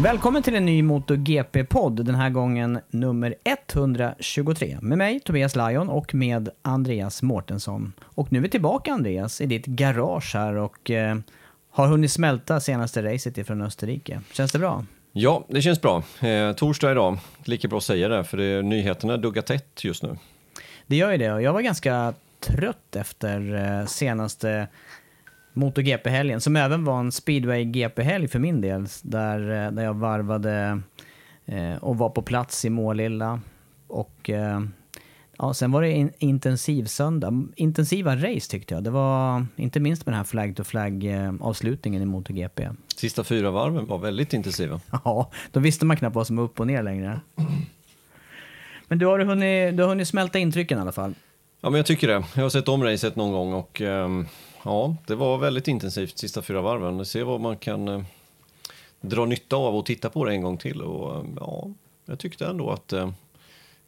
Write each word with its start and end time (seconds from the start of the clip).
Välkommen 0.00 0.42
till 0.42 0.54
en 0.54 0.64
ny 0.66 0.82
MotoGP-podd, 0.82 2.04
den 2.04 2.14
här 2.14 2.30
gången 2.30 2.80
nummer 2.90 3.34
123. 3.44 4.78
Med 4.82 4.98
mig, 4.98 5.20
Tobias 5.20 5.56
Lajon, 5.56 5.88
och 5.88 6.14
med 6.14 6.48
Andreas 6.62 7.22
Mårtensson. 7.22 7.92
Och 8.04 8.32
nu 8.32 8.38
är 8.38 8.42
vi 8.42 8.48
tillbaka, 8.48 8.92
Andreas, 8.92 9.40
i 9.40 9.46
ditt 9.46 9.66
garage 9.66 10.34
här 10.34 10.54
och 10.54 10.90
eh, 10.90 11.16
har 11.70 11.86
hunnit 11.86 12.12
smälta 12.12 12.60
senaste 12.60 13.02
racet 13.02 13.38
ifrån 13.38 13.62
Österrike. 13.62 14.20
Känns 14.32 14.52
det 14.52 14.58
bra? 14.58 14.84
Ja, 15.12 15.44
det 15.48 15.62
känns 15.62 15.80
bra. 15.80 16.02
Eh, 16.20 16.52
torsdag 16.52 16.90
idag, 16.90 17.18
lika 17.44 17.68
bra 17.68 17.78
att 17.78 17.84
säga 17.84 18.08
det, 18.08 18.24
för 18.24 18.36
det, 18.36 18.62
nyheterna 18.62 19.16
duggar 19.16 19.42
tätt 19.42 19.84
just 19.84 20.02
nu. 20.02 20.16
Det 20.86 20.96
gör 20.96 21.12
ju 21.12 21.18
det, 21.18 21.32
och 21.32 21.42
jag 21.42 21.52
var 21.52 21.60
ganska 21.60 22.14
trött 22.40 22.96
efter 22.96 23.54
eh, 23.54 23.86
senaste 23.86 24.68
MotoGP-helgen, 25.56 26.40
som 26.40 26.56
även 26.56 26.84
var 26.84 27.00
en 27.00 27.12
speedway-GP-helg 27.12 28.28
för 28.28 28.38
min 28.38 28.60
del, 28.60 28.86
där, 29.02 29.66
eh, 29.66 29.72
där 29.72 29.84
jag 29.84 29.94
varvade 29.94 30.80
eh, 31.46 31.76
och 31.76 31.98
var 31.98 32.10
på 32.10 32.22
plats 32.22 32.64
i 32.64 32.70
Målilla. 32.70 33.40
Och 33.86 34.30
eh, 34.30 34.60
ja, 35.38 35.54
sen 35.54 35.72
var 35.72 35.82
det 35.82 35.88
en 35.88 36.12
intensiv 36.18 36.84
söndag. 36.84 37.46
Intensiva 37.56 38.16
race 38.16 38.50
tyckte 38.50 38.74
jag. 38.74 38.84
Det 38.84 38.90
var 38.90 39.46
inte 39.56 39.80
minst 39.80 40.06
med 40.06 40.12
den 40.12 40.16
här 40.16 40.24
flag-to-flag-avslutningen 40.24 42.02
i 42.02 42.06
MotoGP. 42.06 42.68
Sista 42.96 43.24
fyra 43.24 43.50
varven 43.50 43.86
var 43.86 43.98
väldigt 43.98 44.32
intensiva. 44.32 44.80
Ja, 45.04 45.30
då 45.52 45.60
visste 45.60 45.86
man 45.86 45.96
knappt 45.96 46.16
vad 46.16 46.26
som 46.26 46.36
var 46.36 46.44
upp 46.44 46.60
och 46.60 46.66
ner 46.66 46.82
längre. 46.82 47.20
Men 48.88 48.98
du 48.98 49.06
har 49.06 49.18
hunnit, 49.18 49.76
du 49.76 49.82
har 49.82 49.88
hunnit 49.88 50.08
smälta 50.08 50.38
intrycken 50.38 50.78
i 50.78 50.80
alla 50.80 50.92
fall. 50.92 51.14
Ja, 51.60 51.70
men 51.70 51.76
jag 51.76 51.86
tycker 51.86 52.08
det. 52.08 52.24
Jag 52.34 52.42
har 52.42 52.50
sett 52.50 52.68
om 52.68 52.84
racet 52.84 53.16
någon 53.16 53.32
gång 53.32 53.52
och 53.52 53.80
ehm, 53.80 54.26
ja, 54.66 54.96
det 55.06 55.14
var 55.14 55.38
väldigt 55.38 55.68
intensivt 55.68 56.18
sista 56.18 56.42
fyra 56.42 56.60
varven. 56.60 57.04
Se 57.04 57.22
vad 57.22 57.40
man 57.40 57.56
kan 57.56 57.88
eh, 57.88 58.02
dra 59.00 59.24
nytta 59.26 59.56
av 59.56 59.76
och 59.76 59.86
titta 59.86 60.10
på 60.10 60.24
det 60.24 60.32
en 60.32 60.42
gång 60.42 60.58
till. 60.58 60.82
Och, 60.82 61.16
eh, 61.16 61.24
ja, 61.36 61.70
jag 62.06 62.18
tyckte 62.18 62.46
ändå 62.46 62.70
att 62.70 62.92
eh, 62.92 63.10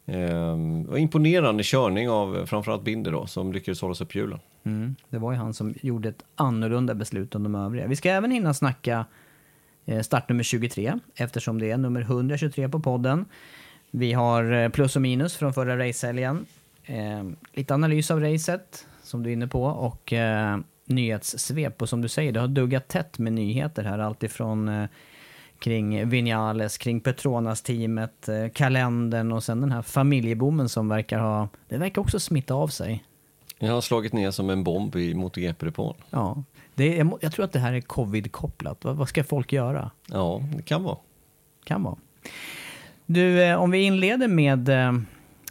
eh, 0.05 0.57
det 0.57 0.89
var 0.89 0.97
imponerande 0.97 1.63
körning 1.63 2.09
av 2.09 2.37
eh, 2.37 2.45
framförallt 2.45 2.83
Binder 2.83 3.11
då, 3.11 3.27
som 3.27 3.53
lyckades 3.53 3.81
hålla 3.81 3.95
sig 3.95 4.07
på 4.07 4.17
hjulen. 4.17 4.39
Mm, 4.63 4.95
det 5.09 5.17
var 5.17 5.31
ju 5.31 5.37
han 5.37 5.53
som 5.53 5.73
gjorde 5.81 6.09
ett 6.09 6.23
annorlunda 6.35 6.95
beslut 6.95 7.35
än 7.35 7.43
de 7.43 7.55
övriga. 7.55 7.87
Vi 7.87 7.95
ska 7.95 8.09
även 8.09 8.31
hinna 8.31 8.53
snacka 8.53 9.05
eh, 9.85 10.01
startnummer 10.01 10.43
23 10.43 10.99
eftersom 11.15 11.59
det 11.59 11.71
är 11.71 11.77
nummer 11.77 12.01
123 12.01 12.69
på 12.69 12.79
podden. 12.79 13.25
Vi 13.91 14.13
har 14.13 14.69
plus 14.69 14.95
och 14.95 15.01
minus 15.01 15.35
från 15.37 15.53
förra 15.53 15.87
racehelgen. 15.87 16.45
Eh, 16.83 17.23
lite 17.53 17.73
analys 17.73 18.11
av 18.11 18.19
racet 18.19 18.85
som 19.09 19.23
du 19.23 19.29
är 19.29 19.33
inne 19.33 19.47
på 19.47 19.63
och 19.63 20.13
eh, 20.13 20.57
nyhetssvep. 20.85 21.81
Och 21.81 21.89
som 21.89 22.01
du 22.01 22.07
säger, 22.07 22.31
det 22.31 22.39
har 22.39 22.47
duggat 22.47 22.87
tätt 22.87 23.19
med 23.19 23.33
nyheter 23.33 23.83
här. 23.83 23.99
Alltifrån 23.99 24.69
eh, 24.69 24.89
kring 25.59 26.09
Vinales, 26.09 26.77
kring 26.77 26.99
Petronas-teamet, 27.01 28.29
eh, 28.29 28.49
kalendern 28.53 29.31
och 29.31 29.43
sen 29.43 29.61
den 29.61 29.71
här 29.71 29.81
familjeboomen 29.81 30.69
som 30.69 30.89
verkar 30.89 31.19
ha... 31.19 31.49
Det 31.67 31.77
verkar 31.77 32.01
också 32.01 32.19
smitta 32.19 32.53
av 32.53 32.67
sig. 32.67 33.03
Jag 33.59 33.73
har 33.73 33.81
slagit 33.81 34.13
ner 34.13 34.31
som 34.31 34.49
en 34.49 34.63
bomb 34.63 34.95
i 34.95 35.13
MotoGP-depån. 35.13 35.95
Ja, 36.09 36.43
det 36.75 36.99
är, 36.99 37.11
jag 37.21 37.31
tror 37.31 37.45
att 37.45 37.51
det 37.51 37.59
här 37.59 37.73
är 37.73 37.81
covid-kopplat. 37.81 38.83
Vad, 38.83 38.95
vad 38.95 39.09
ska 39.09 39.23
folk 39.23 39.53
göra? 39.53 39.91
Ja, 40.07 40.43
det 40.55 40.61
kan 40.61 40.83
vara. 40.83 40.97
Kan 41.63 41.83
vara. 41.83 41.95
Du, 43.05 43.43
eh, 43.43 43.55
om 43.55 43.71
vi 43.71 43.77
inleder 43.77 44.27
med 44.27 44.69
eh, 44.69 44.93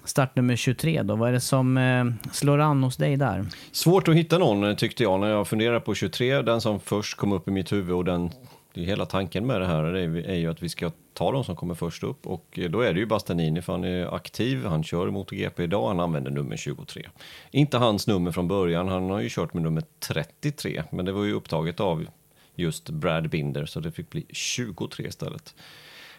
startnummer 0.08 0.56
23 0.56 1.02
då. 1.02 1.16
Vad 1.16 1.28
är 1.28 1.32
det 1.32 1.40
som 1.40 1.76
eh, 1.76 2.04
slår 2.32 2.58
an 2.58 2.82
hos 2.82 2.96
dig 2.96 3.16
där? 3.16 3.46
Svårt 3.72 4.08
att 4.08 4.14
hitta 4.14 4.38
någon 4.38 4.64
eh, 4.64 4.74
tyckte 4.76 5.02
jag 5.02 5.20
när 5.20 5.30
jag 5.30 5.48
funderade 5.48 5.80
på 5.80 5.94
23, 5.94 6.42
den 6.42 6.60
som 6.60 6.80
först 6.80 7.16
kom 7.16 7.32
upp 7.32 7.48
i 7.48 7.50
mitt 7.50 7.72
huvud 7.72 7.94
och 7.96 8.04
den, 8.04 8.30
det 8.74 8.80
är 8.80 8.84
hela 8.84 9.06
tanken 9.06 9.46
med 9.46 9.60
det 9.60 9.66
här 9.66 9.84
är, 9.84 9.94
ju- 10.08 10.24
är 10.24 10.34
ju 10.34 10.50
att 10.50 10.62
vi 10.62 10.68
ska 10.68 10.90
ta 11.14 11.32
de 11.32 11.44
som 11.44 11.56
kommer 11.56 11.74
först 11.74 12.02
upp 12.04 12.26
och 12.26 12.58
eh, 12.58 12.70
då 12.70 12.80
är 12.80 12.92
det 12.94 13.00
ju 13.00 13.06
Bastanini 13.06 13.62
för 13.62 13.72
han 13.72 13.84
är 13.84 14.14
aktiv, 14.14 14.64
han 14.66 14.84
kör 14.84 15.08
i 15.08 15.10
MotoGP 15.10 15.62
idag, 15.62 15.88
han 15.88 16.00
använder 16.00 16.30
nummer 16.30 16.56
23. 16.56 17.06
Inte 17.50 17.78
hans 17.78 18.06
nummer 18.06 18.32
från 18.32 18.48
början, 18.48 18.88
han 18.88 19.10
har 19.10 19.20
ju 19.20 19.28
kört 19.30 19.54
med 19.54 19.62
nummer 19.62 19.82
33 20.08 20.82
men 20.90 21.04
det 21.04 21.12
var 21.12 21.24
ju 21.24 21.32
upptaget 21.32 21.80
av 21.80 22.06
just 22.54 22.90
Brad 22.90 23.28
Binder 23.30 23.66
så 23.66 23.80
det 23.80 23.92
fick 23.92 24.10
bli 24.10 24.26
23 24.30 25.06
istället. 25.06 25.54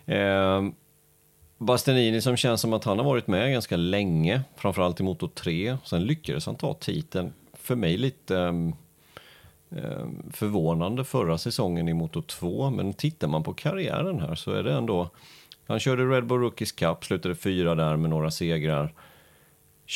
Eh, 0.06 0.62
Bastianini 1.62 2.22
som 2.22 2.38
känns 2.38 2.62
som 2.62 2.74
att 2.74 2.84
han 2.84 2.98
har 2.98 3.06
varit 3.06 3.28
med 3.28 3.52
ganska 3.52 3.78
länge, 3.78 4.42
framförallt 4.56 5.00
i 5.00 5.04
Moto 5.04 5.28
3. 5.28 5.78
Sen 5.84 6.04
lyckades 6.04 6.46
han 6.46 6.56
ta 6.56 6.74
titeln, 6.74 7.34
för 7.54 7.76
mig 7.76 7.98
lite 7.98 8.38
ehm, 8.38 8.74
ehm, 9.72 10.32
förvånande 10.34 11.04
förra 11.04 11.38
säsongen 11.38 11.90
i 11.90 11.94
Moto 11.94 12.22
2. 12.22 12.70
Men 12.70 12.94
tittar 12.94 13.28
man 13.28 13.44
på 13.44 13.54
karriären 13.54 14.20
här 14.20 14.36
så 14.36 14.52
är 14.52 14.64
det 14.64 14.74
ändå... 14.74 15.10
Han 15.68 15.80
körde 15.80 16.06
Red 16.06 16.26
Bull 16.26 16.42
Rookies 16.42 16.72
Cup, 16.72 17.06
slutade 17.06 17.36
fyra 17.36 17.76
där 17.76 17.98
med 17.98 18.10
några 18.10 18.32
segrar. 18.32 18.94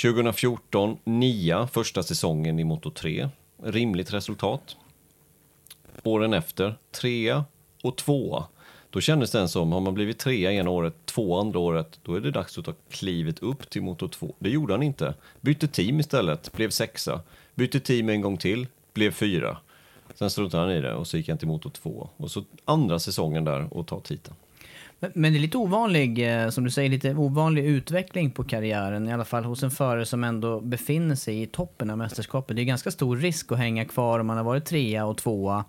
2014, 0.04 0.98
nia 1.04 1.68
första 1.68 2.04
säsongen 2.04 2.60
i 2.60 2.64
Moto 2.64 2.92
3. 2.92 3.30
Rimligt 3.64 4.14
resultat. 4.14 4.78
Åren 6.04 6.34
efter, 6.34 6.76
trea 6.92 7.46
och 7.84 7.98
tvåa. 7.98 8.48
Då 8.94 9.02
kändes 9.02 9.32
det 9.32 9.48
som, 9.48 9.72
har 9.72 9.80
man 9.80 9.94
blivit 9.94 10.20
trea 10.20 10.52
ena 10.52 10.70
året, 10.70 10.94
två 11.06 11.40
andra 11.40 11.60
året, 11.60 12.00
då 12.04 12.16
är 12.16 12.20
det 12.20 12.32
dags 12.32 12.58
att 12.58 12.66
ta 12.66 12.74
klivet 12.90 13.40
upp 13.40 13.70
till 13.70 13.82
motor 13.82 14.08
2. 14.08 14.36
Det 14.40 14.50
gjorde 14.50 14.74
han 14.74 14.84
inte. 14.84 15.14
Bytte 15.42 15.68
team 15.68 16.00
istället, 16.00 16.52
blev 16.52 16.70
sexa. 16.70 17.22
Bytte 17.56 17.80
team 17.80 18.10
en 18.10 18.22
gång 18.22 18.38
till, 18.38 18.68
blev 18.94 19.12
fyra. 19.12 19.58
Sen 20.16 20.30
struntade 20.30 20.64
han 20.64 20.72
i 20.72 20.82
det 20.82 20.94
och 20.94 21.08
så 21.08 21.18
gick 21.18 21.30
han 21.30 21.38
till 21.38 21.48
motor 21.48 21.70
2. 21.70 22.10
Och 22.18 22.32
så 22.32 22.44
andra 22.66 23.00
säsongen 23.00 23.44
där 23.44 23.74
och 23.74 23.88
ta 23.88 24.00
titeln. 24.00 24.36
Men, 25.00 25.34
det 25.34 25.40
är 25.40 25.42
lite 25.42 25.58
ovanlig, 25.58 26.44
eh, 26.44 26.50
som 26.50 26.64
du 26.64 26.70
säger, 26.70 26.90
lite 26.90 27.14
ovanlig 27.14 27.66
utveckling 27.66 28.32
på 28.32 28.44
karriären. 28.44 29.08
I 29.08 29.14
alla 29.14 29.26
fall 29.26 29.44
hos 29.44 29.64
en 29.64 29.72
förare 29.72 30.06
som 30.06 30.24
ändå 30.24 30.60
befinner 30.60 31.16
sig 31.16 31.42
i 31.42 31.48
toppen 31.48 31.90
av 31.90 31.98
mästerskapet. 31.98 32.56
Det 32.56 32.62
är 32.62 32.66
ganska 32.66 32.92
stor 32.92 33.18
risk 33.18 33.52
att 33.52 33.58
hänga 33.58 33.86
kvar 33.86 34.20
om 34.20 34.28
man 34.28 34.38
har 34.38 34.44
varit 34.44 34.66
trea 34.66 35.06
och 35.06 35.18
tvåa. 35.18 35.66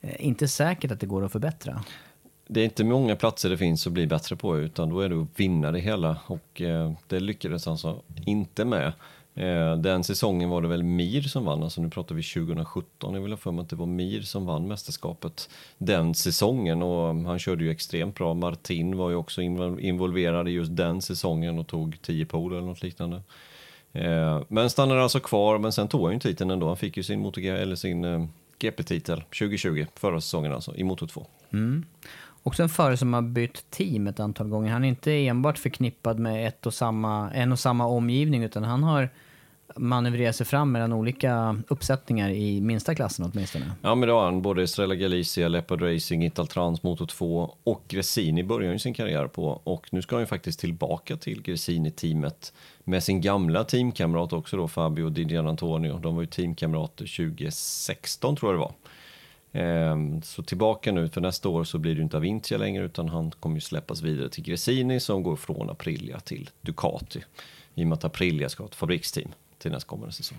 Eh, 0.00 0.26
inte 0.26 0.48
säkert 0.48 0.90
att 0.90 1.00
det 1.00 1.06
går 1.06 1.24
att 1.24 1.32
förbättra. 1.32 1.84
Det 2.50 2.60
är 2.60 2.64
inte 2.64 2.84
många 2.84 3.16
platser 3.16 3.50
det 3.50 3.58
finns 3.58 3.86
att 3.86 3.92
bli 3.92 4.06
bättre 4.06 4.36
på 4.36 4.58
utan 4.58 4.88
då 4.88 5.00
är 5.00 5.08
det 5.08 5.22
att 5.22 5.40
vinna 5.40 5.72
det 5.72 5.78
hela 5.78 6.16
och 6.26 6.60
eh, 6.60 6.92
det 7.06 7.20
lyckades 7.20 7.64
han 7.64 7.72
alltså 7.72 8.02
inte 8.26 8.64
med. 8.64 8.92
Eh, 9.34 9.76
den 9.76 10.04
säsongen 10.04 10.48
var 10.48 10.62
det 10.62 10.68
väl 10.68 10.82
Mir 10.82 11.22
som 11.22 11.44
vann, 11.44 11.62
alltså 11.62 11.82
nu 11.82 11.90
pratar 11.90 12.14
vi 12.14 12.22
2017. 12.22 13.14
Jag 13.14 13.20
vill 13.20 13.32
ha 13.32 13.36
för 13.36 13.52
mig 13.52 13.62
att 13.62 13.68
det 13.68 13.76
var 13.76 13.86
Mir 13.86 14.22
som 14.22 14.46
vann 14.46 14.68
mästerskapet 14.68 15.50
den 15.78 16.14
säsongen 16.14 16.82
och 16.82 17.10
mm, 17.10 17.26
han 17.26 17.38
körde 17.38 17.64
ju 17.64 17.70
extremt 17.70 18.14
bra. 18.14 18.34
Martin 18.34 18.96
var 18.96 19.10
ju 19.10 19.16
också 19.16 19.42
involverad 19.42 20.48
i 20.48 20.50
just 20.50 20.76
den 20.76 21.02
säsongen 21.02 21.58
och 21.58 21.66
tog 21.66 22.02
10 22.02 22.26
pole 22.26 22.56
eller 22.56 22.66
något 22.66 22.82
liknande. 22.82 23.22
Eh, 23.92 24.42
men 24.48 24.70
stannade 24.70 25.02
alltså 25.02 25.20
kvar, 25.20 25.58
men 25.58 25.72
sen 25.72 25.88
tog 25.88 26.04
han 26.04 26.12
ju 26.12 26.18
titeln 26.18 26.50
ändå. 26.50 26.66
Han 26.66 26.76
fick 26.76 26.96
ju 26.96 27.02
sin, 27.02 27.20
MotoG 27.20 27.44
eller 27.44 27.76
sin 27.76 28.04
eh, 28.04 28.24
GP-titel 28.58 29.20
2020, 29.20 29.86
förra 29.94 30.20
säsongen 30.20 30.52
alltså, 30.52 30.76
i 30.76 30.84
Moto 30.84 31.06
2. 31.06 31.26
Mm. 31.52 31.84
Också 32.48 32.62
en 32.62 32.68
förare 32.68 32.96
som 32.96 33.14
har 33.14 33.22
bytt 33.22 33.70
team 33.70 34.06
ett 34.06 34.20
antal 34.20 34.48
gånger. 34.48 34.72
Han 34.72 34.84
är 34.84 34.88
inte 34.88 35.12
enbart 35.12 35.58
förknippad 35.58 36.18
med 36.18 36.48
ett 36.48 36.66
och 36.66 36.74
samma, 36.74 37.30
en 37.30 37.52
och 37.52 37.58
samma 37.58 37.86
omgivning, 37.86 38.42
utan 38.42 38.64
han 38.64 38.82
har 38.82 39.10
manövrerat 39.76 40.36
sig 40.36 40.46
fram 40.46 40.72
mellan 40.72 40.92
olika 40.92 41.56
uppsättningar 41.68 42.30
i 42.30 42.60
minsta 42.60 42.94
klassen 42.94 43.30
åtminstone. 43.32 43.72
Ja, 43.82 43.94
men 43.94 44.08
det 44.08 44.14
har 44.14 44.24
han. 44.24 44.42
Både 44.42 44.62
Estrella 44.62 44.94
Galicia, 44.94 45.48
Leopard 45.48 45.82
Racing, 45.82 46.24
Italtrans, 46.24 46.82
Moto 46.82 47.06
2 47.06 47.54
och 47.64 47.84
Gresini 47.88 48.42
börjar 48.42 48.72
ju 48.72 48.78
sin 48.78 48.94
karriär 48.94 49.26
på. 49.26 49.60
Och 49.64 49.86
nu 49.90 50.02
ska 50.02 50.16
han 50.16 50.22
ju 50.22 50.26
faktiskt 50.26 50.60
tillbaka 50.60 51.16
till 51.16 51.42
Gresini-teamet 51.42 52.52
med 52.84 53.02
sin 53.02 53.20
gamla 53.20 53.64
teamkamrat 53.64 54.32
också 54.32 54.56
då, 54.56 54.68
Fabio 54.68 55.08
Didier 55.08 55.44
Antonio. 55.44 55.98
De 55.98 56.14
var 56.14 56.22
ju 56.22 56.26
teamkamrater 56.26 57.16
2016 57.16 58.36
tror 58.36 58.52
jag 58.52 58.60
det 58.60 58.64
var. 58.64 58.72
Ehm, 59.52 60.22
så 60.22 60.42
tillbaka 60.42 60.92
nu, 60.92 61.08
för 61.08 61.20
nästa 61.20 61.48
år 61.48 61.64
så 61.64 61.78
blir 61.78 61.94
det 61.94 62.02
inte 62.02 62.16
Avintia 62.16 62.58
längre 62.58 62.84
utan 62.84 63.08
han 63.08 63.30
kommer 63.30 63.56
ju 63.56 63.60
släppas 63.60 64.02
vidare 64.02 64.28
till 64.28 64.44
Gresini 64.44 65.00
som 65.00 65.22
går 65.22 65.36
från 65.36 65.70
Aprilia 65.70 66.20
till 66.20 66.50
Ducati. 66.60 67.24
I 67.74 67.84
och 67.84 67.86
med 67.86 67.96
att 67.96 68.04
Aprilia 68.04 68.48
ska 68.48 68.62
ha 68.62 68.68
ett 68.68 68.74
fabriksteam 68.74 69.30
till 69.58 69.70
nästkommande 69.70 70.12
säsong. 70.12 70.38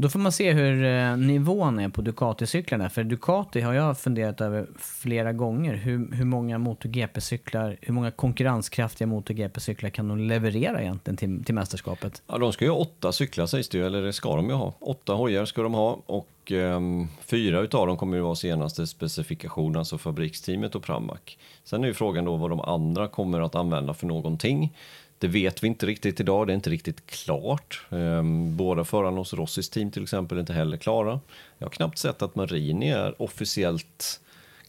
Då 0.00 0.08
får 0.08 0.18
man 0.18 0.32
se 0.32 0.52
hur 0.52 0.84
eh, 0.84 1.16
nivån 1.16 1.78
är 1.78 1.88
på 1.88 2.02
Ducati-cyklarna. 2.02 2.88
För 2.88 3.04
Ducati 3.04 3.60
har 3.60 3.74
jag 3.74 3.98
funderat 3.98 4.40
över 4.40 4.66
flera 4.76 5.32
gånger. 5.32 5.74
Hur, 5.74 6.14
hur 6.14 6.24
många 6.24 6.58
MotoGP-cyklar, 6.58 7.76
hur 7.80 7.94
många 7.94 8.10
konkurrenskraftiga 8.10 9.06
MotoGP-cyklar 9.06 9.90
kan 9.90 10.08
de 10.08 10.18
leverera 10.18 10.82
egentligen 10.82 11.16
till, 11.16 11.44
till 11.44 11.54
mästerskapet? 11.54 12.22
Ja, 12.26 12.38
de 12.38 12.52
ska 12.52 12.64
ju 12.64 12.70
ha 12.70 12.78
åtta 12.78 13.12
cyklar 13.12 13.46
sägs 13.46 13.68
det 13.68 13.78
ju, 13.78 13.86
eller 13.86 14.02
det 14.02 14.12
ska 14.12 14.36
de 14.36 14.48
ju 14.48 14.54
ha. 14.54 14.74
Åtta 14.78 15.12
hojar 15.12 15.44
ska 15.44 15.62
de 15.62 15.74
ha 15.74 15.98
och 16.06 16.52
um, 16.52 17.08
fyra 17.20 17.60
utav 17.60 17.86
dem 17.86 17.96
kommer 17.96 18.16
ju 18.16 18.22
vara 18.22 18.34
senaste 18.34 18.86
specifikation, 18.86 19.76
alltså 19.76 19.98
fabriksteamet 19.98 20.74
och 20.74 20.82
Pramac. 20.82 21.20
Sen 21.64 21.84
är 21.84 21.88
ju 21.88 21.94
frågan 21.94 22.24
då 22.24 22.36
vad 22.36 22.50
de 22.50 22.60
andra 22.60 23.08
kommer 23.08 23.40
att 23.40 23.54
använda 23.54 23.94
för 23.94 24.06
någonting. 24.06 24.72
Det 25.18 25.28
vet 25.28 25.62
vi 25.62 25.66
inte 25.66 25.86
riktigt 25.86 26.20
idag, 26.20 26.46
det 26.46 26.52
är 26.52 26.54
inte 26.54 26.70
riktigt 26.70 27.06
klart. 27.06 27.86
Ehm, 27.90 28.56
båda 28.56 28.84
förarna 28.84 29.16
hos 29.16 29.34
Rossis 29.34 29.70
team 29.70 29.90
till 29.90 30.02
exempel 30.02 30.38
är 30.38 30.40
inte 30.40 30.52
heller 30.52 30.76
klara. 30.76 31.20
Jag 31.58 31.66
har 31.66 31.70
knappt 31.70 31.98
sett 31.98 32.22
att 32.22 32.34
Marini 32.34 32.90
är 32.90 33.22
officiellt 33.22 34.20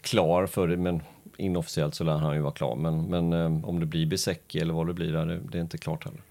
klar 0.01 0.45
för 0.45 0.67
det, 0.67 0.77
men 0.77 1.01
inofficiellt 1.37 1.95
så 1.95 2.03
lär 2.03 2.17
han 2.17 2.35
ju 2.35 2.41
vara 2.41 2.53
klar. 2.53 2.75
Men, 2.75 3.05
men 3.05 3.33
ehm, 3.33 3.65
om 3.65 3.79
det 3.79 3.85
blir 3.85 4.05
Besecki 4.05 4.59
eller 4.59 4.73
vad 4.73 4.87
det 4.87 4.93
blir, 4.93 5.13
där, 5.13 5.39
det 5.51 5.57
är 5.57 5.61
inte 5.61 5.77
klart 5.77 6.05
heller. 6.05 6.21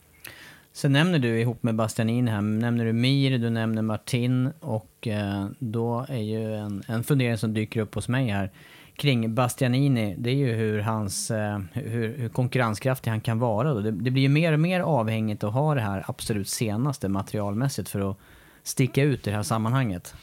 Sen 0.73 0.93
nämner 0.93 1.19
du 1.19 1.41
ihop 1.41 1.62
med 1.62 1.75
Bastianin 1.75 2.29
här, 2.29 2.41
nämner 2.41 2.85
du 2.85 2.93
Mir, 2.93 3.38
du 3.38 3.50
nämner 3.50 3.82
Martin 3.82 4.50
och 4.61 5.09
eh, 5.09 5.47
då 5.59 6.06
är 6.09 6.23
ju 6.23 6.55
en, 6.55 6.82
en 6.87 7.05
fundering 7.05 7.38
som 7.38 7.55
dyker 7.55 7.81
upp 7.81 7.94
hos 7.94 8.09
mig 8.09 8.29
här 8.29 8.50
kring 8.99 9.35
Bastianini, 9.35 10.15
det 10.19 10.31
är 10.31 10.35
ju 10.35 10.53
hur, 10.53 10.79
hans, 10.79 11.31
eh, 11.31 11.59
hur, 11.73 12.17
hur 12.19 12.29
konkurrenskraftig 12.29 13.11
han 13.11 13.21
kan 13.21 13.39
vara. 13.39 13.75
Då. 13.75 13.81
Det, 13.81 13.91
det, 13.91 14.11
blir 14.11 14.23
ju 14.23 14.29
mer 14.29 14.53
och 14.53 14.61
mer 14.61 14.81
avhängigt 14.81 15.45
att 15.45 15.53
ha 15.53 15.75
det 15.75 15.81
här 15.81 16.05
absolut 16.09 16.49
senaste 16.49 17.09
materialmässigt 17.09 17.89
för 17.89 18.11
att 18.11 18.17
sticka 18.62 19.03
ut 19.03 19.27
i 19.27 19.31
det 19.31 19.37
här 19.37 19.43
sammanhanget. 19.43 20.15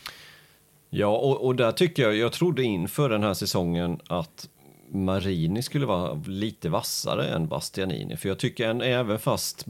Ja, 0.89 1.17
och, 1.17 1.45
och 1.45 1.55
där 1.55 1.71
tycker 1.71 2.03
jag, 2.03 2.15
jag 2.15 2.31
trodde 2.31 2.63
inför 2.63 3.09
den 3.09 3.23
här 3.23 3.33
säsongen 3.33 3.99
att 4.07 4.49
Marini 4.89 5.61
skulle 5.61 5.85
vara 5.85 6.21
lite 6.27 6.69
vassare 6.69 7.27
än 7.27 7.47
Bastianini. 7.47 8.17
För 8.17 8.29
jag 8.29 8.39
tycker 8.39 8.69
en, 8.69 8.81
även 8.81 9.19
fast 9.19 9.65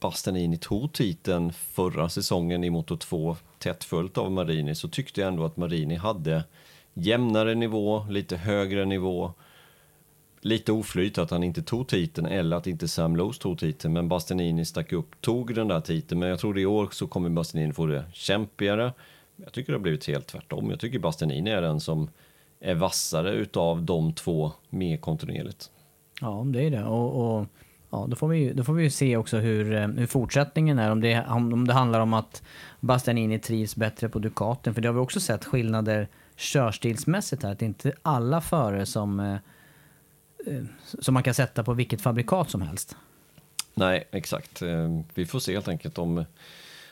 Bastianini 0.00 0.58
tog 0.58 0.92
titeln 0.92 1.52
förra 1.52 2.08
säsongen 2.08 2.64
i 2.64 2.70
Moto 2.70 2.96
2 2.96 3.36
tätt 3.58 3.84
följt 3.84 4.18
av 4.18 4.32
Marini 4.32 4.74
så 4.74 4.88
tyckte 4.88 5.20
jag 5.20 5.28
ändå 5.28 5.44
att 5.44 5.56
Marini 5.56 5.96
hade 5.96 6.44
jämnare 7.00 7.54
nivå, 7.54 8.04
lite 8.08 8.36
högre 8.36 8.84
nivå. 8.84 9.32
Lite 10.42 10.72
oflyt 10.72 11.18
att 11.18 11.30
han 11.30 11.42
inte 11.42 11.62
tog 11.62 11.88
titeln 11.88 12.26
eller 12.26 12.56
att 12.56 12.66
inte 12.66 12.88
Sam 12.88 13.16
Lowe 13.16 13.34
tog 13.34 13.58
titeln. 13.58 13.94
Men 13.94 14.08
Bastianini 14.08 14.64
stack 14.64 14.92
upp, 14.92 15.20
tog 15.20 15.54
den 15.54 15.68
där 15.68 15.80
titeln. 15.80 16.20
Men 16.20 16.28
jag 16.28 16.38
tror 16.38 16.58
i 16.58 16.66
år 16.66 16.88
så 16.92 17.06
kommer 17.06 17.30
Bastianini 17.30 17.72
få 17.72 17.86
det 17.86 18.04
kämpigare. 18.12 18.92
Jag 19.36 19.52
tycker 19.52 19.72
det 19.72 19.78
har 19.78 19.82
blivit 19.82 20.06
helt 20.06 20.26
tvärtom. 20.26 20.70
Jag 20.70 20.80
tycker 20.80 20.98
Bastianini 20.98 21.50
är 21.50 21.62
den 21.62 21.80
som 21.80 22.10
är 22.60 22.74
vassare 22.74 23.32
utav 23.32 23.82
de 23.82 24.12
två 24.12 24.52
mer 24.70 24.96
kontinuerligt. 24.96 25.70
Ja, 26.20 26.42
det 26.46 26.62
är 26.62 26.70
det. 26.70 26.84
Och, 26.84 27.38
och 27.38 27.46
ja, 27.90 28.06
då, 28.08 28.16
får 28.16 28.28
vi, 28.28 28.52
då 28.52 28.64
får 28.64 28.72
vi 28.72 28.90
se 28.90 29.16
också 29.16 29.38
hur, 29.38 29.74
eh, 29.74 29.88
hur 29.88 30.06
fortsättningen 30.06 30.78
är. 30.78 30.90
Om 30.90 31.00
det, 31.00 31.24
om 31.28 31.66
det 31.66 31.72
handlar 31.72 32.00
om 32.00 32.14
att 32.14 32.42
Bastianini 32.80 33.38
trivs 33.38 33.76
bättre 33.76 34.08
på 34.08 34.18
Ducaten. 34.18 34.74
För 34.74 34.82
det 34.82 34.88
har 34.88 34.92
vi 34.92 35.00
också 35.00 35.20
sett 35.20 35.44
skillnader 35.44 36.08
körstilsmässigt 36.40 37.42
här. 37.42 37.52
Att 37.52 37.58
det 37.58 37.64
inte 37.64 37.92
alla 38.02 38.40
förare 38.40 38.86
som, 38.86 39.20
eh, 39.20 39.34
eh, 40.46 40.64
som 41.00 41.14
man 41.14 41.22
kan 41.22 41.34
sätta 41.34 41.64
på 41.64 41.74
vilket 41.74 42.00
fabrikat 42.00 42.50
som 42.50 42.62
helst. 42.62 42.96
Nej, 43.74 44.08
exakt. 44.10 44.62
Eh, 44.62 45.00
vi 45.14 45.26
får 45.26 45.38
se 45.38 45.52
helt 45.52 45.68
enkelt 45.68 45.98
om, 45.98 46.24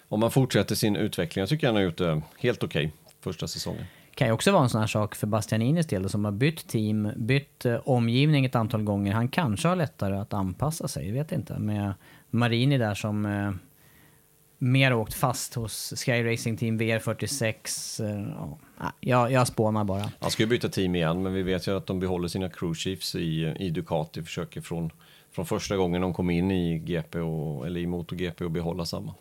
om 0.09 0.21
man 0.21 0.31
fortsätter 0.31 0.75
sin 0.75 0.97
utveckling. 0.97 1.41
Jag 1.41 1.49
tycker 1.49 1.67
han 1.67 1.77
har 1.77 1.83
gjort 1.83 1.99
det 1.99 2.23
helt 2.39 2.62
okej 2.62 2.87
okay, 2.87 2.97
första 3.21 3.49
säsongen. 3.49 3.85
kan 4.15 4.29
ju 4.29 4.33
också 4.33 4.53
vara 4.53 4.62
en 4.62 4.69
sån 4.69 4.81
här 4.81 4.89
sak 4.89 5.15
för 5.15 5.27
Bastianinis 5.27 5.87
del 5.87 6.09
som 6.09 6.25
har 6.25 6.33
bytt 6.33 6.69
team, 6.69 7.12
bytt 7.17 7.67
omgivning 7.85 8.45
ett 8.45 8.55
antal 8.55 8.83
gånger. 8.83 9.12
Han 9.12 9.29
kanske 9.29 9.69
har 9.69 9.77
lättare 9.77 10.17
att 10.17 10.33
anpassa 10.33 10.89
sig, 10.89 11.06
jag 11.06 11.15
vet 11.15 11.33
inte. 11.33 11.59
Med 11.59 11.95
Marini 12.31 12.79
där 12.79 12.95
som 12.95 13.27
mer 14.58 14.94
åkt 14.94 15.14
fast 15.14 15.55
hos 15.55 15.93
Sky 15.96 16.32
Racing 16.32 16.58
Team 16.58 16.81
VR46. 16.81 18.02
Ja. 18.78 18.93
Jag, 19.00 19.32
jag 19.32 19.46
spånar 19.46 19.84
bara. 19.84 20.10
Han 20.20 20.31
ska 20.31 20.43
ju 20.43 20.49
byta 20.49 20.69
team 20.69 20.94
igen, 20.94 21.22
men 21.22 21.32
vi 21.32 21.43
vet 21.43 21.69
ju 21.69 21.76
att 21.76 21.87
de 21.87 22.00
behåller 22.00 22.28
sina 22.28 22.49
crew 22.49 22.75
chiefs 22.75 23.14
i, 23.14 23.55
i 23.58 23.70
Ducati. 23.70 24.22
Försöker 24.22 24.60
från, 24.60 24.90
från 25.32 25.46
första 25.46 25.76
gången 25.76 26.02
de 26.02 26.14
kom 26.14 26.31
in 26.31 26.50
i 26.50 26.78
GP 26.78 27.19
och, 27.20 27.66
eller 27.66 27.81
i 27.81 27.87
MotoGP 27.87 28.44
och 28.44 28.50
behålla 28.50 28.84
samma. 28.84 29.14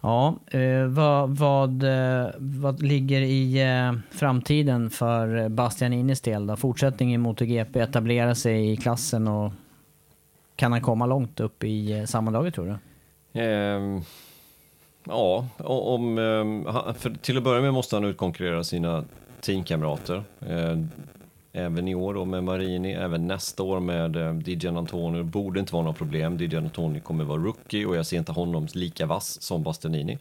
Ja, 0.00 0.38
eh, 0.46 0.86
vad, 0.86 1.36
vad, 1.36 1.82
eh, 1.82 2.28
vad 2.38 2.82
ligger 2.82 3.20
i 3.20 3.62
eh, 3.62 3.92
framtiden 4.10 4.90
för 4.90 5.48
Bastianinis 5.48 6.20
del 6.20 6.46
då? 6.46 6.56
Fortsättning 6.56 7.14
i 7.14 7.18
MotoGP, 7.18 7.80
etablera 7.80 8.34
sig 8.34 8.72
i 8.72 8.76
klassen 8.76 9.28
och 9.28 9.52
kan 10.56 10.72
han 10.72 10.80
komma 10.80 11.06
långt 11.06 11.40
upp 11.40 11.64
i 11.64 11.92
eh, 11.92 12.04
sammanlaget 12.04 12.54
tror 12.54 12.66
du? 12.66 12.76
Eh, 13.36 14.00
ja, 15.04 15.46
om, 15.58 16.18
ehm, 16.18 16.64
för 16.94 17.10
till 17.22 17.36
att 17.36 17.42
börja 17.42 17.62
med 17.62 17.74
måste 17.74 17.96
han 17.96 18.04
utkonkurrera 18.04 18.64
sina 18.64 19.04
teamkamrater. 19.40 20.24
Eh, 20.40 20.78
även 21.52 21.88
i 21.88 21.94
år 21.94 22.14
då 22.14 22.24
med 22.24 22.44
Marini, 22.44 22.92
även 22.92 23.26
nästa 23.26 23.62
år 23.62 23.80
med 23.80 24.16
eh, 24.16 24.34
Didian 24.34 24.76
Antonio. 24.76 25.22
Borde 25.22 25.60
inte 25.60 25.72
vara 25.72 25.84
något 25.84 25.98
problem. 25.98 26.36
Didian 26.36 26.64
Antonio 26.64 27.00
kommer 27.00 27.24
vara 27.24 27.42
rookie 27.42 27.86
och 27.86 27.96
jag 27.96 28.06
ser 28.06 28.18
inte 28.18 28.32
honom 28.32 28.66
lika 28.74 29.06
vass 29.06 29.42
som 29.42 29.62
Bastianini. 29.62 30.18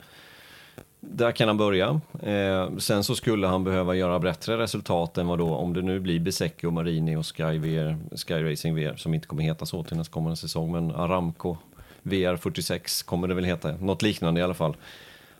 Där 0.99 1.31
kan 1.31 1.47
han 1.47 1.57
börja. 1.57 2.01
Eh, 2.23 2.77
sen 2.77 3.03
så 3.03 3.15
skulle 3.15 3.47
han 3.47 3.63
behöva 3.63 3.95
göra 3.95 4.19
bättre 4.19 4.57
resultat 4.57 5.17
än 5.17 5.27
vad 5.27 5.39
då, 5.39 5.55
om 5.55 5.73
det 5.73 5.81
nu 5.81 5.99
blir 5.99 6.19
Besecchi 6.19 6.67
och 6.67 6.73
Marini 6.73 7.15
och 7.15 7.35
Sky, 7.35 7.57
VR, 7.57 7.97
Sky 8.27 8.51
Racing 8.51 8.75
VR, 8.75 8.95
som 8.95 9.13
inte 9.13 9.27
kommer 9.27 9.43
heta 9.43 9.65
så 9.65 9.83
till 9.83 9.97
nästa 9.97 10.13
kommande 10.13 10.35
säsong, 10.35 10.71
men 10.71 10.91
Aramco 10.91 11.57
VR46 12.05 13.05
kommer 13.05 13.27
det 13.27 13.33
väl 13.33 13.45
heta, 13.45 13.71
något 13.71 14.01
liknande 14.01 14.39
i 14.39 14.43
alla 14.43 14.53
fall. 14.53 14.75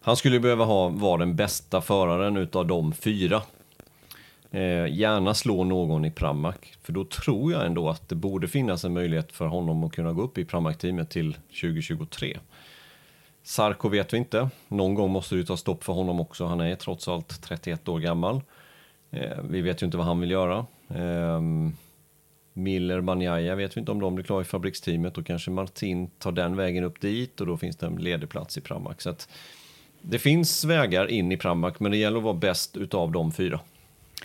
Han 0.02 0.18
skulle 0.18 0.40
behöva 0.40 0.66
ha, 0.66 0.88
vara 0.90 1.18
den 1.18 1.36
bästa 1.36 1.82
föraren 1.82 2.38
utav 2.38 2.68
de 2.68 2.94
fyra. 2.94 3.42
Eh, 4.52 4.88
gärna 4.94 5.34
slå 5.34 5.64
någon 5.64 6.06
i 6.06 6.12
Pramac, 6.12 6.56
för 6.82 6.94
då 6.94 7.06
tror 7.06 7.52
jag 7.52 7.66
ändå 7.66 7.90
att 7.90 8.10
det 8.10 8.16
borde 8.16 8.48
finnas 8.48 8.86
en 8.86 8.94
möjlighet 8.94 9.32
för 9.32 9.46
honom 9.46 9.84
att 9.84 9.92
kunna 9.92 10.14
gå 10.14 10.22
upp 10.22 10.38
i 10.38 10.46
Pramac-teamet 10.46 11.10
till 11.10 11.34
2023. 11.62 12.38
Sarko 13.44 13.90
vet 13.90 14.14
vi 14.14 14.18
inte. 14.18 14.50
Någon 14.68 14.96
gång 14.96 15.12
måste 15.12 15.36
det 15.36 15.46
ta 15.46 15.58
stopp 15.58 15.84
för 15.84 15.94
honom 15.94 16.20
också. 16.20 16.46
Han 16.46 16.62
är 16.62 16.76
trots 16.76 17.08
allt 17.08 17.42
31 17.42 17.88
år 17.88 18.00
gammal. 18.00 18.42
Eh, 19.12 19.42
vi 19.50 19.62
vet 19.62 19.82
ju 19.82 19.86
inte 19.86 19.98
vad 19.98 20.06
han 20.06 20.20
vill 20.20 20.32
göra. 20.32 20.66
Eh, 20.90 21.42
Miller, 22.58 23.02
Banjaya 23.02 23.56
vet 23.56 23.78
vi 23.78 23.80
inte 23.80 23.92
om 23.92 24.00
de 24.00 24.16
blir 24.16 24.26
klara 24.26 24.42
i 24.42 24.46
fabriksteamet 24.46 25.18
och 25.18 25.26
kanske 25.26 25.52
Martin 25.52 26.08
tar 26.08 26.32
den 26.32 26.56
vägen 26.56 26.84
upp 26.84 27.02
dit 27.02 27.42
och 27.42 27.48
då 27.48 27.58
finns 27.58 27.76
det 27.76 27.86
en 27.86 27.96
ledig 27.96 28.30
plats 28.30 28.58
i 28.58 28.62
Pramac. 28.62 28.96
Så 28.98 29.10
att 29.10 29.30
det 30.02 30.20
finns 30.20 30.66
vägar 30.66 31.12
in 31.12 31.32
i 31.32 31.38
Pramac 31.38 31.74
men 31.80 31.92
det 31.92 31.98
gäller 31.98 32.18
att 32.18 32.24
vara 32.24 32.34
bäst 32.34 32.78
utav 32.78 33.12
de 33.12 33.32
fyra. 33.32 33.60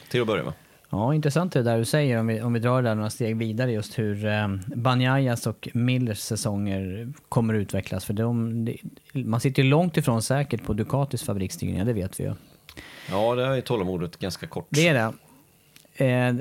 Till 0.08 0.20
att 0.20 0.26
börja 0.26 0.44
med. 0.44 0.52
Ja, 0.90 1.14
intressant 1.14 1.52
det 1.52 1.62
där 1.62 1.78
du 1.78 1.84
säger 1.84 2.18
om 2.18 2.26
vi, 2.26 2.40
om 2.40 2.52
vi 2.52 2.60
drar 2.60 2.82
det 2.82 2.88
där 2.88 2.94
några 2.94 3.10
steg 3.10 3.36
vidare 3.36 3.72
just 3.72 3.98
hur 3.98 4.26
eh, 4.26 4.48
Banjayas 4.66 5.46
och 5.46 5.68
Millers 5.74 6.18
säsonger 6.18 7.12
kommer 7.28 7.54
utvecklas. 7.54 8.04
För 8.04 8.14
de, 8.14 8.64
de, 8.64 8.80
man 9.12 9.40
sitter 9.40 9.62
ju 9.62 9.68
långt 9.68 9.96
ifrån 9.96 10.22
säkert 10.22 10.64
på 10.64 10.72
Ducatis 10.72 11.22
fabrikstyrningar, 11.22 11.84
det 11.84 11.92
vet 11.92 12.20
vi 12.20 12.24
ju. 12.24 12.34
Ja, 13.10 13.34
det 13.34 13.44
är 13.44 13.60
tålamodet 13.60 14.18
ganska 14.18 14.46
kort. 14.46 14.66
Det 14.70 14.88
är 14.88 14.94
det. 14.94 15.12
Eh, 16.04 16.34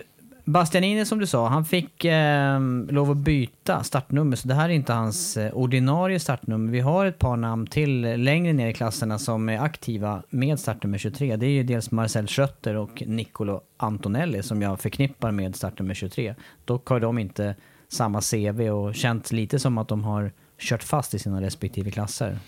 Bastianini 0.50 1.06
som 1.06 1.20
du 1.20 1.27
sa, 1.27 1.48
han 1.48 1.65
fick 1.65 2.06
eh, 2.06 2.60
lov 2.89 3.12
att 3.12 3.18
byta 3.18 3.84
startnummer, 3.84 4.36
så 4.36 4.48
det 4.48 4.53
här 4.53 4.70
är 4.70 4.74
inte 4.74 4.94
hans 4.94 5.38
eh, 5.38 5.53
ordinarie 5.53 6.20
startnummer. 6.20 6.72
Vi 6.72 6.79
har 6.79 7.06
ett 7.06 7.20
par 7.20 7.38
namn 7.38 7.68
till 7.68 8.01
längre 8.01 8.53
ner 8.53 8.68
i 8.68 8.74
klasserna 8.74 9.20
som 9.20 9.50
är 9.50 9.60
aktiva 9.60 10.24
med 10.29 10.60
startnummer 10.60 10.98
23. 10.98 11.36
Det 11.36 11.46
är 11.46 11.50
ju 11.50 11.63
dels 11.63 11.91
Marcel 11.91 12.27
Schötter 12.27 12.75
och 12.75 13.03
Nicolo 13.06 13.62
Antonelli 13.77 14.44
som 14.44 14.62
jag 14.62 14.79
förknippar 14.79 15.32
med 15.32 15.56
startnummer 15.56 15.94
23. 15.94 16.36
Dock 16.65 16.88
har 16.88 17.00
de 17.00 17.20
inte 17.20 17.56
samma 17.88 18.22
CV 18.22 18.70
och 18.70 18.96
känts 18.96 19.32
lite 19.32 19.60
som 19.60 19.77
att 19.77 19.88
de 19.88 20.03
har 20.03 20.32
kört 20.60 20.84
fast 20.84 21.13
i 21.13 21.20
sina 21.20 21.41
respektive 21.41 21.91
klasser. 21.91 22.39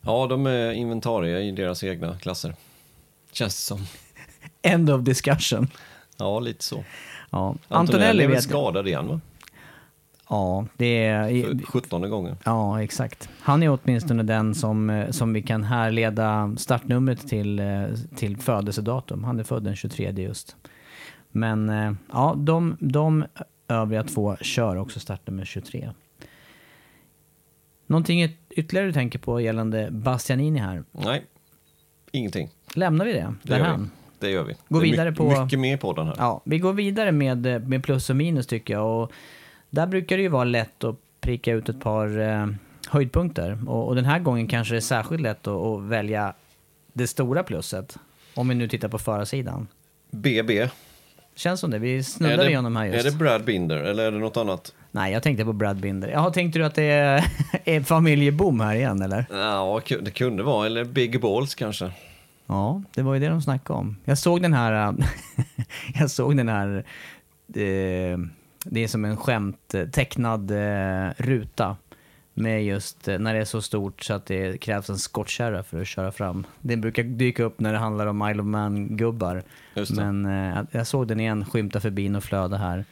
Ja, 0.00 0.26
de 0.26 0.46
är 0.46 0.72
inventarier 0.72 1.40
i 1.40 1.52
deras 1.52 1.84
egna 1.84 2.18
klasser. 2.18 2.54
Känns 3.32 3.54
det 3.54 3.62
som. 3.62 3.86
End 4.62 4.90
of 4.90 5.02
discussion. 5.02 5.68
Ja, 6.16 6.40
lite 6.40 6.64
så. 6.64 6.84
Ja. 7.30 7.54
Antonelli 7.68 8.24
är 8.24 8.40
skadad 8.40 8.86
igen 8.88 9.08
va? 9.08 9.20
Ja, 10.28 10.66
det 10.76 11.04
är... 11.06 11.64
17 11.66 12.10
gången. 12.10 12.36
Ja, 12.44 12.82
exakt. 12.82 13.28
Han 13.40 13.62
är 13.62 13.78
åtminstone 13.82 14.22
den 14.22 14.54
som, 14.54 14.90
eh, 14.90 15.10
som 15.10 15.32
vi 15.32 15.42
kan 15.42 15.64
härleda 15.64 16.54
startnumret 16.58 17.28
till, 17.28 17.58
eh, 17.58 17.84
till 18.16 18.36
födelsedatum. 18.36 19.24
Han 19.24 19.40
är 19.40 19.44
född 19.44 19.62
den 19.64 19.76
23 19.76 20.10
just. 20.10 20.56
Men 21.30 21.68
eh, 21.68 21.92
ja, 22.12 22.34
de, 22.38 22.76
de 22.80 23.24
övriga 23.68 24.04
två 24.04 24.36
kör 24.40 24.76
också 24.76 25.00
startnummer 25.00 25.44
23. 25.44 25.90
Någonting 27.86 28.22
yt- 28.24 28.36
ytterligare 28.50 28.86
du 28.86 28.92
tänker 28.92 29.18
på 29.18 29.40
gällande 29.40 29.88
Bastianini 29.90 30.58
här? 30.58 30.84
Nej, 30.92 31.24
ingenting. 32.12 32.50
Lämnar 32.74 33.04
vi 33.04 33.12
det 33.12 33.34
Det 33.42 33.52
gör 33.52 33.58
därhän? 33.58 33.90
Det 34.20 34.30
gör 34.30 34.42
vi. 34.44 34.54
Gå 34.68 34.80
det 34.80 34.86
är 34.86 34.90
vidare 34.90 35.10
mycket, 35.10 35.36
på- 35.36 35.42
mycket 35.44 35.58
mer 35.58 35.76
på 35.76 35.92
den 35.92 36.06
här. 36.06 36.14
Ja, 36.18 36.40
vi 36.44 36.58
går 36.58 36.72
vidare 36.72 37.12
med, 37.12 37.68
med 37.68 37.84
plus 37.84 38.10
och 38.10 38.16
minus 38.16 38.46
tycker 38.46 38.74
jag. 38.74 39.02
Och 39.02 39.12
där 39.70 39.86
brukar 39.86 40.16
det 40.16 40.22
ju 40.22 40.28
vara 40.28 40.44
lätt 40.44 40.84
att 40.84 40.96
pricka 41.20 41.52
ut 41.52 41.68
ett 41.68 41.80
par 41.80 42.20
eh, 42.20 42.46
höjdpunkter. 42.88 43.58
Och, 43.66 43.88
och 43.88 43.94
den 43.94 44.04
här 44.04 44.18
gången 44.18 44.46
kanske 44.48 44.74
det 44.74 44.78
är 44.78 44.80
särskilt 44.80 45.22
lätt 45.22 45.46
att, 45.46 45.54
att 45.56 45.82
välja 45.82 46.34
det 46.92 47.06
stora 47.06 47.42
plusset. 47.42 47.96
Om 48.34 48.48
vi 48.48 48.54
nu 48.54 48.68
tittar 48.68 48.88
på 48.88 48.98
förarsidan. 48.98 49.66
BB. 50.10 50.68
Känns 51.34 51.60
som 51.60 51.70
det. 51.70 51.78
Vi 51.78 52.02
det, 52.18 52.48
igenom 52.48 52.76
här 52.76 52.86
just. 52.86 53.06
är 53.06 53.10
det 53.10 53.16
Brad 53.16 53.44
Binder 53.44 53.76
eller 53.76 54.04
är 54.04 54.12
det 54.12 54.18
något 54.18 54.36
annat? 54.36 54.74
Nej, 54.90 55.12
jag 55.12 55.22
tänkte 55.22 55.44
på 55.44 55.52
Brad 55.52 55.76
Binder. 55.76 56.08
Jaha, 56.08 56.30
tänkte 56.30 56.58
du 56.58 56.64
att 56.64 56.74
det 56.74 56.82
är, 56.82 57.24
är 57.64 57.80
familjeboom 57.80 58.60
här 58.60 58.74
igen 58.74 59.02
eller? 59.02 59.26
Ja, 59.30 59.80
det 60.00 60.10
kunde 60.10 60.42
vara. 60.42 60.66
Eller 60.66 60.84
Big 60.84 61.20
Balls 61.20 61.54
kanske. 61.54 61.90
Ja, 62.50 62.82
det 62.94 63.02
var 63.02 63.14
ju 63.14 63.20
det 63.20 63.28
de 63.28 63.42
snackade 63.42 63.78
om. 63.78 63.96
Jag 64.04 64.18
såg 64.18 64.42
den 64.42 64.52
här... 64.52 64.88
äh, 64.88 65.06
jag 65.94 66.10
såg 66.10 66.36
den 66.36 66.48
här... 66.48 66.76
eh, 67.46 68.18
det 68.64 68.84
är 68.84 68.88
som 68.88 69.04
en 69.04 69.16
skämt, 69.16 69.74
eh, 69.74 69.86
tecknad 69.86 70.52
ruta. 71.16 71.76
Med 72.34 72.64
just 72.64 73.08
eh, 73.08 73.18
när 73.18 73.34
det 73.34 73.40
är 73.40 73.44
så 73.44 73.62
stort 73.62 74.02
så 74.02 74.14
att 74.14 74.26
det 74.26 74.60
krävs 74.60 74.90
en 74.90 74.98
skottkärra 74.98 75.62
för 75.62 75.80
att 75.80 75.86
köra 75.86 76.12
fram. 76.12 76.46
Det 76.60 76.76
brukar 76.76 77.02
dyka 77.02 77.42
upp 77.42 77.60
när 77.60 77.72
det 77.72 77.78
handlar 77.78 78.06
om 78.06 78.30
Isle 78.30 78.42
of 78.42 78.46
Man-gubbar. 78.46 79.42
Men 79.96 80.26
eh, 80.26 80.62
jag 80.70 80.86
såg 80.86 81.08
den 81.08 81.20
igen 81.20 81.44
skymta 81.44 81.80
förbi 81.80 82.16
och 82.16 82.24
flöda 82.24 82.56
här. 82.56 82.84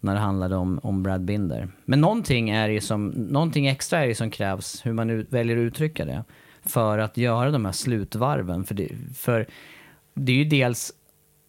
När 0.00 0.14
det 0.14 0.20
handlade 0.20 0.56
om, 0.56 0.80
om 0.82 1.02
Brad 1.02 1.20
Binder. 1.20 1.68
Men 1.84 2.00
någonting, 2.00 2.50
är 2.50 2.68
ju 2.68 2.80
som, 2.80 3.08
någonting 3.08 3.66
extra 3.66 3.98
är 3.98 4.06
ju 4.06 4.14
som 4.14 4.30
krävs, 4.30 4.86
hur 4.86 4.92
man 4.92 5.10
ut, 5.10 5.32
väljer 5.32 5.56
att 5.56 5.60
uttrycka 5.60 6.04
det. 6.04 6.24
För 6.68 6.98
att 6.98 7.16
göra 7.16 7.50
de 7.50 7.64
här 7.64 7.72
slutvarven. 7.72 8.64
För 8.64 8.74
det, 8.74 8.88
för 9.16 9.46
det 10.14 10.32
är 10.32 10.36
ju 10.36 10.44
dels, 10.44 10.92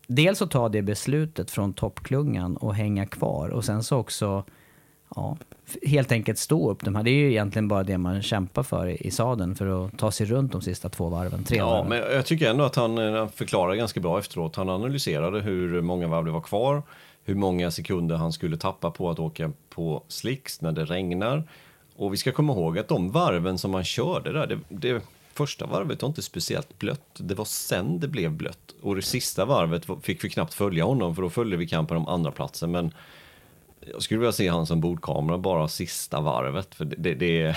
dels 0.08 0.42
att 0.42 0.52
ta 0.52 0.70
det 0.70 0.82
beslutet 0.82 1.52
från 1.52 1.74
toppklungan 1.74 2.58
och 2.58 2.76
hänga 2.76 3.06
kvar. 3.06 3.50
Och 3.50 3.66
sen 3.66 3.84
så 3.84 3.98
också 3.98 4.44
ja, 5.16 5.38
helt 5.86 6.12
enkelt 6.12 6.38
stå 6.40 6.72
upp 6.72 6.86
de 6.86 6.96
här. 6.96 7.04
Det 7.04 7.10
är 7.12 7.14
ju 7.20 7.30
egentligen 7.32 7.68
bara 7.68 7.84
det 7.84 7.98
man 7.98 8.22
kämpar 8.22 8.64
för 8.64 8.88
i, 8.88 8.96
i 8.96 9.12
sadeln 9.12 9.56
för 9.56 9.86
att 9.86 9.98
ta 10.00 10.12
sig 10.12 10.26
runt 10.28 10.52
de 10.52 10.62
sista 10.62 10.90
två 10.90 11.10
varven, 11.10 11.44
tre 11.44 11.58
Ja, 11.58 11.70
varven. 11.70 11.90
men 11.90 11.98
jag 12.16 12.26
tycker 12.26 12.50
ändå 12.50 12.64
att 12.64 12.76
han, 12.76 12.98
eh, 12.98 13.14
han 13.14 13.30
förklarar 13.30 13.76
ganska 13.76 14.00
bra 14.00 14.20
efteråt. 14.20 14.56
Han 14.56 14.70
analyserade 14.70 15.42
hur 15.42 15.82
många 15.82 16.08
varv 16.08 16.26
det 16.26 16.32
var 16.32 16.42
kvar, 16.42 16.84
hur 17.24 17.36
många 17.36 17.72
sekunder 17.72 18.16
han 18.16 18.32
skulle 18.34 18.58
tappa 18.58 18.92
på 18.92 19.10
att 19.10 19.20
åka 19.20 19.52
på 19.70 20.04
slicks 20.08 20.62
när 20.62 20.72
det 20.72 20.86
regnar. 20.86 21.44
Och 22.00 22.14
vi 22.14 22.18
ska 22.18 22.32
komma 22.32 22.54
ihåg 22.54 22.80
att 22.80 22.88
de 22.88 23.12
varven 23.12 23.58
som 23.58 23.72
man 23.72 23.84
körde 23.84 24.32
där, 24.32 24.48
det, 24.48 24.60
det 24.70 25.04
första 25.34 25.66
varvet 25.66 26.02
var 26.02 26.10
inte 26.10 26.22
speciellt 26.22 26.80
blött. 26.80 27.12
Det 27.18 27.36
var 27.36 27.46
sen 27.46 28.00
det 28.00 28.08
blev 28.08 28.32
blött. 28.32 28.76
Och 28.82 28.96
det 28.96 29.02
sista 29.02 29.46
varvet 29.46 29.88
fick 30.02 30.24
vi 30.24 30.30
knappt 30.30 30.54
följa 30.54 30.84
honom, 30.84 31.16
för 31.16 31.22
då 31.22 31.30
följde 31.30 31.58
vi 31.58 31.68
kampen 31.68 31.98
om 31.98 32.08
andra 32.08 32.32
platsen. 32.32 32.72
Men 32.72 32.94
jag 33.80 34.02
skulle 34.02 34.20
vilja 34.20 34.32
se 34.32 34.48
han 34.48 34.66
som 34.66 34.82
bordkamera 34.82 35.38
bara 35.38 35.68
sista 35.68 36.22
varvet. 36.22 36.76
För 36.76 36.86
det, 36.86 36.96
det, 36.96 37.14
det, 37.14 37.56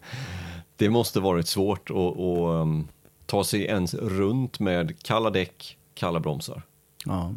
det 0.76 0.90
måste 0.90 1.20
varit 1.20 1.48
svårt 1.48 1.90
att, 1.90 1.96
att 1.96 2.60
um, 2.62 2.88
ta 3.26 3.44
sig 3.44 3.64
ens 3.64 3.94
runt 3.94 4.60
med 4.60 5.02
kalla 5.02 5.30
däck, 5.30 5.78
kalla 5.94 6.20
bromsar. 6.20 6.62
Ja. 7.04 7.34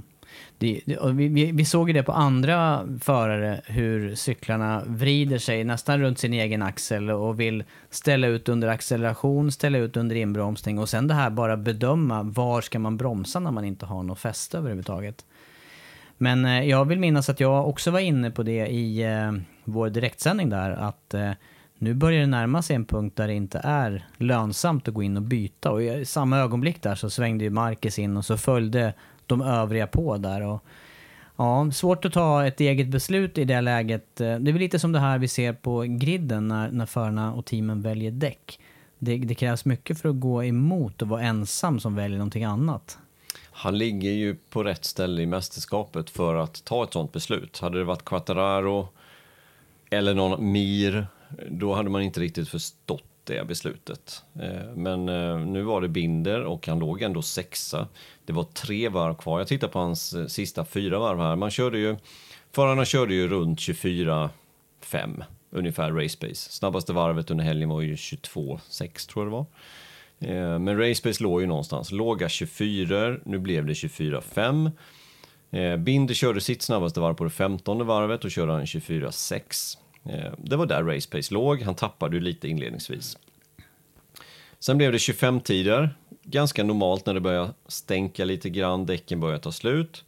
Det, 0.63 0.82
det, 0.86 0.98
och 0.98 1.20
vi, 1.20 1.27
vi, 1.27 1.51
vi 1.51 1.65
såg 1.65 1.89
ju 1.89 1.93
det 1.93 2.03
på 2.03 2.12
andra 2.12 2.88
förare, 3.01 3.62
hur 3.65 4.15
cyklarna 4.15 4.84
vrider 4.86 5.38
sig 5.38 5.63
nästan 5.63 6.01
runt 6.01 6.20
sin 6.20 6.34
egen 6.34 6.62
axel 6.62 7.12
och 7.12 7.39
vill 7.39 7.63
ställa 7.89 8.27
ut 8.27 8.50
under 8.50 8.67
acceleration, 8.67 9.51
ställa 9.51 9.77
ut 9.77 9.98
under 9.98 10.15
inbromsning 10.15 10.79
och 10.79 10.89
sen 10.89 11.08
det 11.08 11.13
här 11.13 11.29
bara 11.29 11.58
bedöma 11.58 12.24
var 12.24 12.62
ska 12.62 12.79
man 12.79 12.98
bromsa 12.98 13.39
när 13.39 13.51
man 13.51 13.65
inte 13.65 13.86
har 13.86 14.03
något 14.03 14.20
fäste 14.20 14.58
överhuvudtaget. 14.58 15.25
Men 16.17 16.46
eh, 16.46 16.70
jag 16.70 16.86
vill 16.86 17.00
minnas 17.00 17.29
att 17.29 17.39
jag 17.39 17.70
också 17.70 17.91
var 17.91 18.00
inne 18.00 18.32
på 18.32 18.43
det 18.43 18.67
i 18.67 19.03
eh, 19.03 19.32
vår 19.63 19.89
direktsändning 19.89 20.50
där, 20.50 20.72
att 20.72 21.13
eh, 21.13 21.32
nu 21.77 21.93
börjar 21.93 22.20
det 22.20 22.27
närma 22.27 22.62
sig 22.62 22.75
en 22.75 22.86
punkt 22.86 23.17
där 23.17 23.27
det 23.27 23.34
inte 23.34 23.62
är 23.63 24.05
lönsamt 24.17 24.88
att 24.88 24.93
gå 24.93 25.03
in 25.03 25.17
och 25.17 25.24
byta. 25.24 25.72
Och 25.72 25.84
i 25.84 26.05
samma 26.05 26.38
ögonblick 26.38 26.82
där 26.82 26.96
så 26.96 27.10
svängde 27.10 27.43
ju 27.43 27.50
Marcus 27.50 28.00
in 28.00 28.17
och 28.17 28.25
så 28.25 28.38
följde 28.38 28.93
de 29.27 29.42
övriga 29.42 29.88
på 29.88 30.18
där. 30.18 30.42
Och, 30.42 30.63
ja, 31.36 31.72
svårt 31.72 32.06
att 32.06 32.13
ta 32.13 32.46
ett 32.46 32.60
eget 32.60 32.88
beslut 32.88 33.38
i 33.38 33.46
det 33.46 33.62
läget. 33.62 34.22
Eh, 34.22 34.36
det 34.39 34.51
är 34.51 34.53
väl 34.53 34.62
lite 34.62 34.80
som 34.80 34.92
det 34.92 35.00
här 35.00 35.18
vi 35.18 35.27
ser 35.27 35.53
på 35.53 35.82
griden 35.82 36.48
när, 36.48 36.72
när 36.72 36.86
förarna 36.86 37.34
och 37.34 37.46
teamen 37.46 37.82
väljer 37.82 38.12
däck. 38.12 38.60
Det, 39.00 39.18
det 39.18 39.36
krävs 39.36 39.65
mycket 39.65 40.01
för 40.01 40.10
att 40.10 40.20
gå 40.20 40.44
emot 40.44 41.01
och 41.01 41.08
vara 41.08 41.22
ensam 41.22 41.80
som 41.80 41.96
väljer 41.96 42.18
någonting 42.18 42.44
annat. 42.44 42.98
Han 43.51 43.77
ligger 43.77 44.12
ju 44.12 44.36
på 44.36 44.63
rätt 44.63 44.86
ställe 44.86 45.22
i 45.22 45.25
mästerskapet 45.25 46.10
för 46.10 46.36
att 46.36 46.65
ta 46.65 46.84
ett 46.84 46.94
sånt 46.94 47.12
beslut. 47.12 47.60
Hade 47.60 47.77
det 47.77 47.84
varit 47.84 48.06
Quattararo 48.06 48.88
eller 49.89 50.13
någon 50.13 50.51
Mir, 50.51 51.08
då 51.50 51.74
hade 51.74 51.89
man 51.89 52.01
inte 52.01 52.20
riktigt 52.20 52.50
förstått 52.50 53.03
det 53.24 53.48
beslutet. 53.48 54.24
Eh, 54.39 54.75
men 54.75 55.10
eh, 55.10 55.39
nu 55.39 55.62
var 55.62 55.82
det 55.82 55.88
Binder 55.88 56.44
och 56.44 56.68
han 56.68 56.80
låg 56.80 57.01
ändå 57.01 57.22
sexa. 57.22 57.88
Det 58.25 58.34
var 58.34 58.44
tre 58.44 58.89
varv 58.89 59.15
kvar. 59.15 59.39
Jag 59.39 59.48
tittar 59.48 59.68
på 59.68 59.80
hans 59.80 60.13
eh, 60.13 60.25
sista 60.25 60.65
fyra 60.65 61.00
varv 61.00 61.20
här. 61.20 61.36
Man 61.36 61.51
körde 61.51 61.80
ju, 61.80 61.98
förarna 62.51 62.86
körde 62.86 63.13
ju 63.13 63.27
runt 63.27 63.60
24-5 63.60 64.30
ungefär 65.50 65.92
race 65.92 66.18
pace. 66.18 66.51
Snabbaste 66.51 66.94
varvet 66.94 67.32
under 67.32 67.44
helgen 67.44 67.70
var 67.70 67.82
ju 67.82 67.96
22-6 67.96 69.10
tror 69.10 69.25
jag 69.25 69.27
det 69.27 69.36
var. 69.36 69.46
Men 70.20 70.63
Men 70.63 70.77
Racepace 70.77 71.24
låg 71.24 71.42
ju 71.42 71.48
någonstans. 71.48 71.92
Låga 71.92 72.30
24, 72.30 73.18
nu 73.25 73.39
blev 73.39 73.65
det 73.65 73.74
24-5. 73.74 74.72
Binder 75.77 76.13
körde 76.13 76.42
sitt 76.42 76.62
snabbaste 76.62 77.00
varv 77.00 77.13
på 77.13 77.24
det 77.24 77.30
15 77.30 77.88
varvet 77.88 78.25
och 78.25 78.32
körde 78.32 78.51
han 78.51 78.65
24-6. 78.65 79.77
Eh, 80.05 80.33
det 80.38 80.55
var 80.55 80.65
där 80.65 80.83
Racepace 80.83 81.33
låg, 81.33 81.62
han 81.62 81.75
tappade 81.75 82.15
ju 82.15 82.22
lite 82.22 82.48
inledningsvis. 82.48 83.17
Sen 84.60 84.77
blev 84.77 84.91
det 84.91 84.98
25-tider, 84.98 85.89
ganska 86.24 86.63
normalt 86.63 87.05
när 87.05 87.13
det 87.13 87.19
börjar 87.19 87.50
stänka 87.67 88.25
lite 88.25 88.50
grann, 88.50 88.86
däcken 88.86 89.19
börjar 89.19 89.38
ta 89.38 89.51
slut. 89.51 90.03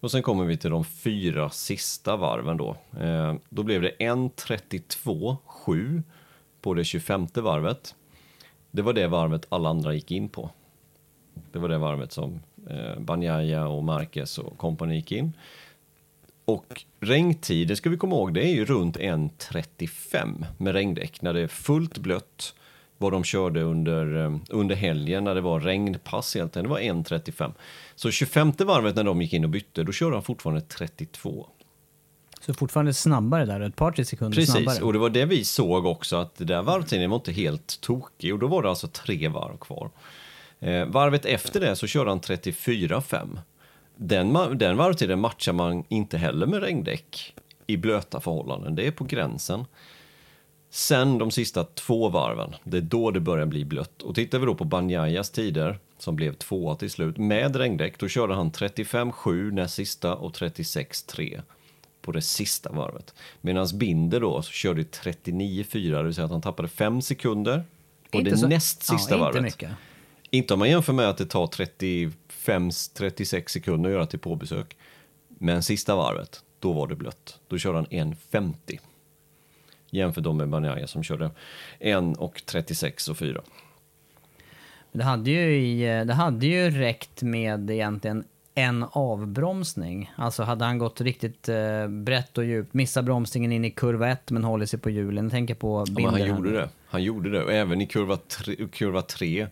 Och 0.00 0.10
sen 0.10 0.22
kommer 0.22 0.44
vi 0.44 0.56
till 0.56 0.70
de 0.70 0.84
fyra 0.84 1.50
sista 1.50 2.16
varven 2.16 2.56
då. 2.56 2.76
Eh, 3.00 3.34
då 3.48 3.62
blev 3.62 3.82
det 3.82 3.92
1.32,7 3.98 6.02
på 6.60 6.74
det 6.74 6.84
25 6.84 7.26
varvet. 7.34 7.94
Det 8.70 8.82
var 8.82 8.92
det 8.92 9.08
varvet 9.08 9.46
alla 9.48 9.68
andra 9.68 9.94
gick 9.94 10.10
in 10.10 10.28
på. 10.28 10.50
Det 11.52 11.58
var 11.58 11.68
det 11.68 11.78
varvet 11.78 12.12
som 12.12 12.40
eh, 12.70 12.98
Banjaya 12.98 13.68
och 13.68 13.84
Marquez 13.84 14.38
och 14.38 14.58
kompani 14.58 14.94
gick 14.94 15.12
in. 15.12 15.32
Och 16.48 16.84
regntiden 17.00 17.76
ska 17.76 17.90
vi 17.90 17.96
komma 17.96 18.16
ihåg, 18.16 18.34
det 18.34 18.44
är 18.44 18.54
ju 18.54 18.64
runt 18.64 18.96
1.35 18.96 20.44
med 20.58 20.72
regndäck 20.72 21.22
när 21.22 21.34
det 21.34 21.40
är 21.40 21.46
fullt 21.46 21.98
blött. 21.98 22.54
Vad 22.98 23.12
de 23.12 23.24
körde 23.24 23.62
under, 23.62 24.24
eh, 24.24 24.36
under 24.50 24.74
helgen 24.74 25.24
när 25.24 25.34
det 25.34 25.40
var 25.40 25.60
regnpass 25.60 26.34
helt 26.34 26.56
enkelt, 26.56 26.64
det 26.64 26.68
var 26.68 26.80
1.35. 26.80 27.52
Så 27.94 28.10
25 28.10 28.52
varvet 28.58 28.96
när 28.96 29.04
de 29.04 29.22
gick 29.22 29.32
in 29.32 29.44
och 29.44 29.50
bytte, 29.50 29.82
då 29.82 29.92
körde 29.92 30.16
han 30.16 30.22
fortfarande 30.22 30.60
32. 30.60 31.46
Så 32.40 32.54
fortfarande 32.54 32.94
snabbare 32.94 33.44
där, 33.44 33.60
ett 33.60 33.76
par 33.76 33.92
tre 33.92 34.04
sekunder 34.04 34.36
Precis, 34.36 34.54
snabbare. 34.54 34.84
och 34.84 34.92
det 34.92 34.98
var 34.98 35.10
det 35.10 35.24
vi 35.24 35.44
såg 35.44 35.86
också 35.86 36.16
att 36.16 36.34
det 36.34 36.44
där 36.44 36.62
varvtiden 36.62 37.10
var 37.10 37.16
inte 37.16 37.32
helt 37.32 37.80
tokig 37.80 38.32
och 38.32 38.38
då 38.38 38.46
var 38.46 38.62
det 38.62 38.68
alltså 38.68 38.88
tre 38.88 39.28
varv 39.28 39.56
kvar. 39.56 39.90
Eh, 40.60 40.86
varvet 40.86 41.24
efter 41.24 41.60
det 41.60 41.76
så 41.76 41.86
körde 41.86 42.10
han 42.10 42.20
34,5. 42.20 43.38
Den, 43.98 44.58
den 44.58 44.76
varvtiden 44.76 45.20
matchar 45.20 45.52
man 45.52 45.84
inte 45.88 46.18
heller 46.18 46.46
med 46.46 46.60
regndäck 46.62 47.34
i 47.66 47.76
blöta 47.76 48.20
förhållanden. 48.20 48.74
Det 48.74 48.86
är 48.86 48.90
på 48.90 49.04
gränsen. 49.04 49.64
Sen 50.70 51.18
de 51.18 51.30
sista 51.30 51.64
två 51.64 52.08
varven, 52.08 52.54
det 52.64 52.76
är 52.76 52.80
då 52.82 53.10
det 53.10 53.20
börjar 53.20 53.46
bli 53.46 53.64
blött. 53.64 54.02
Och 54.02 54.14
tittar 54.14 54.38
vi 54.38 54.46
då 54.46 54.54
på 54.54 54.64
Banjayas 54.64 55.30
tider, 55.30 55.78
som 55.98 56.16
blev 56.16 56.34
tvåa 56.34 56.74
till 56.74 56.90
slut, 56.90 57.16
med 57.16 57.56
regndäck, 57.56 57.98
då 57.98 58.08
körde 58.08 58.34
han 58.34 58.50
35-7 58.52 59.50
näst 59.50 59.74
sista 59.74 60.14
och 60.14 60.32
36-3 60.32 61.40
på 62.02 62.12
det 62.12 62.22
sista 62.22 62.72
varvet. 62.72 63.14
Medan 63.40 63.68
Binder 63.74 64.20
då 64.20 64.42
så 64.42 64.52
körde 64.52 64.82
39-4, 64.82 65.96
det 65.96 66.02
vill 66.02 66.14
säga 66.14 66.24
att 66.24 66.30
han 66.30 66.42
tappade 66.42 66.68
5 66.68 67.02
sekunder 67.02 67.64
på 68.10 68.18
Inte 68.18 68.30
det 68.30 68.36
så- 68.36 68.46
näst 68.48 68.82
sista 68.82 69.14
ja, 69.14 69.20
varvet. 69.20 69.36
Inte 69.36 69.44
mycket. 69.44 69.70
Inte 70.30 70.54
om 70.54 70.58
man 70.58 70.70
jämför 70.70 70.92
med 70.92 71.08
att 71.08 71.18
det 71.18 71.26
tar 71.26 71.46
35-36 72.48 73.48
sekunder 73.48 73.90
att 73.90 73.94
göra 73.94 74.06
till 74.06 74.18
påbesök. 74.18 74.76
Men 75.28 75.62
sista 75.62 75.96
varvet, 75.96 76.42
då 76.58 76.72
var 76.72 76.86
det 76.88 76.94
blött. 76.96 77.40
Då 77.48 77.58
körde 77.58 77.76
han 77.78 77.86
1.50. 77.86 78.78
Jämfört 79.90 80.24
då 80.24 80.32
med 80.32 80.48
Banjaya 80.48 80.86
som 80.86 81.02
körde 81.02 81.30
1 81.78 81.96
och 82.18 82.42
36 82.46 83.08
och 83.08 83.16
4. 83.16 83.40
Det 84.92 85.04
hade, 85.04 85.30
ju 85.30 85.56
i, 85.56 86.04
det 86.04 86.14
hade 86.14 86.46
ju 86.46 86.70
räckt 86.70 87.22
med 87.22 87.70
egentligen 87.70 88.24
en 88.54 88.84
avbromsning. 88.90 90.12
Alltså 90.16 90.42
hade 90.42 90.64
han 90.64 90.78
gått 90.78 91.00
riktigt 91.00 91.48
eh, 91.48 91.88
brett 91.88 92.38
och 92.38 92.44
djupt, 92.44 92.74
missat 92.74 93.04
bromsningen 93.04 93.52
in 93.52 93.64
i 93.64 93.70
kurva 93.70 94.08
1 94.08 94.30
men 94.30 94.44
håller 94.44 94.66
sig 94.66 94.78
på 94.78 94.90
hjulen. 94.90 95.30
Tänker 95.30 95.54
på 95.54 95.84
Ja, 95.86 95.92
men 95.94 96.04
han 96.04 96.14
bilden. 96.14 96.36
gjorde 96.36 96.52
det. 96.52 96.68
Han 96.86 97.02
gjorde 97.02 97.30
det. 97.30 97.44
Och 97.44 97.52
även 97.52 97.80
i 97.80 97.86
kurva 97.86 98.16
3. 98.16 98.56
Kurva 98.72 99.02
tre, 99.02 99.46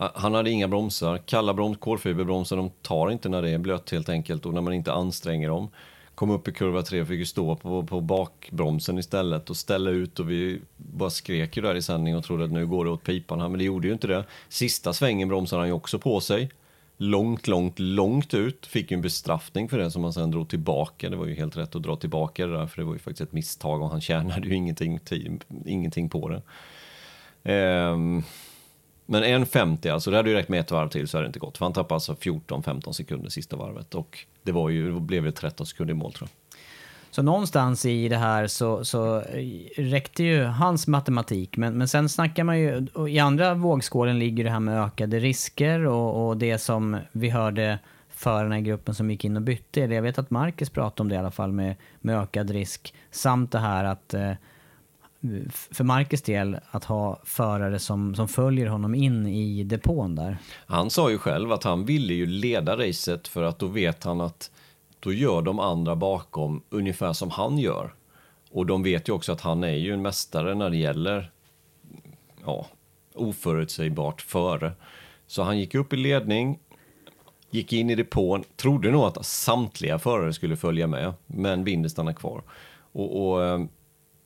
han 0.00 0.34
hade 0.34 0.50
inga 0.50 0.68
bromsar. 0.68 1.18
Kalla 1.18 1.54
broms, 1.54 1.78
kolfiberbromsar, 1.78 2.56
de 2.56 2.70
tar 2.82 3.10
inte 3.10 3.28
när 3.28 3.42
det 3.42 3.50
är 3.50 3.58
blött 3.58 3.90
helt 3.90 4.08
enkelt 4.08 4.46
och 4.46 4.54
när 4.54 4.60
man 4.60 4.72
inte 4.72 4.92
anstränger 4.92 5.48
dem. 5.48 5.68
Kom 6.14 6.30
upp 6.30 6.48
i 6.48 6.52
kurva 6.52 6.82
3 6.82 7.00
och 7.00 7.08
fick 7.08 7.18
ju 7.18 7.26
stå 7.26 7.56
på, 7.56 7.82
på 7.82 8.00
bakbromsen 8.00 8.98
istället 8.98 9.50
och 9.50 9.56
ställa 9.56 9.90
ut 9.90 10.20
och 10.20 10.30
vi 10.30 10.60
bara 10.76 11.10
skrek 11.10 11.56
ju 11.56 11.62
där 11.62 11.74
i 11.74 11.82
sändning 11.82 12.16
och 12.16 12.24
trodde 12.24 12.44
att 12.44 12.50
nu 12.50 12.66
går 12.66 12.84
det 12.84 12.90
åt 12.90 13.04
pipan 13.04 13.40
här, 13.40 13.48
men 13.48 13.58
det 13.58 13.64
gjorde 13.64 13.86
ju 13.86 13.92
inte 13.92 14.06
det. 14.06 14.24
Sista 14.48 14.92
svängen 14.92 15.28
bromsade 15.28 15.62
han 15.62 15.68
ju 15.68 15.74
också 15.74 15.98
på 15.98 16.20
sig. 16.20 16.50
Långt, 16.96 17.48
långt, 17.48 17.78
långt 17.78 18.34
ut. 18.34 18.66
Fick 18.66 18.90
ju 18.90 18.94
en 18.94 19.02
bestraffning 19.02 19.68
för 19.68 19.78
det 19.78 19.90
som 19.90 20.04
han 20.04 20.12
sen 20.12 20.30
drog 20.30 20.48
tillbaka. 20.48 21.10
Det 21.10 21.16
var 21.16 21.26
ju 21.26 21.34
helt 21.34 21.56
rätt 21.56 21.76
att 21.76 21.82
dra 21.82 21.96
tillbaka 21.96 22.46
det 22.46 22.52
där, 22.52 22.66
för 22.66 22.80
det 22.80 22.86
var 22.86 22.92
ju 22.92 22.98
faktiskt 22.98 23.20
ett 23.20 23.32
misstag 23.32 23.82
och 23.82 23.90
han 23.90 24.00
tjänade 24.00 24.48
ju 24.48 24.54
ingenting, 24.54 25.00
ingenting 25.66 26.08
på 26.08 26.28
det. 26.28 26.42
Ehm, 27.52 28.22
men 29.10 29.24
1.50 29.24 29.92
alltså, 29.92 30.10
det 30.10 30.16
hade 30.16 30.30
ju 30.30 30.36
räckt 30.36 30.48
med 30.48 30.60
ett 30.60 30.70
varv 30.70 30.88
till 30.88 31.08
så 31.08 31.16
hade 31.16 31.26
det 31.26 31.28
inte 31.28 31.38
gått. 31.38 31.58
För 31.58 31.64
han 31.64 31.72
tappade 31.72 31.94
alltså 31.94 32.12
14-15 32.12 32.92
sekunder 32.92 33.30
sista 33.30 33.56
varvet 33.56 33.94
och 33.94 34.18
det 34.42 34.52
var 34.52 34.68
ju, 34.68 34.94
det 34.94 35.00
blev 35.00 35.24
ju 35.24 35.32
13 35.32 35.66
sekunder 35.66 35.94
i 35.94 35.96
mål 35.96 36.12
tror 36.12 36.28
jag. 36.28 36.60
Så 37.10 37.22
någonstans 37.22 37.86
i 37.86 38.08
det 38.08 38.16
här 38.16 38.46
så, 38.46 38.84
så 38.84 39.22
räckte 39.76 40.22
ju 40.22 40.44
hans 40.44 40.86
matematik. 40.86 41.56
Men, 41.56 41.78
men 41.78 41.88
sen 41.88 42.08
snackar 42.08 42.44
man 42.44 42.58
ju, 42.58 42.86
i 43.08 43.18
andra 43.18 43.54
vågskålen 43.54 44.18
ligger 44.18 44.44
det 44.44 44.50
här 44.50 44.60
med 44.60 44.84
ökade 44.84 45.18
risker 45.18 45.86
och, 45.86 46.28
och 46.28 46.36
det 46.36 46.58
som 46.58 46.96
vi 47.12 47.30
hörde 47.30 47.78
förarna 48.08 48.58
i 48.58 48.62
gruppen 48.62 48.94
som 48.94 49.10
gick 49.10 49.24
in 49.24 49.36
och 49.36 49.42
bytte. 49.42 49.82
Eller 49.82 49.94
jag 49.94 50.02
vet 50.02 50.18
att 50.18 50.30
Marcus 50.30 50.70
pratade 50.70 51.02
om 51.02 51.08
det 51.08 51.14
i 51.14 51.18
alla 51.18 51.30
fall 51.30 51.52
med, 51.52 51.76
med 52.00 52.20
ökad 52.22 52.50
risk. 52.50 52.94
Samt 53.10 53.52
det 53.52 53.58
här 53.58 53.84
att 53.84 54.14
eh, 54.14 54.32
för 55.50 55.84
Marcus 55.84 56.22
del 56.22 56.58
att 56.70 56.84
ha 56.84 57.20
förare 57.24 57.78
som, 57.78 58.14
som 58.14 58.28
följer 58.28 58.66
honom 58.66 58.94
in 58.94 59.26
i 59.26 59.64
depån 59.64 60.14
där. 60.14 60.38
Han 60.66 60.90
sa 60.90 61.10
ju 61.10 61.18
själv 61.18 61.52
att 61.52 61.64
han 61.64 61.84
ville 61.84 62.14
ju 62.14 62.26
leda 62.26 62.76
racet 62.76 63.28
för 63.28 63.42
att 63.42 63.58
då 63.58 63.66
vet 63.66 64.04
han 64.04 64.20
att 64.20 64.50
då 65.00 65.12
gör 65.12 65.42
de 65.42 65.58
andra 65.58 65.96
bakom 65.96 66.62
ungefär 66.70 67.12
som 67.12 67.30
han 67.30 67.58
gör. 67.58 67.94
Och 68.50 68.66
de 68.66 68.82
vet 68.82 69.08
ju 69.08 69.12
också 69.12 69.32
att 69.32 69.40
han 69.40 69.64
är 69.64 69.76
ju 69.76 69.94
en 69.94 70.02
mästare 70.02 70.54
när 70.54 70.70
det 70.70 70.76
gäller 70.76 71.30
ja, 72.44 72.66
oförutsägbart 73.14 74.20
före. 74.22 74.72
Så 75.26 75.42
han 75.42 75.58
gick 75.58 75.74
upp 75.74 75.92
i 75.92 75.96
ledning, 75.96 76.58
gick 77.50 77.72
in 77.72 77.90
i 77.90 77.94
depån, 77.94 78.44
trodde 78.56 78.90
nog 78.90 79.04
att 79.04 79.26
samtliga 79.26 79.98
förare 79.98 80.32
skulle 80.32 80.56
följa 80.56 80.86
med, 80.86 81.12
men 81.26 81.64
Binder 81.64 81.88
stannade 81.88 82.16
kvar. 82.16 82.42
Och, 82.92 83.30
och 83.30 83.44
eh, 83.44 83.60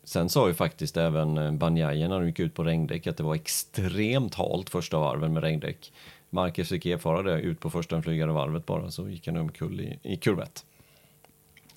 sen 0.05 0.29
sa 0.29 0.49
ju 0.49 0.55
faktiskt 0.55 0.97
även 0.97 1.39
eh, 1.39 1.53
Banjaje 1.53 2.09
när 2.09 2.21
de 2.21 2.27
gick 2.27 2.41
ut 2.41 2.55
på 2.55 2.65
regndäck 2.65 3.07
att 3.07 3.17
det 3.17 3.23
var 3.23 3.35
extremt 3.35 4.35
halt 4.35 4.71
första 4.71 4.99
varven 4.99 5.33
med 5.33 5.43
regndäck. 5.43 5.93
Marcus 6.31 6.69
fick 6.69 6.87
erfara 6.87 7.23
det 7.23 7.41
ut 7.41 7.61
på 7.61 7.71
första 7.71 8.03
flygande 8.03 8.35
varvet 8.35 8.67
bara, 8.67 8.91
så 8.91 9.09
gick 9.09 9.27
han 9.27 9.37
omkull 9.37 9.81
i, 9.81 9.99
i 10.03 10.17
kurvett. 10.17 10.65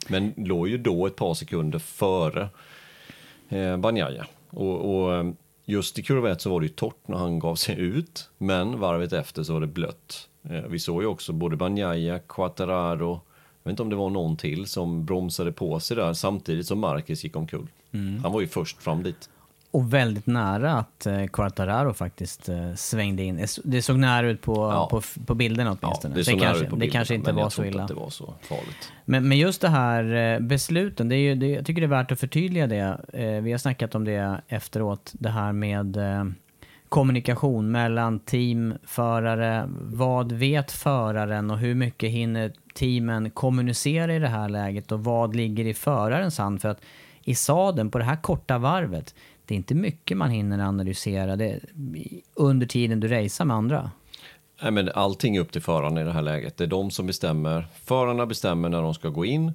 Men 0.07 0.33
låg 0.37 0.67
ju 0.67 0.77
då 0.77 1.07
ett 1.07 1.15
par 1.15 1.33
sekunder 1.33 1.79
före 1.79 2.49
eh, 3.49 3.77
Banjaje. 3.77 4.25
Och, 4.49 4.95
och 4.95 5.15
eh, 5.15 5.31
just 5.65 5.99
i 5.99 6.03
kurva 6.03 6.37
så 6.37 6.49
var 6.49 6.59
det 6.59 6.65
ju 6.65 6.73
torrt 6.73 7.07
när 7.07 7.17
han 7.17 7.39
gav 7.39 7.55
sig 7.55 7.79
ut, 7.79 8.29
men 8.37 8.79
varvet 8.79 9.13
efter 9.13 9.43
så 9.43 9.53
var 9.53 9.61
det 9.61 9.67
blött. 9.67 10.29
Eh, 10.49 10.61
vi 10.69 10.79
såg 10.79 11.01
ju 11.01 11.07
också 11.07 11.33
både 11.33 11.55
Banjaja, 11.55 12.19
Quattararo, 12.19 13.21
jag 13.63 13.69
vet 13.69 13.73
inte 13.73 13.83
om 13.83 13.89
det 13.89 13.95
var 13.95 14.09
någon 14.09 14.37
till 14.37 14.65
som 14.65 15.05
bromsade 15.05 15.51
på 15.51 15.79
sig 15.79 15.97
där 15.97 16.13
samtidigt 16.13 16.67
som 16.67 16.79
Marcus 16.79 17.23
gick 17.23 17.35
omkull. 17.35 17.67
Han 18.23 18.31
var 18.31 18.41
ju 18.41 18.47
först 18.47 18.81
fram 18.83 19.03
dit. 19.03 19.29
Och 19.71 19.93
väldigt 19.93 20.27
nära 20.27 20.73
att 20.73 21.05
eh, 21.05 21.25
Quartararo 21.25 21.93
faktiskt 21.93 22.49
eh, 22.49 22.73
svängde 22.75 23.23
in. 23.23 23.35
Det 23.37 23.47
så- 23.47 23.61
Det 23.65 23.81
såg 23.81 23.97
nära 23.99 24.27
ut 24.27 24.41
på, 24.41 24.53
Ja. 24.55 24.87
på, 24.91 25.01
på 25.25 25.35
bilderna 25.35 25.77
åtminstone. 25.81 26.15
det, 26.15 26.23
såg 26.23 26.35
nära 26.35 26.45
kanske, 26.45 26.63
ut 26.63 26.69
på 26.69 26.75
det 26.75 26.87
kanske 26.89 27.15
inte 27.15 27.27
men 27.27 27.35
var 27.35 27.41
jag 27.43 27.51
så 27.51 27.65
illa. 27.65 27.81
att 27.81 27.87
det 27.87 27.93
var 27.93 28.09
så 28.09 28.33
farligt. 28.41 28.91
Men, 29.05 29.27
men 29.27 29.37
just 29.37 29.61
det 29.61 29.69
här 29.69 30.13
eh, 30.33 30.39
besluten, 30.39 31.09
det 31.09 31.15
är 31.15 31.19
ju, 31.19 31.35
det, 31.35 31.47
jag 31.47 31.65
tycker 31.65 31.81
det 31.81 31.85
är 31.85 31.89
värt 31.89 32.11
att 32.11 32.19
förtydliga 32.19 32.67
det. 32.67 32.99
Eh, 33.13 33.41
vi 33.41 33.51
har 33.51 33.57
snackat 33.57 33.95
om 33.95 34.03
det 34.05 34.41
efteråt, 34.47 35.11
det 35.13 35.29
här 35.29 35.51
med 35.53 35.97
eh, 35.97 36.25
kommunikation 36.89 37.71
mellan 37.71 38.19
team, 38.19 38.73
förare. 38.83 39.69
Vad 39.81 40.31
vet 40.31 40.71
föraren 40.71 41.51
och 41.51 41.57
hur 41.57 41.75
mycket 41.75 42.09
hinner 42.11 42.51
teamen 42.75 43.29
kommunicera 43.29 44.15
i 44.15 44.19
det 44.19 44.27
här 44.27 44.49
läget 44.49 44.91
och 44.91 45.03
vad 45.03 45.35
ligger 45.35 45.65
i 45.65 45.73
förarens 45.73 46.37
hand? 46.37 46.61
För 46.61 46.69
att 46.69 46.81
i 47.27 47.35
sadeln 47.35 47.91
på 47.91 47.97
det 47.97 48.03
här 48.03 48.15
korta 48.15 48.57
varvet, 48.57 49.15
det 49.45 49.53
är 49.53 49.57
inte 49.57 49.75
mycket 49.75 50.17
man 50.17 50.29
hinner 50.29 50.59
analysera 50.59 51.35
det, 51.35 51.59
under 52.33 52.67
tiden 52.67 52.99
du 52.99 53.07
racear 53.07 53.45
med 53.45 53.57
andra. 53.57 53.91
Nej, 54.61 54.71
men 54.71 54.89
allting 54.95 55.35
är 55.35 55.39
upp 55.39 55.51
till 55.51 55.61
förarna 55.61 56.01
i 56.01 56.03
det 56.03 56.11
här 56.11 56.21
läget. 56.21 56.57
Det 56.57 56.63
är 56.63 56.67
de 56.67 56.91
som 56.91 57.07
bestämmer. 57.07 57.67
Förarna 57.83 58.25
bestämmer 58.25 58.69
när 58.69 58.81
de 58.81 58.93
ska 58.93 59.09
gå 59.09 59.25
in 59.25 59.53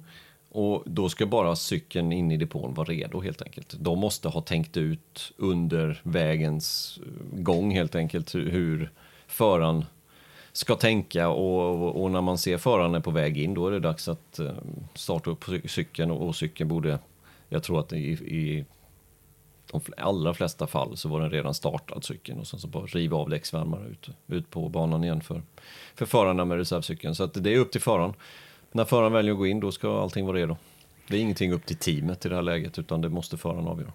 och 0.49 0.83
då 0.85 1.09
ska 1.09 1.25
bara 1.25 1.55
cykeln 1.55 2.11
in 2.11 2.31
i 2.31 2.37
depån 2.37 2.73
vara 2.73 2.87
redo 2.87 3.21
helt 3.21 3.41
enkelt. 3.41 3.75
De 3.79 3.99
måste 3.99 4.29
ha 4.29 4.41
tänkt 4.41 4.77
ut 4.77 5.31
under 5.37 6.01
vägens 6.03 6.99
gång 7.33 7.71
helt 7.71 7.95
enkelt 7.95 8.35
hur, 8.35 8.91
föraren 9.27 9.85
ska 10.51 10.75
tänka 10.75 11.29
och, 11.29 12.03
och, 12.03 12.11
när 12.11 12.21
man 12.21 12.37
ser 12.37 12.57
föraren 12.57 12.95
är 12.95 12.99
på 12.99 13.11
väg 13.11 13.37
in 13.37 13.53
då 13.53 13.67
är 13.67 13.71
det 13.71 13.79
dags 13.79 14.07
att 14.07 14.39
eh, 14.39 14.51
starta 14.93 15.29
upp 15.29 15.45
cykeln 15.65 16.11
och 16.11 16.35
cykeln 16.35 16.69
borde, 16.69 16.99
jag 17.53 17.63
tror 17.63 17.79
att 17.79 17.93
i, 17.93 18.11
i 18.11 18.65
de 19.71 19.81
allra 19.97 20.33
flesta 20.33 20.67
fall 20.67 20.97
så 20.97 21.09
var 21.09 21.21
den 21.21 21.29
redan 21.29 21.53
startad 21.53 22.03
cykeln 22.03 22.39
och 22.39 22.47
sen 22.47 22.59
så 22.59 22.67
bara 22.67 22.85
riva 22.85 23.17
av 23.17 23.29
däcksvärmare 23.29 23.87
ut, 23.87 24.09
ut 24.27 24.49
på 24.49 24.69
banan 24.69 25.03
igen 25.03 25.21
för, 25.21 25.41
för 25.95 26.05
förarna 26.05 26.45
med 26.45 26.57
reservcykeln. 26.57 27.15
Så 27.15 27.23
att 27.23 27.43
det 27.43 27.53
är 27.53 27.57
upp 27.57 27.71
till 27.71 27.81
föraren. 27.81 28.13
När 28.71 28.85
föraren 28.85 29.13
väljer 29.13 29.31
att 29.31 29.37
gå 29.37 29.47
in 29.47 29.59
då 29.59 29.71
ska 29.71 30.01
allting 30.01 30.25
vara 30.25 30.37
redo. 30.37 30.57
Det 31.07 31.17
är 31.17 31.21
ingenting 31.21 31.53
upp 31.53 31.65
till 31.65 31.77
teamet 31.77 32.25
i 32.25 32.29
det 32.29 32.35
här 32.35 32.41
läget 32.41 32.79
utan 32.79 33.01
det 33.01 33.09
måste 33.09 33.37
föraren 33.37 33.67
avgöra. 33.67 33.91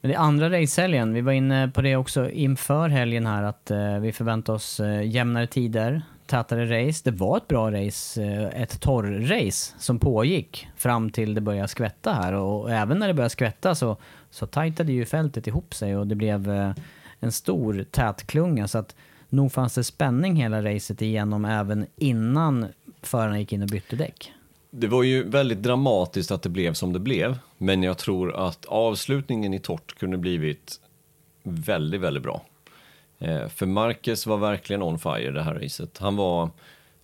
Men 0.00 0.10
det 0.10 0.16
andra 0.16 0.50
racehelgen. 0.50 1.14
Vi 1.14 1.20
var 1.20 1.32
inne 1.32 1.68
på 1.68 1.82
det 1.82 1.96
också 1.96 2.30
inför 2.30 2.88
helgen 2.88 3.26
här 3.26 3.42
att 3.42 3.70
eh, 3.70 3.98
vi 3.98 4.12
förväntar 4.12 4.52
oss 4.52 4.80
eh, 4.80 5.02
jämnare 5.06 5.46
tider, 5.46 6.02
tätare 6.30 6.86
race. 6.86 7.00
Det 7.04 7.10
var 7.10 7.36
ett 7.36 7.48
bra 7.48 7.70
race, 7.70 8.22
eh, 8.22 8.62
ett 8.62 8.80
torr-race 8.80 9.74
som 9.78 9.98
pågick 9.98 10.68
fram 10.76 11.10
till 11.10 11.34
det 11.34 11.40
började 11.40 11.68
skvätta 11.68 12.12
här 12.12 12.32
och, 12.32 12.70
även 12.70 12.98
när 12.98 13.08
det 13.08 13.14
började 13.14 13.30
skvätta 13.30 13.74
så, 13.74 13.96
så 14.30 14.46
tajtade 14.46 14.92
ju 14.92 15.04
fältet 15.04 15.46
ihop 15.46 15.74
sig 15.74 15.96
och 15.96 16.06
det 16.06 16.14
blev 16.14 16.50
eh, 16.50 16.72
en 17.20 17.32
stor 17.32 17.84
tätklunga 17.90 18.68
så 18.68 18.78
att 18.78 18.96
nog 19.28 19.52
fanns 19.52 19.74
det 19.74 19.84
spänning 19.84 20.36
hela 20.36 20.62
racet 20.62 21.02
igenom 21.02 21.44
även 21.44 21.86
innan 21.96 22.66
förarna 23.02 23.38
gick 23.38 23.52
in 23.52 23.62
och 23.62 23.68
bytte 23.68 23.96
däck. 23.96 24.32
Det 24.70 24.86
var 24.86 25.02
ju 25.02 25.28
väldigt 25.28 25.62
dramatiskt 25.62 26.30
att 26.30 26.42
det 26.42 26.48
blev 26.48 26.74
som 26.74 26.92
det 26.92 26.98
blev, 26.98 27.38
men 27.58 27.82
jag 27.82 27.98
tror 27.98 28.48
att 28.48 28.64
avslutningen 28.64 29.54
i 29.54 29.58
torrt 29.58 29.98
kunde 29.98 30.16
blivit 30.18 30.80
väldigt, 31.42 32.00
väldigt 32.00 32.22
bra. 32.22 32.42
Eh, 33.20 33.48
för 33.48 33.66
Marcus 33.66 34.26
var 34.26 34.36
verkligen 34.36 34.82
on 34.82 34.98
fire 34.98 35.30
det 35.30 35.42
här 35.42 35.54
racet. 35.54 35.98
Han 35.98 36.16
var, 36.16 36.50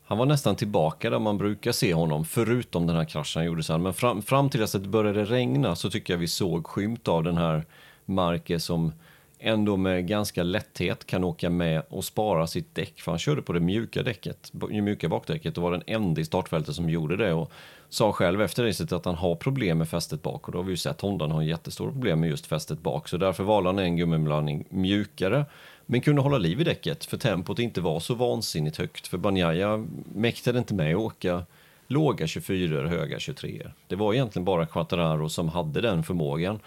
han 0.04 0.18
var 0.18 0.26
nästan 0.26 0.56
tillbaka 0.56 1.10
där 1.10 1.18
man 1.18 1.38
brukar 1.38 1.72
se 1.72 1.94
honom, 1.94 2.24
förutom 2.24 2.86
den 2.86 2.96
här 2.96 3.04
kraschen 3.04 3.40
han 3.40 3.46
gjorde 3.46 3.62
sen. 3.62 3.82
Men 3.82 3.94
fram, 3.94 4.22
fram 4.22 4.50
till 4.50 4.60
dess 4.60 4.74
att 4.74 4.82
det 4.82 4.88
började 4.88 5.24
regna 5.24 5.76
så 5.76 5.90
tycker 5.90 6.12
jag 6.12 6.18
vi 6.18 6.28
såg 6.28 6.66
skymt 6.66 7.08
av 7.08 7.24
den 7.24 7.36
här 7.36 7.64
Marcus 8.04 8.64
som 8.64 8.92
ändå 9.38 9.76
med 9.76 10.06
ganska 10.06 10.42
lätthet 10.42 11.06
kan 11.06 11.24
åka 11.24 11.50
med 11.50 11.82
och 11.88 12.04
spara 12.04 12.46
sitt 12.46 12.74
däck. 12.74 13.00
För 13.00 13.12
han 13.12 13.18
körde 13.18 13.42
på 13.42 13.52
det 13.52 13.60
mjuka 13.60 14.02
däcket, 14.02 14.50
det 14.52 14.80
mjuka 14.80 15.08
bakdäcket 15.08 15.56
och 15.56 15.62
var 15.62 15.72
den 15.72 15.82
enda 15.86 16.20
i 16.20 16.24
startfältet 16.24 16.74
som 16.74 16.90
gjorde 16.90 17.16
det. 17.16 17.32
Och 17.32 17.52
sa 17.88 18.12
själv 18.12 18.42
efter 18.42 18.64
racet 18.64 18.92
att 18.92 19.04
han 19.04 19.14
har 19.14 19.34
problem 19.34 19.78
med 19.78 19.88
fästet 19.88 20.22
bak 20.22 20.46
och 20.46 20.52
då 20.52 20.58
har 20.58 20.64
vi 20.64 20.70
ju 20.70 20.76
sett 20.76 21.00
Hondan 21.00 21.30
har 21.30 21.42
jättestora 21.42 21.92
problem 21.92 22.20
med 22.20 22.30
just 22.30 22.46
fästet 22.46 22.82
bak. 22.82 23.08
Så 23.08 23.16
därför 23.16 23.44
valde 23.44 23.68
han 23.68 23.78
en 23.78 23.96
gummiblandning 23.96 24.66
mjukare 24.70 25.44
men 25.86 26.00
kunde 26.00 26.22
hålla 26.22 26.38
liv 26.38 26.60
i 26.60 26.64
däcket 26.64 27.04
för 27.04 27.16
tempot 27.16 27.58
inte 27.58 27.80
var 27.80 28.00
så 28.00 28.14
vansinnigt 28.14 28.76
högt. 28.76 29.06
För 29.06 29.18
Banjaya 29.18 29.86
mäktade 30.14 30.58
inte 30.58 30.74
med 30.74 30.94
att 30.94 31.00
åka 31.00 31.46
låga 31.86 32.26
24 32.26 32.88
höga 32.88 33.18
23 33.18 33.70
Det 33.86 33.96
var 33.96 34.14
egentligen 34.14 34.44
bara 34.44 34.66
Quattararo 34.66 35.28
som 35.28 35.48
hade 35.48 35.80
den 35.80 36.02
förmågan. 36.02 36.60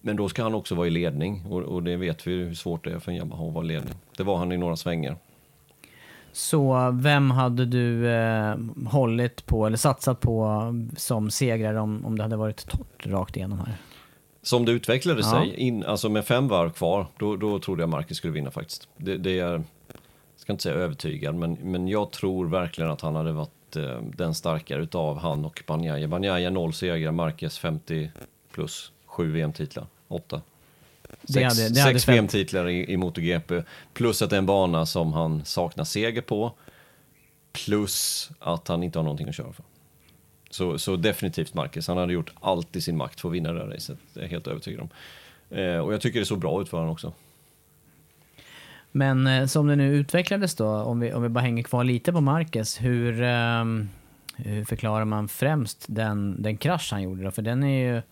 Men 0.00 0.16
då 0.16 0.28
ska 0.28 0.42
han 0.42 0.54
också 0.54 0.74
vara 0.74 0.86
i 0.86 0.90
ledning 0.90 1.44
och, 1.46 1.62
och 1.62 1.82
det 1.82 1.96
vet 1.96 2.26
vi 2.26 2.32
hur 2.32 2.54
svårt 2.54 2.84
det 2.84 2.92
är 2.92 2.98
för 2.98 3.12
en 3.12 3.18
Yamaha 3.18 3.48
att 3.48 3.54
vara 3.54 3.64
i 3.64 3.68
ledning. 3.68 3.94
Det 4.16 4.22
var 4.22 4.36
han 4.36 4.52
i 4.52 4.56
några 4.56 4.76
svängar. 4.76 5.16
Så 6.32 6.90
vem 6.90 7.30
hade 7.30 7.64
du 7.64 8.10
eh, 8.12 8.56
hållit 8.86 9.46
på 9.46 9.66
eller 9.66 9.76
satsat 9.76 10.20
på 10.20 10.62
som 10.96 11.30
segrare 11.30 11.80
om, 11.80 12.06
om 12.06 12.18
det 12.18 12.22
hade 12.22 12.36
varit 12.36 12.66
torrt 12.66 13.06
rakt 13.06 13.36
igenom 13.36 13.58
här? 13.58 13.74
Som 14.44 14.64
det 14.64 14.72
utvecklade 14.72 15.20
ja. 15.20 15.30
sig, 15.30 15.54
in, 15.54 15.84
alltså 15.84 16.08
med 16.08 16.24
fem 16.24 16.48
varv 16.48 16.70
kvar, 16.70 17.06
då, 17.18 17.36
då 17.36 17.58
trodde 17.58 17.82
jag 17.82 17.88
Marcus 17.88 18.16
skulle 18.16 18.32
vinna 18.32 18.50
faktiskt. 18.50 18.88
Det, 18.96 19.16
det 19.16 19.38
är, 19.38 19.52
jag 19.52 19.62
ska 20.36 20.52
inte 20.52 20.62
säga 20.62 20.74
övertygad, 20.74 21.34
men, 21.34 21.58
men 21.62 21.88
jag 21.88 22.10
tror 22.10 22.46
verkligen 22.46 22.90
att 22.90 23.00
han 23.00 23.14
hade 23.16 23.32
varit 23.32 23.76
eh, 23.76 24.02
den 24.16 24.34
starkare 24.34 24.82
utav 24.82 25.18
han 25.18 25.44
och 25.44 25.62
Banjaya. 25.66 26.08
Banjaya 26.08 26.50
noll 26.50 26.72
segrar, 26.72 27.12
Marcus 27.12 27.58
50 27.58 28.10
plus 28.52 28.92
sju 29.06 29.32
VM-titlar, 29.32 29.86
åtta. 30.08 30.40
Sex, 31.24 31.58
hade, 31.58 31.74
sex 31.74 32.08
VM-titlar 32.08 32.68
i, 32.68 32.92
i 32.92 32.96
MotoGP, 32.96 33.62
plus 33.92 34.22
att 34.22 34.30
det 34.30 34.36
är 34.36 34.38
en 34.38 34.46
bana 34.46 34.86
som 34.86 35.12
han 35.12 35.44
saknar 35.44 35.84
seger 35.84 36.22
på, 36.22 36.52
plus 37.52 38.30
att 38.38 38.68
han 38.68 38.82
inte 38.82 38.98
har 38.98 39.04
någonting 39.04 39.28
att 39.28 39.34
köra 39.34 39.52
för. 39.52 39.64
Så, 40.54 40.78
så 40.78 40.96
definitivt 40.96 41.54
Marcus, 41.54 41.88
han 41.88 41.96
hade 41.96 42.12
gjort 42.12 42.32
allt 42.40 42.76
i 42.76 42.80
sin 42.80 42.96
makt 42.96 43.20
för 43.20 43.28
att 43.28 43.34
vinna 43.34 43.52
det 43.52 43.60
här 43.60 43.66
racet, 43.66 43.98
det 44.12 44.20
är 44.20 44.24
jag 44.24 44.30
helt 44.30 44.46
övertygad 44.46 44.80
om. 44.80 44.88
Eh, 45.58 45.78
och 45.78 45.92
jag 45.92 46.00
tycker 46.00 46.20
det 46.20 46.26
såg 46.26 46.38
bra 46.38 46.62
ut 46.62 46.68
för 46.68 46.76
honom 46.76 46.92
också. 46.92 47.12
Men 48.92 49.26
eh, 49.26 49.46
som 49.46 49.66
det 49.66 49.76
nu 49.76 49.94
utvecklades 49.94 50.54
då, 50.54 50.68
om 50.68 51.00
vi, 51.00 51.12
om 51.12 51.22
vi 51.22 51.28
bara 51.28 51.40
hänger 51.40 51.62
kvar 51.62 51.84
lite 51.84 52.12
på 52.12 52.20
Marcus, 52.20 52.82
hur, 52.82 53.22
eh, 53.22 53.64
hur 54.36 54.64
förklarar 54.64 55.04
man 55.04 55.28
främst 55.28 55.84
den, 55.88 56.42
den 56.42 56.56
krasch 56.56 56.88
han 56.92 57.02
gjorde 57.02 57.22
då? 57.22 57.30
För 57.30 57.42
den 57.42 57.62
är 57.62 57.94
ju 57.94 58.02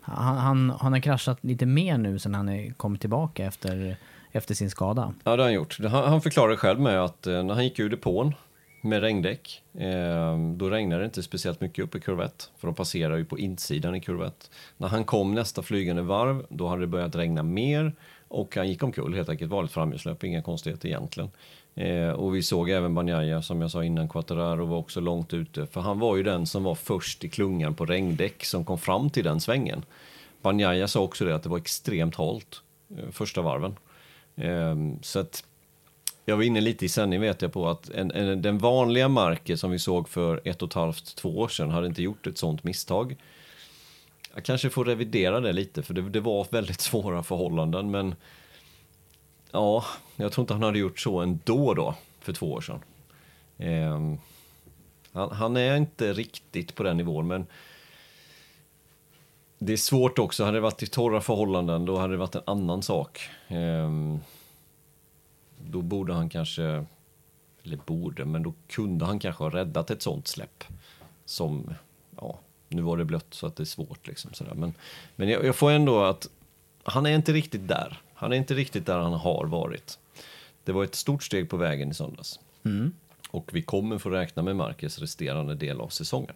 han, 0.00 0.38
han, 0.38 0.70
han 0.80 0.92
har 0.92 1.00
kraschat 1.00 1.38
lite 1.44 1.66
mer 1.66 1.98
nu 1.98 2.18
sen 2.18 2.34
han 2.34 2.74
kom 2.74 2.98
tillbaka 2.98 3.44
efter, 3.44 3.96
efter 4.32 4.54
sin 4.54 4.70
skada. 4.70 5.14
Ja, 5.24 5.36
det 5.36 5.42
har 5.42 5.48
han 5.48 5.54
gjort. 5.54 5.78
Han, 5.80 6.08
han 6.08 6.22
förklarar 6.22 6.56
själv 6.56 6.80
med 6.80 7.04
att 7.04 7.26
eh, 7.26 7.42
när 7.42 7.54
han 7.54 7.64
gick 7.64 7.78
ur 7.78 7.90
depån 7.90 8.34
med 8.84 9.00
regndäck, 9.00 9.62
eh, 9.74 10.38
då 10.56 10.70
regnade 10.70 11.02
det 11.02 11.04
inte 11.04 11.22
speciellt 11.22 11.60
mycket 11.60 11.84
upp 11.84 11.94
i 11.94 12.00
kurvett, 12.00 12.50
för 12.58 12.68
de 12.68 12.74
passerar 12.74 13.16
ju 13.16 13.24
på 13.24 13.38
insidan 13.38 13.94
i 13.94 14.00
kurvett. 14.00 14.50
När 14.76 14.88
han 14.88 15.04
kom 15.04 15.34
nästa 15.34 15.62
flygande 15.62 16.02
varv, 16.02 16.46
då 16.48 16.68
hade 16.68 16.80
det 16.80 16.86
börjat 16.86 17.16
regna 17.16 17.42
mer 17.42 17.92
och 18.28 18.56
han 18.56 18.68
gick 18.68 18.82
omkull 18.82 19.14
helt 19.14 19.28
enkelt, 19.28 19.50
vanligt 19.50 19.72
framhjulslöp, 19.72 20.24
inga 20.24 20.42
konstigheter 20.42 20.88
egentligen. 20.88 21.30
Eh, 21.74 22.10
och 22.10 22.34
vi 22.36 22.42
såg 22.42 22.70
även 22.70 22.94
Banjaya, 22.94 23.42
som 23.42 23.60
jag 23.60 23.70
sa 23.70 23.84
innan, 23.84 24.08
Quattararo 24.08 24.66
var 24.66 24.78
också 24.78 25.00
långt 25.00 25.34
ute. 25.34 25.66
För 25.66 25.80
han 25.80 25.98
var 25.98 26.16
ju 26.16 26.22
den 26.22 26.46
som 26.46 26.64
var 26.64 26.74
först 26.74 27.24
i 27.24 27.28
klungan 27.28 27.74
på 27.74 27.86
regndäck 27.86 28.44
som 28.44 28.64
kom 28.64 28.78
fram 28.78 29.10
till 29.10 29.24
den 29.24 29.40
svängen. 29.40 29.84
Banjaya 30.42 30.88
sa 30.88 31.00
också 31.00 31.24
det, 31.24 31.34
att 31.34 31.42
det 31.42 31.48
var 31.48 31.58
extremt 31.58 32.16
halt 32.16 32.62
eh, 32.98 33.10
första 33.10 33.42
varven. 33.42 33.76
Så 35.02 35.18
att 35.18 35.44
jag 36.24 36.36
var 36.36 36.42
inne 36.42 36.60
lite 36.60 36.84
i 36.84 36.88
sändning 36.88 37.20
vet 37.20 37.42
jag 37.42 37.52
på 37.52 37.68
att 37.68 37.90
en, 37.90 38.10
en, 38.10 38.42
den 38.42 38.58
vanliga 38.58 39.08
marken 39.08 39.58
som 39.58 39.70
vi 39.70 39.78
såg 39.78 40.08
för 40.08 40.40
ett 40.44 40.62
och 40.62 40.68
ett 40.68 40.74
halvt, 40.74 41.16
två 41.16 41.38
år 41.38 41.48
sedan 41.48 41.70
hade 41.70 41.86
inte 41.86 42.02
gjort 42.02 42.26
ett 42.26 42.38
sånt 42.38 42.64
misstag. 42.64 43.16
Jag 44.34 44.44
kanske 44.44 44.70
får 44.70 44.84
revidera 44.84 45.40
det 45.40 45.52
lite, 45.52 45.82
för 45.82 45.94
det, 45.94 46.02
det 46.02 46.20
var 46.20 46.46
väldigt 46.50 46.80
svåra 46.90 47.22
förhållanden, 47.22 47.90
men 47.90 48.14
Ja, 49.52 49.84
jag 50.16 50.32
tror 50.32 50.42
inte 50.42 50.54
han 50.54 50.62
hade 50.62 50.78
gjort 50.78 50.98
så 50.98 51.20
ändå 51.20 51.74
då, 51.74 51.94
för 52.20 52.32
två 52.32 52.52
år 52.52 52.60
sedan. 52.60 52.80
Eh, 53.58 54.14
han, 55.12 55.30
han, 55.30 55.56
är 55.56 55.76
inte 55.76 56.12
riktigt 56.12 56.74
på 56.74 56.82
den 56.82 56.96
nivån, 56.96 57.26
men 57.26 57.46
det 59.58 59.72
är 59.72 59.76
svårt 59.76 60.18
också. 60.18 60.44
Hade 60.44 60.56
det 60.56 60.60
varit 60.60 60.82
i 60.82 60.86
torra 60.86 61.20
förhållanden, 61.20 61.84
då 61.84 61.98
hade 61.98 62.14
det 62.14 62.18
varit 62.18 62.34
en 62.34 62.42
annan 62.46 62.82
sak. 62.82 63.28
Eh, 63.48 63.90
då 65.70 65.82
borde 65.82 66.12
han 66.12 66.28
kanske, 66.28 66.84
eller 67.62 67.76
borde, 67.86 68.24
men 68.24 68.42
då 68.42 68.54
kunde 68.68 69.04
han 69.04 69.18
kanske 69.18 69.44
ha 69.44 69.50
räddat 69.50 69.90
ett 69.90 70.02
sånt 70.02 70.28
släpp. 70.28 70.64
Som, 71.24 71.74
ja, 72.16 72.38
nu 72.68 72.82
var 72.82 72.96
det 72.96 73.04
blött 73.04 73.34
så 73.34 73.46
att 73.46 73.56
det 73.56 73.62
är 73.62 73.64
svårt 73.64 74.06
liksom 74.06 74.32
sådär. 74.32 74.54
Men, 74.54 74.74
men 75.16 75.28
jag, 75.28 75.44
jag 75.44 75.56
får 75.56 75.70
ändå 75.70 76.04
att 76.04 76.28
han 76.82 77.06
är 77.06 77.14
inte 77.14 77.32
riktigt 77.32 77.68
där. 77.68 78.00
Han 78.14 78.32
är 78.32 78.36
inte 78.36 78.54
riktigt 78.54 78.86
där 78.86 78.98
han 78.98 79.12
har 79.12 79.46
varit. 79.46 79.98
Det 80.64 80.72
var 80.72 80.84
ett 80.84 80.94
stort 80.94 81.22
steg 81.22 81.50
på 81.50 81.56
vägen 81.56 81.90
i 81.90 81.94
söndags. 81.94 82.40
Mm. 82.64 82.92
Och 83.30 83.50
vi 83.52 83.62
kommer 83.62 83.98
få 83.98 84.10
räkna 84.10 84.42
med 84.42 84.56
Marcus 84.56 84.98
resterande 84.98 85.54
del 85.54 85.80
av 85.80 85.88
säsongen. 85.88 86.34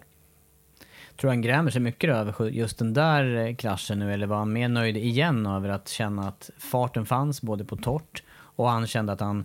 Tror 1.16 1.30
han 1.30 1.42
grämer 1.42 1.70
sig 1.70 1.80
mycket 1.80 2.10
över 2.10 2.48
just 2.48 2.78
den 2.78 2.94
där 2.94 3.36
eh, 3.36 3.54
kraschen 3.54 3.98
nu 3.98 4.12
eller 4.12 4.26
var 4.26 4.36
han 4.36 4.52
mer 4.52 4.68
nöjd 4.68 4.96
igen 4.96 5.46
över 5.46 5.68
att 5.68 5.88
känna 5.88 6.28
att 6.28 6.50
farten 6.58 7.06
fanns 7.06 7.42
både 7.42 7.64
på 7.64 7.76
torrt 7.76 8.22
och 8.56 8.68
han 8.68 8.86
kände 8.86 9.12
att 9.12 9.20
han 9.20 9.44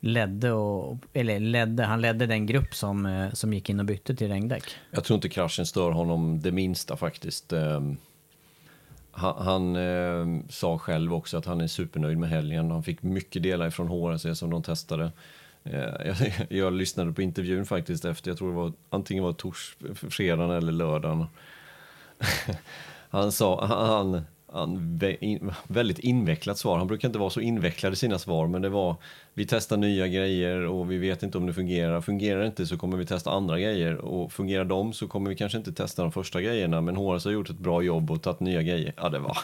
ledde, 0.00 0.52
och, 0.52 0.98
eller 1.12 1.40
ledde, 1.40 1.84
han 1.84 2.00
ledde 2.00 2.26
den 2.26 2.46
grupp 2.46 2.74
som, 2.74 3.06
eh, 3.06 3.32
som 3.32 3.52
gick 3.52 3.70
in 3.70 3.80
och 3.80 3.86
bytte 3.86 4.14
till 4.14 4.28
regndäck? 4.28 4.64
Jag 4.90 5.04
tror 5.04 5.14
inte 5.14 5.28
kraschen 5.28 5.66
stör 5.66 5.90
honom 5.90 6.40
det 6.40 6.52
minsta 6.52 6.96
faktiskt. 6.96 7.52
Ehm, 7.52 7.96
han, 9.10 9.34
han 9.46 9.76
eh, 9.76 10.44
sa 10.48 10.78
själv 10.78 11.14
också 11.14 11.36
att 11.36 11.46
han 11.46 11.60
är 11.60 11.66
supernöjd 11.66 12.18
med 12.18 12.30
helgen. 12.30 12.70
Han 12.70 12.82
fick 12.82 13.02
mycket 13.02 13.42
delar 13.42 13.70
från 13.70 13.88
HRC 13.88 14.34
som 14.34 14.50
de 14.50 14.62
testade. 14.62 15.12
Eh, 15.64 15.80
jag, 15.80 16.16
jag, 16.48 16.72
lyssnade 16.72 17.12
på 17.12 17.22
intervjun 17.22 17.66
faktiskt 17.66 18.04
efter, 18.04 18.30
jag 18.30 18.38
tror 18.38 18.48
det 18.48 18.56
var 18.56 18.72
antingen 18.90 19.24
var 19.24 19.32
tors, 19.32 19.76
fredagen 20.10 20.50
eller 20.50 20.72
lördagen. 20.72 21.26
han 23.10 23.32
sa, 23.32 23.66
han, 23.66 24.22
han, 24.52 25.00
väldigt 25.66 25.98
invecklat 25.98 26.58
svar. 26.58 26.78
Han 26.78 26.86
brukar 26.86 27.08
inte 27.08 27.18
vara 27.18 27.30
så 27.30 27.40
invecklad 27.40 27.92
i 27.92 27.96
sina 27.96 28.18
svar, 28.18 28.46
men 28.46 28.62
det 28.62 28.68
var 28.68 28.96
vi 29.34 29.46
testar 29.46 29.76
nya 29.76 30.08
grejer 30.08 30.66
och 30.66 30.90
vi 30.90 30.98
vet 30.98 31.22
inte 31.22 31.38
om 31.38 31.46
det 31.46 31.54
fungerar. 31.54 32.00
Fungerar 32.00 32.40
det 32.40 32.46
inte 32.46 32.66
så 32.66 32.76
kommer 32.76 32.96
vi 32.96 33.06
testa 33.06 33.30
andra 33.30 33.60
grejer 33.60 33.96
och 33.96 34.32
fungerar 34.32 34.64
de 34.64 34.92
så 34.92 35.08
kommer 35.08 35.30
vi 35.30 35.36
kanske 35.36 35.58
inte 35.58 35.72
testa 35.72 36.02
de 36.02 36.12
första 36.12 36.40
grejerna. 36.40 36.80
Men 36.80 36.96
HRS 36.96 37.24
har 37.24 37.32
gjort 37.32 37.50
ett 37.50 37.58
bra 37.58 37.82
jobb 37.82 38.10
och 38.10 38.22
tagit 38.22 38.40
nya 38.40 38.62
grejer. 38.62 38.92
Ja, 38.96 39.08
det 39.08 39.18
var, 39.18 39.38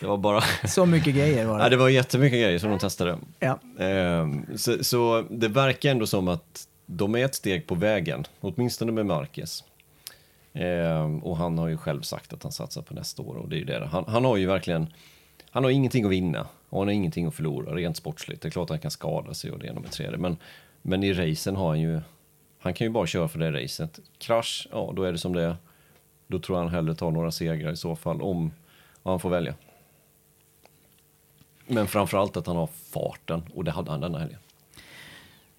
det 0.00 0.06
var 0.06 0.16
bara... 0.16 0.40
Så 0.68 0.86
mycket 0.86 1.14
grejer 1.14 1.46
var 1.46 1.58
det? 1.58 1.64
Ja, 1.64 1.70
det 1.70 1.76
var 1.76 1.88
jättemycket 1.88 2.40
grejer 2.40 2.58
som 2.58 2.70
de 2.70 2.78
testade. 2.78 3.18
Ja. 3.38 3.58
Ehm, 3.78 4.46
så, 4.56 4.84
så 4.84 5.24
det 5.30 5.48
verkar 5.48 5.90
ändå 5.90 6.06
som 6.06 6.28
att 6.28 6.68
de 6.86 7.14
är 7.14 7.24
ett 7.24 7.34
steg 7.34 7.66
på 7.66 7.74
vägen, 7.74 8.24
åtminstone 8.40 8.92
med 8.92 9.06
Marquez. 9.06 9.64
Eh, 10.52 11.16
och 11.22 11.36
han 11.36 11.58
har 11.58 11.68
ju 11.68 11.76
själv 11.76 12.02
sagt 12.02 12.32
att 12.32 12.42
han 12.42 12.52
satsar 12.52 12.82
på 12.82 12.94
nästa 12.94 13.22
år 13.22 13.34
och 13.34 13.48
det 13.48 13.56
är 13.56 13.58
ju 13.58 13.64
det. 13.64 13.86
Han, 13.86 14.04
han 14.08 14.24
har 14.24 14.36
ju 14.36 14.46
verkligen, 14.46 14.86
han 15.50 15.64
har 15.64 15.70
ingenting 15.70 16.04
att 16.04 16.10
vinna 16.10 16.46
och 16.68 16.78
han 16.78 16.88
har 16.88 16.94
ingenting 16.94 17.26
att 17.26 17.34
förlora 17.34 17.74
rent 17.74 17.96
sportsligt. 17.96 18.42
Det 18.42 18.48
är 18.48 18.50
klart 18.50 18.64
att 18.64 18.70
han 18.70 18.78
kan 18.78 18.90
skada 18.90 19.34
sig 19.34 19.50
och 19.50 19.58
det 19.58 19.66
ena 19.66 19.80
med 19.80 19.90
tredje, 19.90 20.18
men, 20.18 20.36
men 20.82 21.02
i 21.02 21.12
racen 21.12 21.56
har 21.56 21.68
han 21.68 21.80
ju, 21.80 22.00
han 22.58 22.74
kan 22.74 22.86
ju 22.86 22.90
bara 22.90 23.06
köra 23.06 23.28
för 23.28 23.38
det 23.38 23.62
racet. 23.62 24.00
Krasch, 24.18 24.68
ja 24.72 24.92
då 24.96 25.02
är 25.02 25.12
det 25.12 25.18
som 25.18 25.32
det 25.32 25.42
är. 25.42 25.56
Då 26.26 26.38
tror 26.38 26.58
jag 26.58 26.64
han 26.64 26.74
hellre 26.74 26.94
tar 26.94 27.10
några 27.10 27.30
segrar 27.30 27.72
i 27.72 27.76
så 27.76 27.96
fall 27.96 28.22
om 28.22 28.52
han 29.02 29.20
får 29.20 29.30
välja. 29.30 29.54
Men 31.66 31.86
framförallt 31.86 32.36
att 32.36 32.46
han 32.46 32.56
har 32.56 32.66
farten 32.66 33.42
och 33.54 33.64
det 33.64 33.70
hade 33.70 33.90
han 33.90 34.00
denna 34.00 34.18
helgen. 34.18 34.38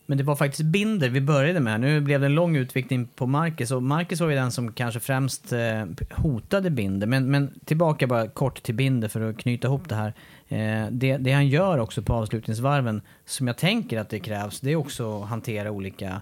Men 0.05 0.17
det 0.17 0.23
var 0.23 0.35
faktiskt 0.35 0.63
Binder 0.63 1.09
vi 1.09 1.21
började 1.21 1.59
med. 1.59 1.81
Nu 1.81 2.01
blev 2.01 2.19
det 2.19 2.25
en 2.25 2.35
lång 2.35 2.55
utveckling 2.55 3.07
på 3.15 3.25
Marcus 3.25 3.71
och 3.71 3.83
Marcus 3.83 4.21
var 4.21 4.29
ju 4.29 4.35
den 4.35 4.51
som 4.51 4.73
kanske 4.73 4.99
främst 4.99 5.53
eh, 5.53 5.85
hotade 6.11 6.69
Binder. 6.69 7.07
Men, 7.07 7.31
men 7.31 7.59
tillbaka 7.65 8.07
bara 8.07 8.27
kort 8.27 8.63
till 8.63 8.75
Binder 8.75 9.07
för 9.07 9.29
att 9.29 9.37
knyta 9.37 9.67
ihop 9.67 9.89
det 9.89 9.95
här. 9.95 10.13
Eh, 10.47 10.87
det, 10.91 11.17
det, 11.17 11.31
han 11.31 11.47
gör 11.47 11.77
också 11.77 12.01
på 12.01 12.13
avslutningsvarven, 12.13 13.01
som 13.25 13.47
jag 13.47 13.57
tänker 13.57 13.99
att 13.99 14.09
det 14.09 14.19
krävs, 14.19 14.59
det 14.59 14.71
är 14.71 14.75
också 14.75 15.21
att 15.21 15.29
hantera 15.29 15.71
olika 15.71 16.21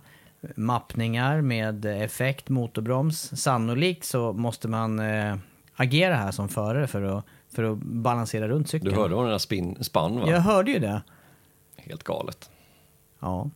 mappningar 0.55 1.41
med 1.41 1.85
effekt, 1.85 2.49
motorbroms. 2.49 3.41
Sannolikt 3.41 4.05
så 4.05 4.33
måste 4.33 4.67
man 4.67 4.99
eh, 4.99 5.35
agera 5.75 6.15
här 6.15 6.31
som 6.31 6.49
förare 6.49 6.87
för 6.87 7.01
att, 7.01 7.25
för 7.55 7.63
att 7.63 7.77
balansera 7.77 8.47
runt 8.47 8.69
cykeln. 8.69 8.93
Du 8.93 9.01
hörde 9.01 9.15
vad 9.15 9.23
den 9.23 9.31
där 9.31 9.37
spin, 9.37 9.77
spann 9.81 10.19
va? 10.19 10.29
Jag 10.29 10.39
hörde 10.39 10.71
ju 10.71 10.79
det. 10.79 11.01
Helt 11.75 12.03
galet. 12.03 12.49
Ja. 13.19 13.49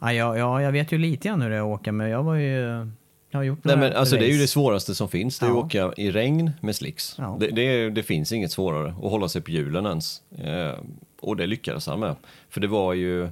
Ja, 0.00 0.12
ja, 0.12 0.62
jag 0.62 0.72
vet 0.72 0.92
ju 0.92 0.98
lite 0.98 1.28
grann 1.28 1.42
hur 1.42 1.50
det 1.50 1.56
är 1.56 1.60
att 1.60 1.80
åka, 1.80 1.92
men 1.92 2.08
jag 2.10 2.22
var 2.22 2.34
ju... 2.34 2.88
Jag 3.30 3.38
har 3.38 3.44
gjort 3.44 3.64
Nej, 3.64 3.76
men 3.76 3.92
alltså, 3.92 4.16
det 4.16 4.26
är 4.26 4.32
ju 4.32 4.38
det 4.38 4.46
svåraste 4.46 4.94
som 4.94 5.08
finns, 5.08 5.38
det 5.38 5.46
är 5.46 5.50
Ja. 5.50 5.58
att 5.58 5.64
åka 5.64 5.92
i 5.96 6.10
regn 6.10 6.50
med 6.60 6.76
slicks. 6.76 7.14
Ja. 7.18 7.36
Det, 7.40 7.46
det, 7.46 7.90
det 7.90 8.02
finns 8.02 8.32
inget 8.32 8.52
svårare, 8.52 8.88
att 8.88 9.10
hålla 9.10 9.28
sig 9.28 9.42
på 9.42 9.50
hjulen 9.50 9.86
ens. 9.86 10.22
Eh, 10.38 10.72
och 11.20 11.36
det 11.36 11.46
lyckades 11.46 11.86
han 11.86 12.00
med. 12.00 12.16
För 12.50 12.60
det 12.60 12.66
var 12.66 12.92
ju, 12.92 13.28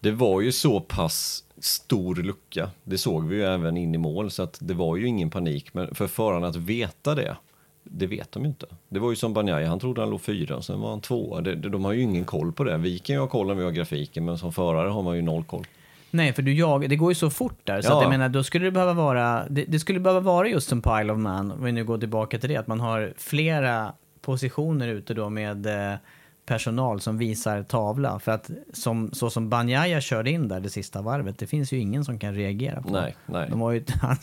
det 0.00 0.10
var 0.10 0.40
ju 0.40 0.52
så 0.52 0.80
pass 0.80 1.44
stor 1.58 2.14
lucka, 2.16 2.70
det 2.84 2.98
såg 2.98 3.28
vi 3.28 3.36
ju 3.36 3.44
även 3.44 3.76
in 3.76 3.94
i 3.94 3.98
mål, 3.98 4.30
så 4.30 4.42
att 4.42 4.58
det 4.60 4.74
var 4.74 4.96
ju 4.96 5.06
ingen 5.06 5.30
panik. 5.30 5.74
Men 5.74 5.94
för 5.94 6.06
förarna 6.06 6.46
att 6.46 6.56
veta 6.56 7.14
det, 7.14 7.36
det 7.84 8.06
vet 8.06 8.32
de 8.32 8.42
ju 8.42 8.48
inte. 8.48 8.66
Det 8.88 8.98
var 8.98 9.10
ju 9.10 9.16
som 9.16 9.32
Banjaya, 9.34 9.68
han 9.68 9.78
trodde 9.80 10.00
han 10.00 10.10
låg 10.10 10.20
fyra, 10.20 10.62
sen 10.62 10.80
var 10.80 10.90
han 10.90 11.00
tvåa. 11.00 11.40
Det, 11.40 11.54
de 11.54 11.84
har 11.84 11.92
ju 11.92 12.02
ingen 12.02 12.24
koll 12.24 12.52
på 12.52 12.64
det. 12.64 12.76
Vi 12.76 12.98
kan 12.98 13.14
ju 13.16 13.20
ha 13.20 13.26
koll 13.28 13.50
om 13.50 13.56
vi 13.58 13.64
har 13.64 13.70
grafiken, 13.70 14.24
men 14.24 14.38
som 14.38 14.52
förare 14.52 14.88
har 14.88 15.02
man 15.02 15.16
ju 15.16 15.22
noll 15.22 15.44
koll. 15.44 15.66
Nej, 16.10 16.32
för 16.32 16.42
du 16.42 16.52
jag, 16.54 16.88
det 16.90 16.96
går 16.96 17.10
ju 17.10 17.14
så 17.14 17.30
fort 17.30 17.58
där. 17.64 17.82
Så 17.82 17.88
Ja. 17.92 17.96
att 17.96 18.02
jag 18.02 18.10
menar, 18.10 18.28
då 18.28 18.42
skulle 18.42 18.64
det 18.64 18.70
behöva 18.70 18.92
vara, 18.92 19.46
det, 19.50 19.64
det 19.64 19.78
skulle 19.78 20.00
behöva 20.00 20.20
vara 20.20 20.48
just 20.48 20.68
som 20.68 20.82
Pile 20.82 21.12
of 21.12 21.18
Man, 21.18 21.52
om 21.52 21.64
vi 21.64 21.72
nu 21.72 21.84
går 21.84 21.98
tillbaka 21.98 22.38
till 22.38 22.48
det, 22.50 22.56
att 22.56 22.66
man 22.66 22.80
har 22.80 23.14
flera 23.16 23.92
positioner 24.20 24.88
ute 24.88 25.14
då 25.14 25.30
med 25.30 25.66
eh, 25.66 25.98
personal 26.46 27.00
som 27.00 27.18
visar 27.18 27.62
tavla. 27.62 28.18
För 28.18 28.32
att 28.32 28.50
som, 28.72 29.10
så 29.12 29.30
som 29.30 29.48
Banjaya 29.48 30.00
körde 30.00 30.30
in 30.30 30.48
där 30.48 30.60
det 30.60 30.70
sista 30.70 31.02
varvet, 31.02 31.38
det 31.38 31.46
finns 31.46 31.72
ju 31.72 31.78
ingen 31.78 32.04
som 32.04 32.18
kan 32.18 32.34
reagera 32.34 32.82
på. 32.82 32.88
Nej, 32.88 33.16
nej. 33.26 33.46
De 33.50 33.60
har 33.60 33.72
ju, 33.72 33.84
han 34.00 34.16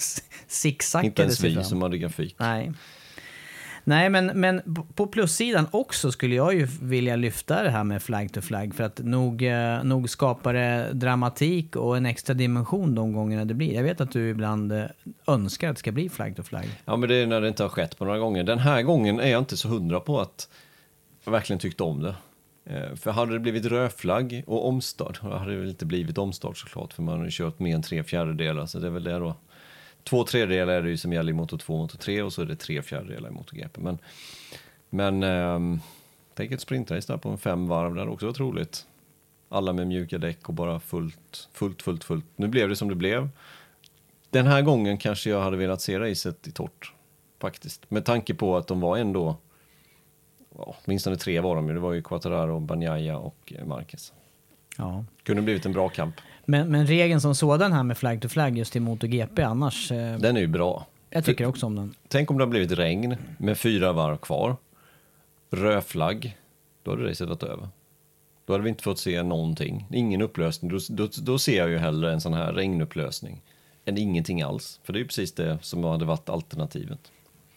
zigzaggade 0.47 1.08
Inte 1.08 1.21
ens 1.21 1.43
vi 1.43 1.54
fram. 1.54 1.63
som 1.63 1.82
hade 1.82 1.97
grafik. 1.97 2.36
Nej. 2.39 2.71
Nej, 3.84 4.10
men, 4.10 4.26
men 4.26 4.62
på 4.96 5.08
plussidan 5.08 5.67
också 5.72 6.12
skulle 6.12 6.36
jag 6.36 6.54
ju 6.54 6.67
vilja 6.82 7.15
lyfta 7.15 7.63
det 7.63 7.70
här 7.70 7.84
med 7.84 8.04
flag 8.04 8.34
to 8.34 8.41
flag. 8.41 8.76
För 8.76 8.84
att 8.84 9.00
nog, 9.00 9.44
eh, 9.44 9.84
nog 9.84 10.10
skapar 10.10 10.54
det 10.54 10.89
dramatik 10.94 11.76
och 11.76 11.98
en 11.98 12.06
extra 12.06 12.34
dimension 12.34 12.96
de 12.96 13.13
gångerna 13.13 13.46
det 13.46 13.54
blir. 13.54 13.74
Jag 13.74 13.84
vet 13.84 14.02
att 14.02 14.12
du 14.12 14.30
ibland 14.30 14.72
eh, 14.72 14.84
önskar 15.28 15.70
att 15.70 15.76
det 15.76 15.80
ska 15.80 15.91
bli 15.91 16.10
flag 16.10 16.36
to 16.36 16.44
flag. 16.44 16.65
Ja, 16.86 16.98
men 16.98 17.10
det 17.10 17.15
är 17.15 17.28
när 17.28 17.41
det 17.41 17.48
inte 17.48 17.63
har 17.63 17.70
skett 17.70 17.98
på 17.98 18.06
några 18.06 18.20
gånger. 18.20 18.44
Den 18.44 18.60
här 18.60 18.82
gången 18.82 19.20
är 19.20 19.32
jag 19.32 19.39
inte 19.41 19.58
så 19.58 19.67
hundra 19.67 20.00
på 20.00 20.20
att 20.20 20.50
jag 21.24 21.32
verkligen 21.32 21.60
tyckte 21.60 21.84
om 21.84 22.02
det. 22.02 22.15
Eh, 22.65 22.96
för 22.96 23.12
hade 23.12 23.34
det 23.34 23.39
blivit 23.39 23.65
rödflagg 23.65 24.44
och 24.48 24.67
omstart, 24.67 25.20
då 25.22 25.30
hade 25.30 25.52
det 25.52 25.58
väl 25.58 25.70
inte 25.70 25.86
blivit 25.86 26.17
omstart 26.17 26.58
såklart, 26.58 26.94
för 26.94 27.04
man 27.04 27.17
har 27.17 27.26
ju 27.26 27.32
kört 27.32 27.60
mer 27.60 27.76
än 27.76 27.82
tre 27.82 28.04
fjärdedelar, 28.04 28.65
så 28.65 28.80
det 28.80 28.88
är 28.88 28.91
väl 28.91 29.04
det 29.04 29.20
då. 29.20 29.36
Två 30.04 30.24
tredjedelar 30.24 30.74
är 30.74 30.82
det 30.82 30.90
ju 30.90 30.98
som 30.98 31.14
gäller 31.14 31.30
i 31.30 31.34
Moto 31.34 31.58
2 31.58 31.74
och 31.74 31.80
Moto 31.80 31.98
3 31.98 32.22
och 32.22 32.34
så 32.34 32.42
är 32.42 32.46
det 32.46 32.56
tre 32.56 32.82
fjärdedelar 32.82 33.30
i 33.30 33.32
MotoGP. 33.32 33.82
Men, 33.82 33.98
men 34.90 35.24
ehm, 35.24 35.80
tänk 36.34 36.52
ett 36.52 36.62
sprintrace 36.62 37.14
där 37.14 37.18
på 37.18 37.30
en 37.30 37.38
fem 37.38 37.68
varv, 37.68 37.94
det 37.94 38.00
hade 38.00 38.12
också 38.12 38.26
varit 38.26 38.40
roligt. 38.40 38.86
Alla 39.50 39.74
med 39.74 39.88
mjuka 39.88 40.18
däck 40.18 40.50
och 40.50 40.54
bara 40.54 40.80
fullt, 40.80 41.50
fullt, 41.54 41.82
fullt, 41.82 42.04
fullt. 42.04 42.26
Nu 42.36 42.48
blev 42.48 42.70
det 42.70 42.76
som 42.76 42.90
det 42.90 42.96
blev. 42.96 43.30
Den 44.30 44.48
här 44.48 44.62
gången 44.62 44.98
kanske 44.98 45.30
jag 45.30 45.42
hade 45.42 45.58
velat 45.58 45.82
se 45.82 46.00
racet 46.00 46.48
i 46.48 46.52
torrt, 46.52 46.94
faktiskt. 47.40 47.92
Med 47.92 48.06
tanke 48.06 48.34
på 48.34 48.58
att 48.58 48.68
de 48.68 48.82
var 48.82 48.98
ändå, 48.98 49.38
ja, 50.58 50.76
åtminstone 50.86 51.16
tre 51.16 51.40
var 51.40 51.56
de 51.56 51.68
ju. 51.68 51.74
Det 51.74 51.80
var 51.80 51.94
ju 51.94 52.02
Quattararo, 52.02 52.60
Banjaya 52.60 53.18
och 53.18 53.54
eh, 53.56 53.66
Marquez. 53.66 54.14
Ja. 54.78 55.06
Kunde 55.24 55.42
blivit 55.42 55.66
en 55.66 55.74
bra 55.74 55.90
kamp. 55.90 56.16
Men, 56.46 56.68
men 56.72 56.88
regeln 56.88 57.22
som 57.22 57.36
sådan 57.36 57.74
här 57.74 57.84
med 57.84 57.98
flag 57.98 58.22
to 58.22 58.28
flag 58.28 58.58
just 58.58 58.76
i 58.76 58.80
MotoGP 58.80 59.42
annars, 59.44 59.92
eh, 59.92 60.18
Den 60.18 60.38
är 60.38 60.42
ju 60.42 60.48
bra. 60.48 60.86
jag 61.10 61.26
tycker 61.26 61.46
också 61.46 61.66
om 61.66 61.76
den. 61.76 61.94
Tänk 62.08 62.32
om 62.32 62.38
det 62.38 62.44
har 62.44 62.50
blivit 62.50 62.72
regn 62.72 63.16
med 63.38 63.58
fyra 63.58 63.94
varv 63.94 64.18
kvar. 64.18 64.56
Rödflagg. 65.52 66.38
Då 66.84 66.92
hade 66.92 67.10
racet 67.10 67.28
varit 67.30 67.44
över. 67.44 67.70
Då 68.46 68.54
hade 68.54 68.64
vi 68.64 68.70
inte 68.70 68.84
fått 68.84 69.00
se 69.00 69.24
någonting. 69.24 69.88
Ingen 69.94 70.22
upplösning. 70.22 70.72
Då, 70.72 70.78
då, 70.90 71.08
då 71.22 71.40
ser 71.40 71.58
jag 71.58 71.70
ju 71.70 71.78
hellre 71.78 72.14
en 72.14 72.22
sån 72.22 72.34
här 72.34 72.54
regnupplösning 72.54 73.42
än 73.86 73.98
ingenting 73.98 74.42
alls. 74.42 74.80
För 74.84 74.94
det 74.94 74.98
är 74.98 75.02
ju 75.02 75.08
precis 75.08 75.34
det 75.34 75.58
som 75.62 75.84
hade 75.84 76.06
varit 76.06 76.30
alternativet. 76.30 77.00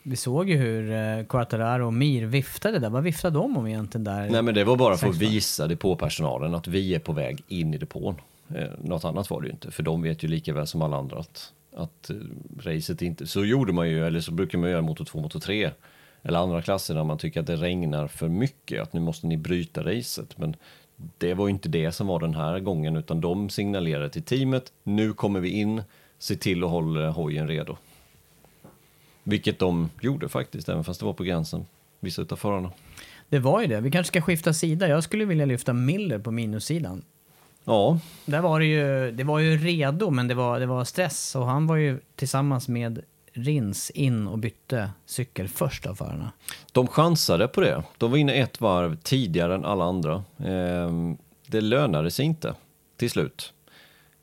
Vi 0.03 0.17
såg 0.17 0.49
ju 0.51 0.57
hur 0.57 0.93
eh, 0.93 1.25
Quartararo 1.25 1.87
och 1.87 1.93
Mir 1.95 2.27
viftade 2.27 2.79
där. 2.79 2.91
Vad 2.91 3.03
viftade 3.03 3.39
de 3.39 3.57
om 3.57 3.67
egentligen 3.67 4.05
där? 4.05 4.31
Nej 4.31 4.43
men 4.43 4.55
det 4.55 4.65
var 4.65 4.77
bara 4.77 4.97
för 4.97 5.09
att 5.09 5.17
visa 5.17 5.67
depåpersonalen 5.67 6.55
att 6.55 6.67
vi 6.69 6.95
är 6.95 6.99
på 6.99 7.13
väg 7.13 7.43
in 7.49 7.75
i 7.75 7.79
depån. 7.79 8.15
Eh, 8.49 8.71
något 8.79 9.05
annat 9.05 9.31
var 9.31 9.41
det 9.41 9.47
ju 9.47 9.53
inte, 9.53 9.71
för 9.71 9.83
de 9.83 10.03
vet 10.03 10.23
ju 10.23 10.29
lika 10.29 10.53
väl 10.53 10.67
som 10.67 10.83
alla 10.83 10.97
andra 10.97 11.19
att, 11.19 11.53
att 11.77 12.11
eh, 12.11 12.17
racet 12.61 13.03
inte... 13.03 13.27
Så 13.27 13.45
gjorde 13.45 13.73
man 13.73 13.91
ju, 13.91 14.07
eller 14.07 14.21
så 14.21 14.33
brukar 14.33 14.59
man 14.59 14.71
göra 14.71 14.83
motor 14.83 15.05
2, 15.05 15.21
motor 15.21 15.41
3 15.41 15.71
eller 16.23 16.39
andra 16.39 16.63
klasser 16.63 16.95
när 16.95 17.05
man 17.05 17.19
tycker 17.19 17.41
att 17.41 17.47
det 17.47 17.57
regnar 17.57 18.07
för 18.07 18.29
mycket, 18.29 18.83
att 18.83 18.93
nu 18.93 19.01
måste 19.01 19.27
ni 19.27 19.37
bryta 19.37 19.83
racet. 19.83 20.39
Men 20.39 20.57
det 21.19 21.35
var 21.35 21.47
ju 21.47 21.51
inte 21.51 21.69
det 21.69 21.93
som 21.93 22.07
var 22.07 22.21
den 22.21 22.35
här 22.35 22.61
gången, 22.61 22.97
utan 22.97 23.21
de 23.21 23.51
signalerade 23.51 24.11
till 24.11 24.23
teamet, 24.23 24.73
nu 24.83 25.13
kommer 25.13 25.41
vi 25.41 25.49
in, 25.49 25.83
se 26.19 26.37
till 26.37 26.65
att 26.65 26.71
hålla 26.71 27.11
hojen 27.11 27.49
redo. 27.49 27.77
Vilket 29.23 29.59
de 29.59 29.91
gjorde 30.01 30.29
faktiskt, 30.29 30.69
även 30.69 30.85
fast 30.85 31.01
det 31.01 31.07
var 31.07 31.13
på 31.13 31.25
gränsen, 31.25 31.67
vissa 32.01 32.23
utav 32.23 32.37
förarna. 32.37 32.73
Det 33.29 33.39
var 33.39 33.61
ju 33.61 33.67
det. 33.67 33.81
Vi 33.81 33.91
kanske 33.91 34.09
ska 34.09 34.21
skifta 34.21 34.53
sida. 34.53 34.89
Jag 34.89 35.05
skulle 35.05 35.25
vilja 35.25 35.45
lyfta 35.45 35.73
Miller 35.73 36.19
på 36.19 36.31
minussidan. 36.31 37.03
Ja, 37.65 37.99
Där 38.25 38.41
var 38.41 38.61
det 38.61 38.67
ju, 38.67 39.11
det 39.13 39.25
var 39.25 39.39
ju 39.39 39.57
redo, 39.59 40.11
men 40.11 40.29
det 40.29 40.35
var, 40.35 40.61
det 40.61 40.67
var 40.67 40.85
stress. 40.85 41.35
Och 41.37 41.47
han 41.47 41.67
var 41.67 41.77
ju 41.77 42.01
tillsammans 42.17 42.69
med 42.69 43.03
Rins 43.33 43.91
in 43.91 44.29
och 44.29 44.39
bytte 44.39 44.91
cykel 45.07 45.49
först 45.49 45.87
av 45.87 45.95
förarna. 45.95 46.33
De 46.73 46.87
chansade 46.87 47.49
på 47.49 47.61
det. 47.61 47.83
De 47.99 48.11
var 48.11 48.19
inne 48.19 48.33
ett 48.35 48.61
varv 48.61 48.97
tidigare 48.97 49.55
än 49.55 49.65
alla 49.65 49.85
andra. 49.85 50.25
Ehm, 50.45 51.17
det 51.47 51.61
lönade 51.61 52.11
sig 52.11 52.25
inte 52.27 52.55
till 52.97 53.11
slut. 53.11 53.53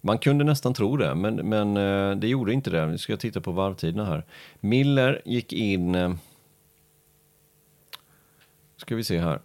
Man 0.01 0.17
kunde 0.17 0.43
nästan 0.43 0.73
tro 0.73 0.97
det, 0.97 1.15
men, 1.15 1.35
men 1.35 1.77
eh, 1.77 2.15
det 2.15 2.27
gjorde 2.27 2.53
inte 2.53 2.69
det. 2.69 2.85
Nu 2.85 2.97
ska 2.97 3.13
jag 3.13 3.19
titta 3.19 3.41
på 3.41 3.51
varvtiderna 3.51 4.05
här. 4.05 4.25
Miller 4.59 5.21
gick 5.25 5.53
in... 5.53 5.95
eh, 5.95 6.13
Ska 8.77 8.95
vi 8.95 9.03
se 9.03 9.19
här. 9.19 9.39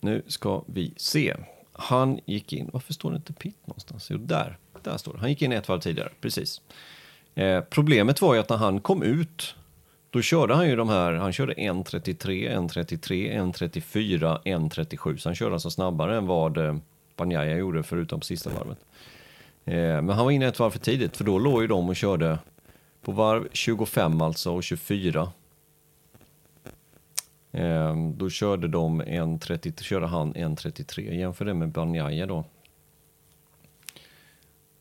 Nu 0.00 0.22
ska 0.26 0.62
vi 0.66 0.94
se. 0.96 1.36
Han 1.78 2.20
gick 2.24 2.52
in... 2.52 2.70
Varför 2.72 2.92
står 2.92 3.10
det 3.10 3.16
inte 3.16 3.32
pit 3.32 3.56
någonstans? 3.66 4.10
Jo, 4.10 4.18
där. 4.18 4.58
Där 4.82 4.96
står 4.96 5.12
det. 5.12 5.18
Han 5.18 5.30
gick 5.30 5.42
in 5.42 5.52
ett 5.52 5.68
varv 5.68 5.80
tidigare, 5.80 6.08
precis. 6.20 6.60
Eh, 7.34 7.60
problemet 7.60 8.20
var 8.20 8.34
ju 8.34 8.40
att 8.40 8.48
när 8.48 8.56
han 8.56 8.80
kom 8.80 9.02
ut, 9.02 9.54
då 10.10 10.22
körde 10.22 10.54
han 10.54 10.68
ju 10.68 10.76
de 10.76 10.88
här, 10.88 11.12
han 11.12 11.32
körde 11.32 11.54
1.33, 11.54 12.56
1.33, 12.56 13.52
1.34, 13.52 14.42
1.37, 14.42 15.16
så 15.16 15.28
han 15.28 15.36
körde 15.36 15.52
alltså 15.52 15.70
snabbare 15.70 16.16
än 16.16 16.26
vad 16.26 16.58
eh, 16.58 16.76
Banjaya 17.16 17.56
gjorde 17.56 17.82
förutom 17.82 18.20
på 18.20 18.26
sista 18.26 18.50
varvet. 18.50 18.78
Eh, 19.64 19.74
men 19.76 20.08
han 20.08 20.24
var 20.24 20.30
inne 20.30 20.46
ett 20.46 20.58
varv 20.58 20.70
för 20.70 20.78
tidigt, 20.78 21.16
för 21.16 21.24
då 21.24 21.38
låg 21.38 21.62
ju 21.62 21.68
de 21.68 21.88
och 21.88 21.96
körde 21.96 22.38
på 23.02 23.12
varv 23.12 23.48
25 23.52 24.20
alltså 24.20 24.54
och 24.54 24.64
24. 24.64 25.32
Ehm, 27.56 28.18
då 28.18 28.30
körde 28.30 28.68
de 28.68 29.02
1.30, 29.02 29.82
körde 29.82 30.06
han 30.06 30.34
1.33, 30.34 31.14
jämför 31.14 31.44
det 31.44 31.54
med 31.54 31.68
Banjaya 31.68 32.26
då. 32.26 32.44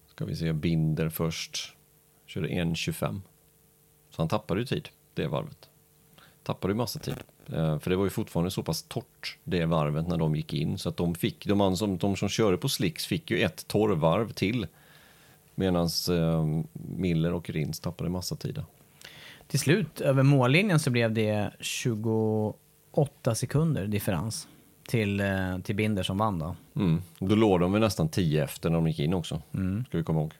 Ska 0.07 0.25
vi 0.25 0.35
se, 0.35 0.53
Binder 0.53 1.09
först. 1.09 1.75
Körde 2.25 2.47
1.25. 2.47 3.21
Så 4.09 4.21
han 4.21 4.27
tappade 4.27 4.59
ju 4.59 4.65
tid, 4.65 4.89
det 5.13 5.27
varvet. 5.27 5.69
Tappade 6.43 6.71
ju 6.71 6.77
massa 6.77 6.99
tid. 6.99 7.15
Ehm, 7.53 7.79
för 7.79 7.89
det 7.89 7.95
var 7.95 8.03
ju 8.03 8.09
fortfarande 8.09 8.51
så 8.51 8.63
pass 8.63 8.83
torrt, 8.83 9.37
det 9.43 9.65
varvet, 9.65 10.07
när 10.07 10.17
de 10.17 10.35
gick 10.35 10.53
in. 10.53 10.77
Så 10.77 10.89
att 10.89 10.97
de 10.97 11.15
fick, 11.15 11.45
de, 11.45 11.77
som, 11.77 11.97
de 11.97 12.15
som 12.15 12.29
körde 12.29 12.57
på 12.57 12.69
slicks 12.69 13.05
fick 13.05 13.31
ju 13.31 13.39
ett 13.39 13.67
torrvarv 13.67 14.31
till. 14.31 14.67
Medan 15.55 15.89
eh, 16.09 16.63
Miller 16.73 17.33
och 17.33 17.49
Rins 17.49 17.79
tappade 17.79 18.09
massa 18.09 18.35
tid. 18.35 18.63
Till 19.47 19.59
slut, 19.59 20.01
över 20.01 20.23
mållinjen, 20.23 20.79
så 20.79 20.89
blev 20.89 21.13
det 21.13 21.51
28 22.95 23.35
sekunder 23.35 23.87
differens 23.87 24.47
till, 24.87 25.19
eh, 25.19 25.57
till 25.63 25.75
Binder 25.75 26.03
som 26.03 26.17
vann 26.17 26.39
då. 26.39 26.55
Mm. 26.75 27.01
Då 27.19 27.35
låg 27.35 27.59
de 27.59 27.71
väl 27.71 27.81
nästan 27.81 28.09
10 28.09 28.43
efter 28.43 28.69
när 28.69 28.75
de 28.77 28.87
gick 28.87 28.99
in 28.99 29.13
också. 29.13 29.41
Ska 29.87 29.97
vi 29.97 30.03
komma 30.03 30.19
ihåg. 30.19 30.33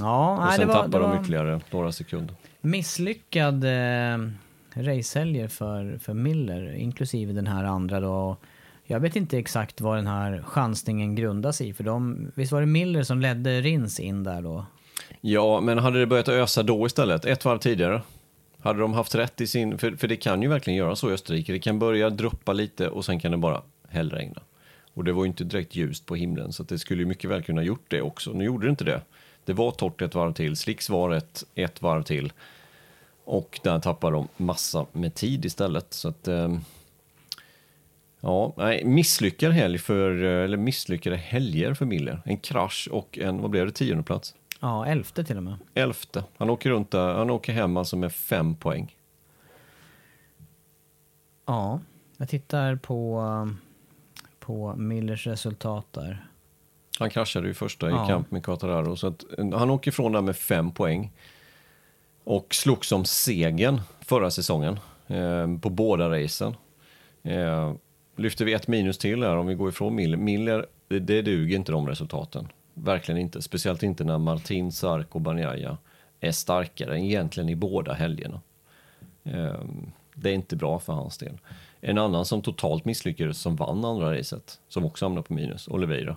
Ja, 0.00 0.32
Och 0.32 0.38
nej, 0.38 0.50
det 0.50 0.56
sen 0.56 0.68
var, 0.68 0.74
det 0.74 0.80
tappade 0.82 1.04
var 1.06 1.14
de 1.14 1.22
ytterligare 1.22 1.60
några 1.70 1.92
sekunder. 1.92 2.34
misslyckad 2.60 3.64
eh, 3.64 4.18
racehelger 4.74 5.48
för, 5.48 5.98
för 5.98 6.14
Miller, 6.14 6.74
inklusive 6.74 7.32
den 7.32 7.46
här 7.46 7.64
andra 7.64 8.00
då. 8.00 8.36
Jag 8.84 9.00
vet 9.00 9.16
inte 9.16 9.38
exakt 9.38 9.80
vad 9.80 9.98
den 9.98 10.06
här 10.06 10.42
chansningen 10.42 11.14
grundas 11.14 11.60
i, 11.60 11.72
för 11.72 11.84
de, 11.84 12.30
visst 12.34 12.52
var 12.52 12.60
det 12.60 12.66
Miller 12.66 13.02
som 13.02 13.20
ledde 13.20 13.60
Rins 13.60 14.00
in 14.00 14.24
där 14.24 14.42
då? 14.42 14.64
Ja, 15.20 15.60
men 15.60 15.78
hade 15.78 15.98
det 15.98 16.06
börjat 16.06 16.28
ösa 16.28 16.62
då 16.62 16.86
istället, 16.86 17.24
ett 17.24 17.44
varv 17.44 17.58
tidigare? 17.58 18.02
Hade 18.66 18.80
de 18.80 18.94
haft 18.94 19.14
rätt 19.14 19.40
i 19.40 19.46
sin... 19.46 19.78
För, 19.78 19.96
för 19.96 20.08
det 20.08 20.16
kan 20.16 20.42
ju 20.42 20.48
verkligen 20.48 20.76
göra 20.76 20.96
så 20.96 21.10
i 21.10 21.12
Österrike. 21.12 21.52
Det 21.52 21.58
kan 21.58 21.78
börja 21.78 22.10
droppa 22.10 22.52
lite 22.52 22.88
och 22.88 23.04
sen 23.04 23.20
kan 23.20 23.30
det 23.30 23.36
bara 23.36 23.62
hällregna. 23.88 24.42
Och 24.94 25.04
det 25.04 25.12
var 25.12 25.24
ju 25.24 25.28
inte 25.28 25.44
direkt 25.44 25.76
ljust 25.76 26.06
på 26.06 26.16
himlen, 26.16 26.52
så 26.52 26.62
att 26.62 26.68
det 26.68 26.78
skulle 26.78 27.02
ju 27.02 27.06
mycket 27.06 27.30
väl 27.30 27.42
kunna 27.42 27.62
gjort 27.62 27.84
det 27.88 28.02
också. 28.02 28.32
Nu 28.32 28.44
gjorde 28.44 28.66
det 28.66 28.70
inte 28.70 28.84
det. 28.84 29.00
Det 29.44 29.52
var 29.52 29.70
torrt 29.70 30.02
ett 30.02 30.14
varv 30.14 30.32
till, 30.32 30.56
slicks 30.56 30.90
var 30.90 31.10
ett, 31.10 31.44
ett 31.54 31.82
varv 31.82 32.02
till. 32.02 32.32
Och 33.24 33.60
där 33.62 33.78
tappade 33.78 34.16
de 34.16 34.28
massa 34.36 34.86
med 34.92 35.14
tid 35.14 35.44
istället. 35.44 35.92
Så 35.92 36.08
att... 36.08 36.28
Ehm, 36.28 36.60
ja, 38.20 38.54
nej, 38.56 38.84
misslyckad 38.84 39.52
helg 39.52 39.78
för, 39.78 40.24
eh, 40.24 40.44
eller 40.44 40.56
misslyckade 40.56 41.16
helger 41.16 41.74
för 41.74 41.84
Miller. 41.84 42.22
En 42.24 42.36
krasch 42.36 42.88
och 42.92 43.18
en, 43.18 43.42
vad 43.42 43.50
blev 43.50 43.66
det, 43.66 43.72
tionde 43.72 44.02
plats? 44.02 44.34
Ja, 44.66 44.86
elfte 44.86 45.24
till 45.24 45.36
och 45.36 45.42
med. 45.42 45.56
Elfte. 45.74 46.24
Han 46.36 46.50
åker 46.50 46.70
runt 46.70 46.90
där. 46.90 47.14
Han 47.14 47.30
åker 47.30 47.52
hem 47.52 47.76
alltså 47.76 47.96
med 47.96 48.12
fem 48.12 48.54
poäng. 48.54 48.96
Ja, 51.46 51.80
jag 52.16 52.28
tittar 52.28 52.76
på, 52.76 53.22
på 54.38 54.74
Millers 54.76 55.26
resultat 55.26 55.86
där. 55.92 56.26
Han 56.98 57.10
kraschade 57.10 57.48
ju 57.48 57.54
första 57.54 57.90
Ja. 57.90 58.04
i 58.04 58.08
kamp 58.08 58.30
med 58.30 58.44
Quattararo. 58.44 58.96
Så 58.96 59.06
att, 59.06 59.24
eh, 59.38 59.50
han 59.58 59.70
åker 59.70 59.90
ifrån 59.90 60.12
där 60.12 60.20
med 60.20 60.36
fem 60.36 60.70
poäng. 60.70 61.12
Och 62.24 62.54
slogs 62.54 62.92
om 62.92 63.04
segern 63.04 63.80
förra 64.00 64.30
säsongen 64.30 64.78
eh, 65.06 65.58
på 65.62 65.70
båda 65.70 66.10
racen. 66.10 66.54
Eh, 67.22 67.74
lyfter 68.16 68.44
vi 68.44 68.52
ett 68.52 68.68
minus 68.68 68.98
till 68.98 69.22
här 69.22 69.36
om 69.36 69.46
vi 69.46 69.54
går 69.54 69.68
ifrån 69.68 69.94
Miller. 69.94 70.16
Miller, 70.16 70.66
det, 70.88 70.98
det 70.98 71.22
duger 71.22 71.56
inte 71.56 71.72
de 71.72 71.88
resultaten. 71.88 72.48
Verkligen 72.78 73.20
inte. 73.20 73.42
Speciellt 73.42 73.82
inte 73.82 74.04
när 74.04 74.18
Martin, 74.18 74.72
Sark 74.72 75.14
och 75.14 75.20
Banjaya 75.20 75.78
är 76.20 76.32
starkare 76.32 77.00
egentligen 77.00 77.48
i 77.48 77.56
båda 77.56 77.92
helgerna. 77.92 78.40
Ehm, 79.24 79.92
det 80.14 80.30
är 80.30 80.34
inte 80.34 80.56
bra 80.56 80.78
för 80.78 80.92
hans 80.92 81.18
del. 81.18 81.38
En 81.80 81.98
annan 81.98 82.24
som 82.24 82.42
totalt 82.42 82.84
misslyckades 82.84 83.38
som 83.38 83.56
vann 83.56 83.84
andra 83.84 84.18
racet, 84.18 84.60
som 84.68 84.84
också 84.84 85.04
hamnade 85.04 85.26
på 85.26 85.34
minus, 85.34 85.68
Oliveira. 85.68 86.16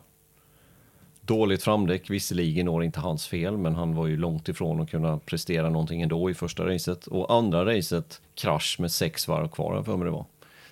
Dåligt 1.22 1.64
framdäck, 1.64 2.10
visserligen 2.10 2.66
når 2.66 2.84
inte 2.84 3.00
hans 3.00 3.28
fel, 3.28 3.58
men 3.58 3.76
han 3.76 3.96
var 3.96 4.08
ju 4.08 4.18
långt 4.18 4.50
ifrån 4.50 4.82
att 4.82 4.90
kunna 4.90 5.18
prestera 5.18 5.70
någonting 5.70 6.02
ändå 6.02 6.30
i 6.30 6.34
första 6.34 6.66
racet. 6.66 7.08
Och 7.08 7.34
andra 7.34 7.66
racet, 7.66 8.22
krasch 8.36 8.78
med 8.80 8.92
sex 8.92 9.28
varv 9.28 9.48
kvar, 9.48 9.70
har 9.70 9.76
jag 9.76 9.86
för 9.86 9.98
mig 9.98 10.06
det 10.06 10.12
var. 10.12 10.26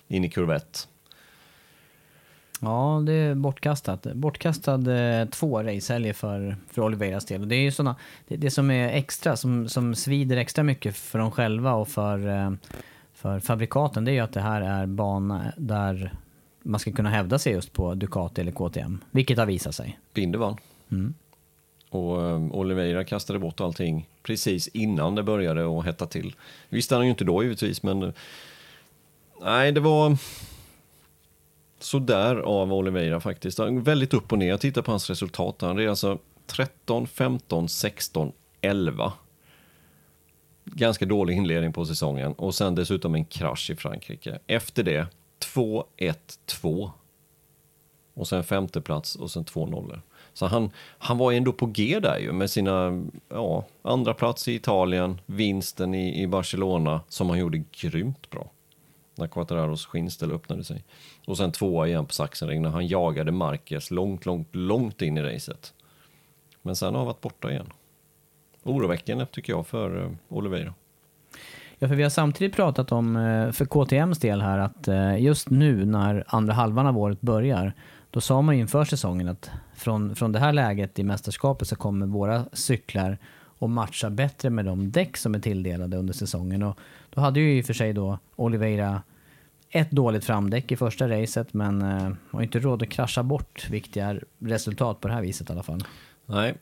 In 0.08 0.24
i 0.24 0.30
kurvett. 0.30 0.88
Ja, 2.60 3.02
det 3.06 3.12
är 3.12 3.34
bortkastat. 3.34 4.02
Bortkastad 4.14 4.96
eh, 4.96 5.28
två 5.28 5.62
racehelger 5.62 6.12
för, 6.12 6.56
för 6.70 6.82
Oliveiras 6.82 7.24
del. 7.24 7.48
Det 7.48 7.56
är 7.56 7.60
ju 7.60 7.72
såna, 7.72 7.96
det, 8.28 8.36
det 8.36 8.50
som 8.50 8.70
är 8.70 8.88
extra, 8.88 9.36
som, 9.36 9.68
som 9.68 9.94
svider 9.94 10.36
extra 10.36 10.64
mycket 10.64 10.96
för 10.96 11.18
dem 11.18 11.30
själva 11.30 11.72
och 11.72 11.88
för, 11.88 12.28
eh, 12.28 12.50
för 13.14 13.40
fabrikaten, 13.40 14.04
det 14.04 14.10
är 14.10 14.14
ju 14.14 14.20
att 14.20 14.32
det 14.32 14.40
här 14.40 14.62
är 14.62 14.86
bana 14.86 15.52
där 15.56 16.12
man 16.62 16.80
ska 16.80 16.92
kunna 16.92 17.10
hävda 17.10 17.38
sig 17.38 17.52
just 17.52 17.72
på 17.72 17.94
Ducati 17.94 18.40
eller 18.40 18.52
KTM. 18.52 19.04
Vilket 19.10 19.38
har 19.38 19.46
visat 19.46 19.74
sig. 19.74 19.98
Binder 20.14 20.38
vann. 20.38 20.56
Och 21.90 22.18
um, 22.18 22.52
Oliveira 22.52 23.04
kastade 23.04 23.38
bort 23.38 23.60
allting 23.60 24.08
precis 24.22 24.68
innan 24.68 25.14
det 25.14 25.22
började 25.22 25.78
att 25.78 25.84
hetta 25.84 26.06
till. 26.06 26.34
Visste 26.68 26.94
han 26.94 27.04
ju 27.04 27.10
inte 27.10 27.24
då 27.24 27.42
givetvis, 27.42 27.82
men 27.82 28.02
eh, 28.02 28.10
nej, 29.40 29.72
det 29.72 29.80
var 29.80 30.16
sådär 31.78 32.36
av 32.36 32.72
Oliveira 32.72 33.20
faktiskt. 33.20 33.58
Väldigt 33.58 34.14
upp 34.14 34.32
och 34.32 34.38
ner. 34.38 34.48
Jag 34.48 34.60
tittar 34.60 34.82
på 34.82 34.90
hans 34.90 35.10
resultat. 35.10 35.60
Han 35.60 35.78
är 35.78 35.88
alltså 35.88 36.18
13, 36.46 37.06
15, 37.06 37.68
16, 37.68 38.32
11. 38.60 39.12
Ganska 40.64 41.06
dålig 41.06 41.36
inledning 41.36 41.72
på 41.72 41.84
säsongen 41.84 42.32
och 42.32 42.54
sen 42.54 42.74
dessutom 42.74 43.14
en 43.14 43.24
krasch 43.24 43.70
i 43.70 43.76
Frankrike. 43.76 44.38
Efter 44.46 44.82
det 44.82 45.06
2, 45.38 45.84
1, 45.96 46.38
2. 46.46 46.90
Och 48.14 48.28
sen 48.28 48.44
femte 48.44 48.80
plats 48.80 49.16
och 49.16 49.30
sen 49.30 49.44
två 49.44 49.66
nollor. 49.66 50.02
Så 50.32 50.46
han, 50.46 50.70
han 50.98 51.18
var 51.18 51.32
ändå 51.32 51.52
på 51.52 51.66
G 51.66 52.00
där 52.00 52.18
ju 52.18 52.32
med 52.32 52.50
sina 52.50 53.04
ja, 53.28 53.64
andra 53.82 54.14
plats 54.14 54.48
i 54.48 54.54
Italien, 54.54 55.20
vinsten 55.26 55.94
i, 55.94 56.22
i 56.22 56.26
Barcelona 56.26 57.00
som 57.08 57.30
han 57.30 57.38
gjorde 57.38 57.62
grymt 57.72 58.30
bra. 58.30 58.50
När 59.18 59.26
Quattararos 59.26 59.86
skinnställ 59.86 60.32
öppnade 60.32 60.64
sig. 60.64 60.84
Och 61.26 61.36
sen 61.36 61.52
tvåa 61.52 61.88
igen 61.88 62.06
på 62.06 62.12
Sachsenring 62.12 62.62
när 62.62 62.70
han 62.70 62.86
jagade 62.86 63.32
Marquez 63.32 63.90
långt, 63.90 64.26
långt, 64.26 64.48
långt 64.54 65.02
in 65.02 65.18
i 65.18 65.22
racet. 65.22 65.74
Men 66.62 66.76
sen 66.76 66.88
har 66.94 66.98
han 66.98 67.06
varit 67.06 67.20
borta 67.20 67.50
igen. 67.50 67.72
Oroväckande 68.62 69.26
tycker 69.26 69.52
jag 69.52 69.66
för 69.66 70.04
eh, 70.04 70.10
Oliveira. 70.28 70.74
Ja, 71.78 71.88
för 71.88 71.94
vi 71.94 72.02
har 72.02 72.10
samtidigt 72.10 72.56
pratat 72.56 72.92
om, 72.92 73.16
eh, 73.16 73.52
för 73.52 73.64
KTMs 73.64 74.18
del 74.18 74.40
här, 74.40 74.58
att 74.58 74.88
eh, 74.88 75.22
just 75.22 75.50
nu 75.50 75.84
när 75.84 76.24
andra 76.26 76.52
halvan 76.52 76.86
av 76.86 76.98
året 76.98 77.20
börjar, 77.20 77.72
då 78.10 78.20
sa 78.20 78.42
man 78.42 78.54
inför 78.54 78.84
säsongen 78.84 79.28
att 79.28 79.50
från, 79.76 80.16
från 80.16 80.32
det 80.32 80.38
här 80.38 80.52
läget 80.52 80.98
i 80.98 81.02
mästerskapet 81.02 81.68
så 81.68 81.76
kommer 81.76 82.06
våra 82.06 82.44
cyklar 82.52 83.18
att 83.58 83.70
matcha 83.70 84.10
bättre 84.10 84.50
med 84.50 84.64
de 84.64 84.90
däck 84.90 85.16
som 85.16 85.34
är 85.34 85.38
tilldelade 85.38 85.96
under 85.96 86.14
säsongen. 86.14 86.62
Och 86.62 86.78
då 87.10 87.20
hade 87.20 87.40
ju 87.40 87.58
i 87.58 87.62
och 87.62 87.66
för 87.66 87.74
sig 87.74 87.92
då 87.92 88.18
Oliveira 88.36 89.02
ett 89.70 89.90
dåligt 89.90 90.24
framdäck 90.24 90.72
i 90.72 90.76
första 90.76 91.08
racet, 91.08 91.54
men 91.54 91.82
eh, 91.82 92.10
har 92.30 92.42
inte 92.42 92.58
råd 92.58 92.82
att 92.82 92.88
krascha 92.88 93.22
bort 93.22 93.70
viktiga 93.70 94.16
resultat 94.38 95.00
på 95.00 95.08
det 95.08 95.14
här 95.14 95.22
viset 95.22 95.50
i 95.50 95.52
alla 95.52 95.62
fall. 95.62 95.84
Nej, 96.26 96.54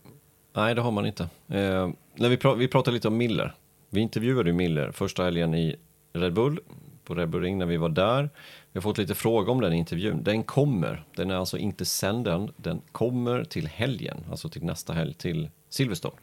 nej 0.53 0.75
det 0.75 0.81
har 0.81 0.91
man 0.91 1.07
inte. 1.07 1.23
Eh, 1.49 1.89
när 2.15 2.29
vi, 2.29 2.37
pr 2.37 2.55
vi 2.55 2.69
pratade 2.69 2.95
lite 2.95 3.09
om 3.09 3.17
Miller. 3.17 3.55
Vi 3.91 4.01
intervjuade 4.01 4.51
ju 4.51 4.57
Miller 4.57 4.91
första 4.93 5.25
helgen 5.25 5.55
i 5.55 5.77
Red 6.13 6.33
Bull, 6.33 6.61
på 7.05 7.15
Red 7.15 7.29
Bull 7.29 7.43
Ring 7.43 7.59
när 7.59 7.67
vi 7.67 7.77
var 7.77 7.89
där. 7.89 8.31
Vi 8.73 8.79
har 8.79 8.83
fått 8.83 8.99
lite 8.99 9.15
fråga 9.15 9.53
om 9.53 9.61
den 9.61 9.73
intervjun. 9.73 10.23
Den 10.23 10.43
kommer, 10.43 11.05
den 11.17 11.31
är 11.31 11.35
alltså 11.35 11.59
inte 11.59 11.85
sänd 11.85 12.29
än, 12.29 12.53
den 12.57 12.81
kommer 12.93 13.45
till 13.45 13.67
helgen, 13.67 14.25
alltså 14.31 14.49
till 14.49 14.65
nästa 14.65 14.93
helg, 14.93 15.15
till 15.15 15.51
Silverstone. 15.69 16.17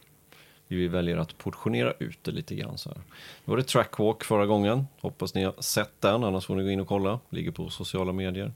Vi 0.68 0.88
väljer 0.88 1.16
att 1.16 1.38
portionera 1.38 1.92
ut 1.98 2.18
det 2.22 2.30
lite 2.30 2.54
grann 2.54 2.78
så 2.78 2.88
här. 2.88 2.98
Då 3.44 3.50
var 3.52 3.56
det 3.56 3.62
trackwalk 3.62 4.24
förra 4.24 4.46
gången, 4.46 4.86
hoppas 5.00 5.34
ni 5.34 5.44
har 5.44 5.54
sett 5.58 6.00
den, 6.00 6.24
annars 6.24 6.46
får 6.46 6.54
ni 6.56 6.62
gå 6.62 6.70
in 6.70 6.80
och 6.80 6.88
kolla, 6.88 7.20
ligger 7.30 7.50
på 7.50 7.68
sociala 7.70 8.12
medier. 8.12 8.52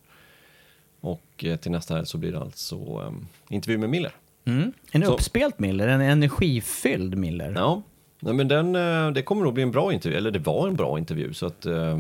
Och 1.00 1.44
eh, 1.44 1.56
till 1.56 1.70
nästa 1.72 1.94
helg 1.94 2.06
så 2.06 2.18
blir 2.18 2.32
det 2.32 2.40
alltså 2.40 2.76
eh, 2.76 3.12
intervju 3.54 3.78
med 3.78 3.90
Miller. 3.90 4.12
Mm. 4.44 4.72
En 4.92 5.02
Så- 5.04 5.12
uppspelt 5.14 5.58
Miller, 5.58 5.88
en 5.88 6.00
energifylld 6.00 7.16
Miller. 7.18 7.52
Ja, 7.56 7.82
nej, 8.20 8.34
men 8.34 8.48
den, 8.48 8.74
eh, 8.76 9.10
det 9.10 9.22
kommer 9.22 9.42
nog 9.44 9.54
bli 9.54 9.62
en 9.62 9.70
bra 9.70 9.92
intervju, 9.92 10.16
eller 10.18 10.30
det 10.30 10.38
var 10.38 10.68
en 10.68 10.76
bra 10.76 10.98
intervju. 10.98 11.32
Så 11.34 11.46
att 11.46 11.66
eh, 11.66 11.96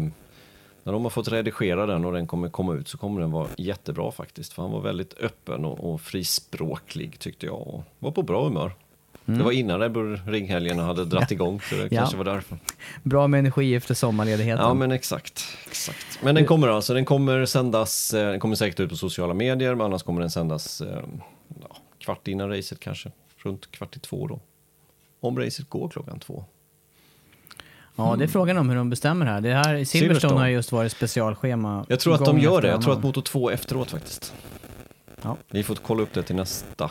när 0.82 0.92
de 0.92 1.02
har 1.02 1.10
fått 1.10 1.28
redigera 1.28 1.86
den 1.86 2.04
och 2.04 2.12
den 2.12 2.26
kommer 2.26 2.48
komma 2.48 2.74
ut 2.74 2.88
så 2.88 2.98
kommer 2.98 3.20
den 3.20 3.30
vara 3.30 3.48
jättebra 3.58 4.12
faktiskt. 4.12 4.52
För 4.52 4.62
han 4.62 4.72
var 4.72 4.80
väldigt 4.80 5.18
öppen 5.20 5.64
och, 5.64 5.92
och 5.92 6.00
frispråklig 6.00 7.18
tyckte 7.18 7.46
jag 7.46 7.68
och 7.68 7.84
var 7.98 8.10
på 8.10 8.22
bra 8.22 8.44
humör. 8.44 8.72
Det 9.36 9.42
var 9.44 9.52
innan 9.52 9.80
Red 9.80 9.92
Bull 9.92 10.20
Ringhelgen 10.26 10.78
hade 10.78 11.04
dratt 11.04 11.30
igång 11.30 11.60
så 11.60 11.74
det 11.74 11.80
Mm. 11.80 11.94
Ja. 11.94 12.00
kanske 12.00 12.16
var 12.16 12.24
därför. 12.24 12.58
Bra 13.02 13.26
med 13.28 13.38
energi 13.38 13.74
efter 13.74 13.94
sommarledigheten. 13.94 14.64
Ja 14.66 14.74
men 14.74 14.92
exakt, 14.92 15.44
exakt. 15.66 16.18
Men 16.22 16.34
den 16.34 16.44
kommer 16.46 16.68
alltså, 16.68 16.94
den 16.94 17.04
kommer 17.04 17.44
sändas, 17.46 18.14
eh, 18.14 18.30
den 18.30 18.40
kommer 18.40 18.56
säkert 18.56 18.80
ut 18.80 18.90
på 18.90 18.96
sociala 18.96 19.34
medier 19.34 19.74
men 19.74 19.86
annars 19.86 20.02
kommer 20.02 20.20
den 20.20 20.30
sändas 20.30 20.80
eh, 20.80 20.98
ja, 21.62 21.76
kvart 21.98 22.28
innan 22.28 22.50
racet 22.50 22.80
kanske. 22.80 23.10
Runt 23.36 23.70
kvart 23.70 23.96
i 23.96 24.00
två 24.00 24.26
då. 24.26 24.40
Om 25.20 25.38
racet 25.38 25.68
går 25.70 25.88
klockan 25.88 26.18
två. 26.20 26.44
Ja, 27.96 28.14
det 28.18 28.24
är 28.24 28.28
frågan 28.28 28.58
om 28.58 28.68
hur 28.68 28.76
de 28.76 28.90
bestämmer 28.90 29.26
här. 29.26 29.40
Det 29.40 29.54
här 29.54 29.64
Silverstone, 29.64 29.84
Silverstone. 29.84 30.40
har 30.40 30.48
just 30.48 30.72
varit 30.72 30.92
specialschema. 30.92 31.84
Jag 31.88 32.00
tror 32.00 32.14
att 32.14 32.24
de 32.24 32.38
gör 32.38 32.62
det. 32.62 32.68
Jag 32.68 32.82
tror 32.82 32.92
att. 32.92 33.02
Moto 33.02 33.22
2 33.22 33.50
efteråt 33.50 33.90
faktiskt. 33.90 34.34
Ja. 35.22 35.36
Vi 35.50 35.62
får 35.62 35.74
kolla 35.74 36.02
upp 36.02 36.12
det 36.14 36.22
till 36.22 36.36
nästa. 36.36 36.90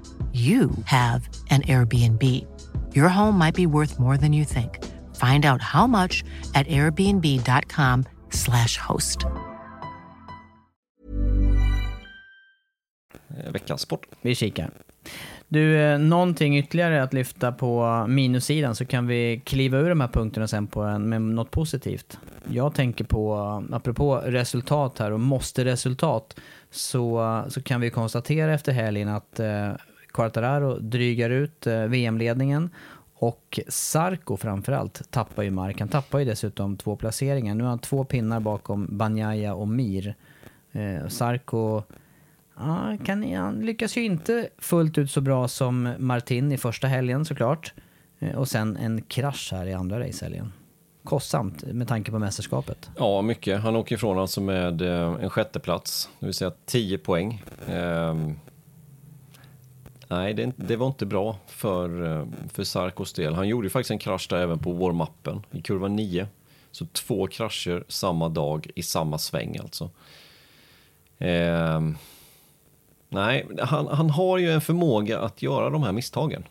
you 0.33 0.71
have 0.85 1.29
an 1.49 1.61
Airbnb. 1.61 2.23
Your 2.95 3.09
home 3.09 3.37
might 3.37 3.55
be 3.55 3.65
worth 3.65 3.99
more 3.99 4.17
than 4.17 4.33
you 4.33 4.45
think. 4.45 4.79
Find 5.15 5.45
out 5.45 5.61
how 5.61 5.87
much 5.87 6.23
at 6.55 6.67
airbnb.com 6.67 8.05
slash 8.29 8.77
host. 8.77 9.25
Eh, 13.37 13.51
Veckans 13.51 13.81
sport. 13.81 14.05
Vi 14.21 14.35
kikar. 14.35 14.71
Du, 15.47 15.81
eh, 15.81 15.99
någonting 15.99 16.57
ytterligare 16.57 17.03
att 17.03 17.13
lyfta 17.13 17.51
på 17.51 18.05
minussidan 18.07 18.75
så 18.75 18.85
kan 18.85 19.07
vi 19.07 19.41
kliva 19.45 19.77
ur 19.77 19.89
de 19.89 20.01
här 20.01 20.07
punkterna 20.07 20.47
sen 20.47 20.67
på 20.67 20.81
en, 20.81 21.09
med 21.09 21.21
något 21.21 21.51
positivt. 21.51 22.19
Jag 22.49 22.75
tänker 22.75 23.03
på, 23.03 23.35
apropå 23.71 24.15
resultat 24.25 24.99
här 24.99 25.11
och 25.11 25.19
måste 25.19 25.65
resultat, 25.65 26.39
så, 26.69 27.43
så 27.49 27.61
kan 27.61 27.81
vi 27.81 27.89
konstatera 27.89 28.53
efter 28.53 28.71
helgen 28.71 29.07
att 29.09 29.39
eh, 29.39 29.71
Quartararo 30.11 30.79
drygar 30.79 31.29
ut 31.29 31.67
eh, 31.67 31.83
VM-ledningen 31.83 32.69
och 33.21 33.59
Sarko 33.67 34.37
framförallt 34.37 35.11
tappar 35.11 35.43
ju 35.43 35.51
mark. 35.51 35.79
Han 35.79 35.89
tappar 35.89 36.19
ju 36.19 36.25
dessutom 36.25 36.77
två 36.77 36.95
placeringar. 36.95 37.55
Nu 37.55 37.63
har 37.63 37.69
han 37.69 37.79
två 37.79 38.03
pinnar 38.03 38.39
bakom 38.39 38.87
Banjaya 38.97 39.53
och 39.53 39.67
Mir. 39.67 40.15
Eh, 40.71 41.07
Sarko 41.07 41.83
ah, 42.55 42.97
kan, 43.05 43.33
han 43.35 43.59
lyckas 43.59 43.97
ju 43.97 44.03
inte 44.03 44.49
fullt 44.57 44.97
ut 44.97 45.11
så 45.11 45.21
bra 45.21 45.47
som 45.47 45.93
Martin 45.97 46.51
i 46.51 46.57
första 46.57 46.87
helgen 46.87 47.25
såklart. 47.25 47.73
Eh, 48.19 48.35
och 48.35 48.47
sen 48.47 48.77
en 48.77 49.01
krasch 49.01 49.49
här 49.51 49.65
i 49.65 49.73
andra 49.73 49.99
racehelgen. 49.99 50.53
Kostsamt 51.03 51.63
med 51.63 51.87
tanke 51.87 52.11
på 52.11 52.19
mästerskapet. 52.19 52.89
Ja, 52.97 53.21
mycket. 53.21 53.61
Han 53.61 53.75
åker 53.75 53.95
ifrån 53.95 54.19
alltså 54.19 54.41
med 54.41 54.81
eh, 54.81 55.15
en 55.21 55.29
sjätteplats, 55.29 56.09
det 56.19 56.25
vill 56.25 56.35
säga 56.35 56.51
10 56.65 56.97
poäng. 56.97 57.43
Eh, 57.67 58.15
nej, 60.11 60.33
det, 60.33 60.51
det, 60.55 60.75
var 60.75 60.87
inte 60.87 61.05
bra 61.05 61.35
för, 61.47 62.19
eh, 62.19 62.25
för 62.53 62.63
Sarkos 62.63 63.13
del. 63.13 63.33
Han 63.33 63.47
gjorde 63.47 63.65
ju 63.65 63.69
faktiskt 63.69 63.91
en 63.91 63.99
krasch 63.99 64.27
där 64.29 64.37
även 64.37 64.59
på 64.59 64.73
warm-upen 64.73 65.43
i 65.51 65.61
kurva 65.61 65.87
9. 65.87 66.27
Så 66.71 66.85
två 66.85 67.27
krascher 67.27 67.83
samma 67.87 68.29
dag 68.29 68.67
i 68.75 68.83
samma 68.83 69.17
sväng 69.17 69.57
alltså. 69.57 69.89
Eh, 71.17 71.81
nej, 73.09 73.47
han, 73.59 73.87
han 73.87 74.09
har 74.09 74.37
ju 74.37 74.51
en 74.51 74.61
förmåga 74.61 75.19
att 75.19 75.41
göra 75.41 75.69
de 75.69 75.83
här 75.83 75.91
misstagen. 75.91 76.43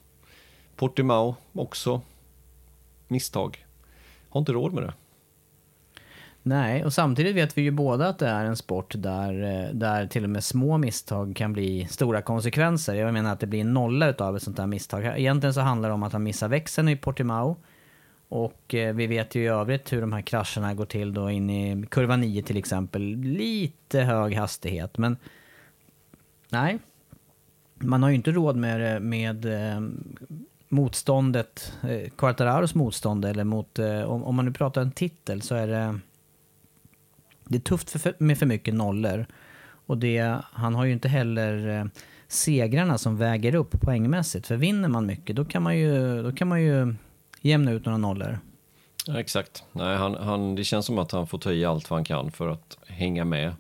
Portimao 0.77 1.35
också 1.53 2.01
misstag. 3.09 3.67
Har 4.29 4.39
inte 4.39 4.53
råd 4.53 4.73
med 4.73 4.83
det. 4.83 4.93
Nej, 6.43 6.85
och 6.85 6.93
samtidigt 6.93 7.37
vet 7.37 7.59
vi 7.59 7.63
ju 7.63 7.71
båda 7.71 8.09
att 8.09 8.19
det 8.19 8.29
är 8.29 8.45
en 8.45 8.57
sport 8.57 8.95
där, 8.99 9.43
eh, 9.43 9.75
där 9.75 10.07
till 10.07 10.25
och 10.25 10.31
med 10.31 10.45
små 10.45 10.79
misstag 10.79 11.37
kan 11.37 11.53
bli 11.53 11.87
stora 11.91 12.23
konsekvenser. 12.23 12.95
Jag 12.95 13.13
menar 13.13 13.33
att 13.33 13.41
det 13.41 13.47
blir 13.47 13.61
en 13.61 13.75
nolla 13.75 14.15
av 14.19 14.37
ett 14.37 14.43
sånt 14.43 14.59
här 14.59 14.67
misstag. 14.67 15.05
Egentligen 15.05 15.55
så 15.55 15.61
handlar 15.61 15.89
det 15.89 15.95
om 15.95 16.03
att 16.03 16.13
han 16.13 16.23
missar 16.23 16.49
växeln 16.49 16.89
i 16.89 16.97
Portimao. 16.97 17.57
Och 18.29 18.75
eh, 18.75 18.95
vi 18.95 19.07
vet 19.07 19.35
ju 19.35 19.43
i 19.43 19.47
övrigt 19.47 19.93
hur 19.93 20.01
de 20.01 20.13
här 20.13 20.23
krascherna 20.23 20.75
går 20.75 20.85
till 20.85 21.15
då 21.15 21.31
in 21.31 21.51
i 21.51 21.87
kurva 21.87 22.17
9 22.17 22.43
till 22.43 22.57
exempel. 22.57 23.03
Lite 23.17 24.01
hög 24.01 24.35
hastighet, 24.35 24.99
men 24.99 25.17
nej. 26.49 26.79
Man 27.75 28.03
har 28.03 28.11
ju 28.11 28.17
inte 28.17 28.33
råd 28.33 28.57
med, 28.57 29.03
med 29.03 29.45
eh, 29.45 29.81
motståndet, 30.69 31.73
Quartararos 32.17 32.75
motstånd, 32.75 33.25
eller 33.25 33.45
mot, 33.45 33.79
om 34.07 34.35
man 34.35 34.45
nu 34.45 34.53
pratar 34.53 34.83
en 34.83 34.93
titel 34.93 35.43
så 35.43 35.55
är 35.55 35.67
det, 35.67 35.99
det 37.51 37.57
är 37.57 37.61
tufft 37.61 37.91
för, 37.91 38.15
med 38.19 38.39
för 38.39 38.47
mycket 38.47 38.75
nollor. 38.75 39.27
Och 39.87 39.99
det, 39.99 40.37
han 40.53 40.75
har 40.75 40.85
ju 40.85 40.93
inte 40.93 41.09
heller 41.09 41.79
eh, 41.79 41.85
segrarna 42.29 42.99
som 42.99 43.17
väger 43.17 43.55
upp 43.55 43.81
poängmässigt. 43.81 44.47
För 44.47 44.57
vinner 44.57 44.89
man 44.89 45.07
mycket 45.07 45.37
då 45.37 45.45
kan 45.45 45.63
man 45.63 45.79
ju, 45.79 46.23
då 46.23 46.33
kan 46.33 46.49
man 46.49 46.63
ju 46.63 46.95
jämna 47.41 47.73
ut 47.73 47.85
några 47.85 47.99
nollor. 47.99 48.39
Ja, 49.07 49.21
exakt. 49.21 49.65
Nej, 49.73 49.97
han, 49.97 50.15
han, 50.15 50.55
det 50.55 50.65
känns 50.65 50.87
som 50.87 50.99
att 50.99 51.13
han 51.13 51.27
får 51.27 51.39
ta 51.39 51.53
i 51.53 51.65
allt 51.65 51.91
vad 51.91 51.97
han 51.97 52.05
kan 52.05 52.31
för 52.31 52.49
att 52.49 52.79
hänga 52.87 53.25
med. 53.25 53.53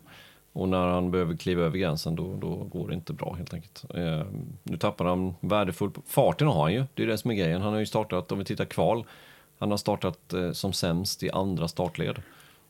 Och 0.53 0.68
när 0.68 0.86
han 0.86 1.11
behöver 1.11 1.36
kliva 1.36 1.62
över 1.62 1.78
gränsen 1.78 2.16
då, 2.16 2.36
då 2.36 2.57
går 2.57 2.88
det 2.88 2.95
inte 2.95 3.12
bra 3.12 3.34
helt 3.34 3.55
enkelt. 3.55 3.84
Eh, 3.95 4.26
nu 4.62 4.76
tappar 4.76 5.05
han 5.05 5.34
värdefull... 5.41 5.91
Farten 6.07 6.49
har 6.49 6.62
han 6.62 6.72
ju, 6.72 6.84
det 6.95 7.03
är 7.03 7.07
det 7.07 7.18
som 7.18 7.30
är 7.30 7.34
grejen. 7.34 7.62
Han 7.62 7.72
har 7.72 7.80
ju 7.80 7.86
startat, 7.86 8.32
om 8.32 8.38
vi 8.38 8.45
tittar 8.45 8.64
kval, 8.64 9.05
han 9.59 9.70
har 9.70 9.78
startat 9.78 10.32
eh, 10.32 10.53
som 10.53 10.72
sämst 10.72 11.22
i 11.22 11.30
andra 11.30 11.68
startled. 11.68 12.22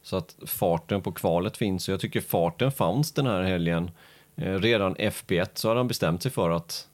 Så 0.02 0.16
att 0.16 0.36
farten 0.46 1.02
på 1.02 1.12
kvalet 1.12 1.56
finns 1.56 1.88
och 1.88 1.92
jag 1.92 2.00
tycker 2.00 2.20
farten 2.20 2.72
fanns 2.72 3.12
den 3.12 3.26
här 3.26 3.42
helgen. 3.42 3.90
Eh, 4.36 4.54
redan 4.54 4.96
FP1 4.96 5.48
så 5.54 5.68
hade 5.68 5.80
han 5.80 5.88
bestämt 5.88 6.22
sig 6.22 6.32
för 6.32 6.50
att 6.50 6.88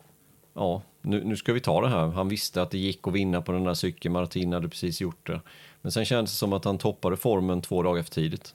ja, 0.54 0.82
nu, 1.02 1.24
nu 1.24 1.36
ska 1.36 1.52
vi 1.52 1.60
ta 1.60 1.80
det 1.80 1.88
här. 1.88 2.06
Han 2.06 2.28
visste 2.28 2.62
att 2.62 2.70
det 2.70 2.78
gick 2.78 3.06
att 3.08 3.14
vinna 3.14 3.42
på 3.42 3.52
den 3.52 3.64
där 3.64 3.74
cykeln, 3.74 4.12
Martin 4.12 4.52
hade 4.52 4.68
precis 4.68 5.00
gjort 5.00 5.26
det. 5.26 5.40
Men 5.82 5.92
sen 5.92 6.04
kändes 6.04 6.32
det 6.32 6.36
som 6.36 6.52
att 6.52 6.64
han 6.64 6.78
toppade 6.78 7.16
formen 7.16 7.62
två 7.62 7.82
dagar 7.82 8.02
för 8.02 8.10
tidigt. 8.10 8.54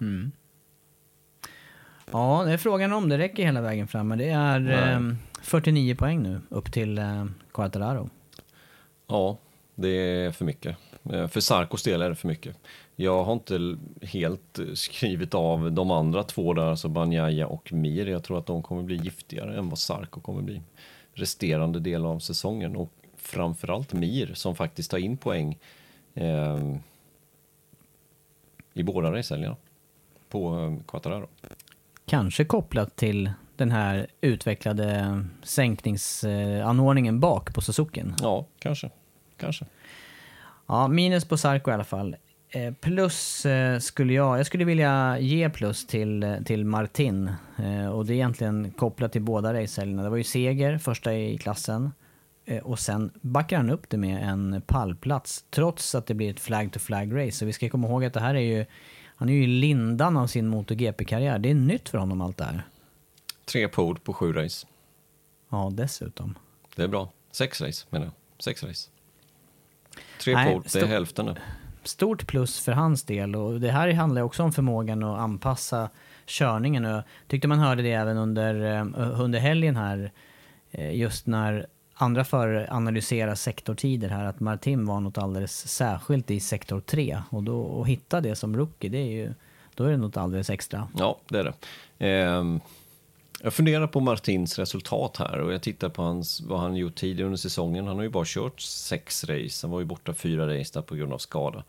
Mm. 0.00 0.32
Ja, 2.12 2.42
det 2.46 2.52
är 2.52 2.56
frågan 2.56 2.92
om 2.92 3.08
det 3.08 3.18
räcker 3.18 3.44
hela 3.44 3.60
vägen 3.60 3.88
fram. 3.88 4.08
Men 4.08 4.18
det 4.18 4.28
är 4.28 4.92
eh, 4.92 5.14
49 5.42 5.94
poäng 5.94 6.22
nu 6.22 6.40
upp 6.48 6.72
till 6.72 6.98
eh, 6.98 7.24
Quartararo. 7.52 8.10
Ja, 9.06 9.38
det 9.74 9.88
är 9.88 10.30
för 10.30 10.44
mycket. 10.44 10.76
Eh, 11.12 11.28
för 11.28 11.40
Sarkos 11.40 11.82
del 11.82 12.02
är 12.02 12.08
det 12.08 12.14
för 12.14 12.28
mycket. 12.28 12.56
Jag 13.00 13.24
har 13.24 13.32
inte 13.32 13.78
helt 14.02 14.58
skrivit 14.74 15.34
av 15.34 15.72
de 15.72 15.90
andra 15.90 16.22
två 16.22 16.54
där, 16.54 16.62
alltså 16.62 16.88
Banjaya 16.88 17.46
och 17.46 17.72
Mir. 17.72 18.06
Jag 18.06 18.24
tror 18.24 18.38
att 18.38 18.46
de 18.46 18.62
kommer 18.62 18.82
bli 18.82 18.96
giftigare 18.96 19.58
än 19.58 19.68
vad 19.68 19.78
Sarko 19.78 20.20
kommer 20.20 20.42
bli 20.42 20.62
resterande 21.12 21.80
del 21.80 22.04
av 22.04 22.18
säsongen. 22.18 22.76
Och 22.76 22.92
framförallt 23.16 23.92
Mir 23.92 24.34
som 24.34 24.56
faktiskt 24.56 24.90
tar 24.90 24.98
in 24.98 25.16
poäng 25.16 25.58
eh, 26.14 26.58
i 28.74 28.82
båda 28.82 29.12
racehelgerna 29.12 29.56
på 30.28 30.58
eh, 30.58 30.84
Quattararo. 30.86 31.28
Kanske 32.06 32.44
kopplat 32.44 32.96
till 32.96 33.30
den 33.56 33.70
här 33.70 34.06
utvecklade 34.20 35.24
sänkningsanordningen 35.42 37.20
bak 37.20 37.54
på 37.54 37.60
Suzukin. 37.60 38.14
Ja, 38.20 38.46
kanske. 38.58 38.90
kanske. 39.36 39.66
Ja, 40.66 40.88
minus 40.88 41.24
på 41.24 41.36
Sarko 41.36 41.70
i 41.70 41.74
alla 41.74 41.84
fall. 41.84 42.16
Eh, 42.50 42.74
plus 42.74 43.46
eh, 43.46 43.78
skulle 43.78 44.12
jag, 44.12 44.38
jag 44.38 44.46
skulle 44.46 44.64
vilja 44.64 45.18
ge 45.18 45.50
plus 45.50 45.86
till, 45.86 46.36
till 46.44 46.64
Martin. 46.64 47.30
Eh, 47.58 47.88
och 47.88 48.06
det 48.06 48.12
är 48.12 48.14
egentligen 48.14 48.70
kopplat 48.70 49.12
till 49.12 49.22
båda 49.22 49.54
racehelgerna. 49.54 50.02
Det 50.02 50.10
var 50.10 50.16
ju 50.16 50.24
seger, 50.24 50.78
första 50.78 51.14
i 51.14 51.38
klassen. 51.38 51.92
Och 52.62 52.78
sen 52.78 53.10
backar 53.20 53.56
han 53.56 53.70
upp 53.70 53.88
det 53.88 53.96
med 53.96 54.28
en 54.28 54.62
pallplats, 54.66 55.44
trots 55.50 55.94
att 55.94 56.06
det 56.06 56.14
blir 56.14 56.30
ett 56.30 56.40
flag-to-flag-race. 56.40 57.32
Så 57.32 57.46
vi 57.46 57.52
ska 57.52 57.68
komma 57.68 57.88
ihåg 57.88 58.04
att 58.04 58.12
det 58.12 58.20
här 58.20 58.34
är 58.34 58.40
ju 58.40 58.66
han 59.18 59.28
är 59.28 59.32
ju 59.32 59.44
i 59.44 59.46
lindan 59.46 60.16
av 60.16 60.26
sin 60.26 60.48
MotoGP-karriär. 60.48 61.38
Det 61.38 61.50
är 61.50 61.54
nytt 61.54 61.88
för 61.88 61.98
honom 61.98 62.20
allt 62.20 62.36
det 62.36 62.44
här. 62.44 62.62
Tre 63.44 63.68
pod 63.68 64.04
på 64.04 64.12
sju 64.12 64.32
race. 64.32 64.66
Ja, 65.48 65.70
dessutom. 65.72 66.38
Det 66.76 66.82
är 66.82 66.88
bra. 66.88 67.12
Sex 67.32 67.60
race 67.60 67.86
menar 67.90 68.06
jag. 68.06 68.14
Sex 68.38 68.62
race. 68.62 68.90
Tre 70.20 70.34
Nej, 70.34 70.54
pod, 70.54 70.66
det 70.72 70.80
är 70.80 70.86
hälften 70.86 71.26
nu. 71.26 71.34
Stort 71.88 72.26
plus 72.26 72.60
för 72.60 72.72
hans 72.72 73.02
del 73.02 73.36
och 73.36 73.60
det 73.60 73.70
här 73.70 73.92
handlar 73.92 74.22
också 74.22 74.42
om 74.42 74.52
förmågan 74.52 75.02
att 75.02 75.18
anpassa 75.18 75.88
körningen. 76.26 76.84
Och 76.84 76.90
jag 76.90 77.02
tyckte 77.28 77.48
man 77.48 77.58
hörde 77.58 77.82
det 77.82 77.92
även 77.92 78.16
under, 78.16 78.76
eh, 78.76 79.20
under 79.20 79.38
helgen 79.38 79.76
här. 79.76 80.12
Eh, 80.70 80.96
just 80.96 81.26
när 81.26 81.66
andra 81.94 82.24
förare 82.24 82.66
analysera 82.70 83.36
sektortider 83.36 84.08
här, 84.08 84.24
att 84.24 84.40
Martin 84.40 84.86
var 84.86 85.00
något 85.00 85.18
alldeles 85.18 85.68
särskilt 85.68 86.30
i 86.30 86.40
sektor 86.40 86.80
3. 86.80 87.22
Och 87.30 87.42
då 87.42 87.82
att 87.82 87.88
hitta 87.88 88.20
det 88.20 88.36
som 88.36 88.56
rookie, 88.56 88.90
det 88.90 88.98
är 88.98 89.12
ju, 89.12 89.34
då 89.74 89.84
är 89.84 89.90
det 89.90 89.96
något 89.96 90.16
alldeles 90.16 90.50
extra. 90.50 90.88
Ja, 90.96 91.18
det 91.28 91.38
är 91.38 91.52
det. 91.98 92.08
Eh, 92.08 92.44
jag 93.42 93.54
funderar 93.54 93.86
på 93.86 94.00
Martins 94.00 94.58
resultat 94.58 95.16
här 95.16 95.40
och 95.40 95.52
jag 95.52 95.62
tittar 95.62 95.88
på 95.88 96.02
hans, 96.02 96.40
vad 96.40 96.60
han 96.60 96.76
gjort 96.76 96.94
tidigare 96.94 97.26
under 97.26 97.38
säsongen. 97.38 97.86
Han 97.86 97.96
har 97.96 98.02
ju 98.02 98.08
bara 98.08 98.24
kört 98.26 98.60
sex 98.60 99.24
race, 99.24 99.66
han 99.66 99.70
var 99.70 99.80
ju 99.80 99.86
borta 99.86 100.14
fyra 100.14 100.58
race 100.58 100.70
där 100.74 100.82
på 100.82 100.94
grund 100.94 101.12
av 101.12 101.18
skada. 101.18 101.64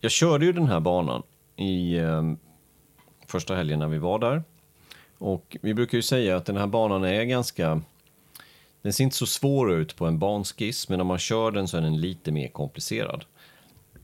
Jag 0.00 0.10
körde 0.10 0.46
ju 0.46 0.52
den 0.52 0.66
här 0.66 0.80
banan 0.80 1.22
i 1.56 1.96
eh, 1.96 2.22
första 3.26 3.54
helgen 3.54 3.78
när 3.78 3.88
vi 3.88 3.98
var 3.98 4.18
där. 4.18 4.42
Och 5.18 5.56
vi 5.62 5.74
brukar 5.74 5.98
ju 5.98 6.02
säga 6.02 6.36
att 6.36 6.46
den 6.46 6.56
här 6.56 6.66
banan 6.66 7.04
är 7.04 7.24
ganska 7.24 7.80
Den 8.82 8.92
ser 8.92 9.04
inte 9.04 9.16
så 9.16 9.26
svår 9.26 9.72
ut 9.72 9.96
på 9.96 10.06
en 10.06 10.18
banskiss, 10.18 10.88
men 10.88 10.98
när 10.98 11.04
man 11.04 11.18
kör 11.18 11.50
den 11.50 11.68
så 11.68 11.76
är 11.76 11.80
den 11.80 12.00
lite 12.00 12.32
mer 12.32 12.48
komplicerad. 12.48 13.24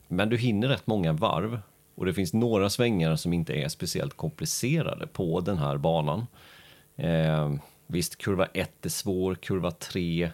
Men 0.09 0.29
du 0.29 0.37
hinner 0.37 0.69
rätt 0.69 0.87
många 0.87 1.13
varv 1.13 1.61
och 2.01 2.07
det 2.07 2.15
finns 2.15 2.33
några 2.33 2.71
svängar 2.71 3.17
som 3.17 3.33
inte 3.33 3.55
är 3.55 3.69
speciellt 3.69 4.17
komplicerade 4.17 5.07
på 5.07 5.41
den 5.41 5.59
här 5.59 5.77
banan. 5.77 6.27
Eh, 6.97 7.55
visst, 7.87 8.19
kurva 8.19 8.47
1 8.47 8.87
är 8.87 8.89
svår, 8.89 9.35
kurva 9.35 9.71
3. 9.71 10.31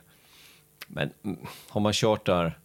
Men 0.87 1.11
mm, 1.25 1.39
har 1.69 1.81
man 1.81 1.93
kört 1.93 2.27
där 2.27 2.59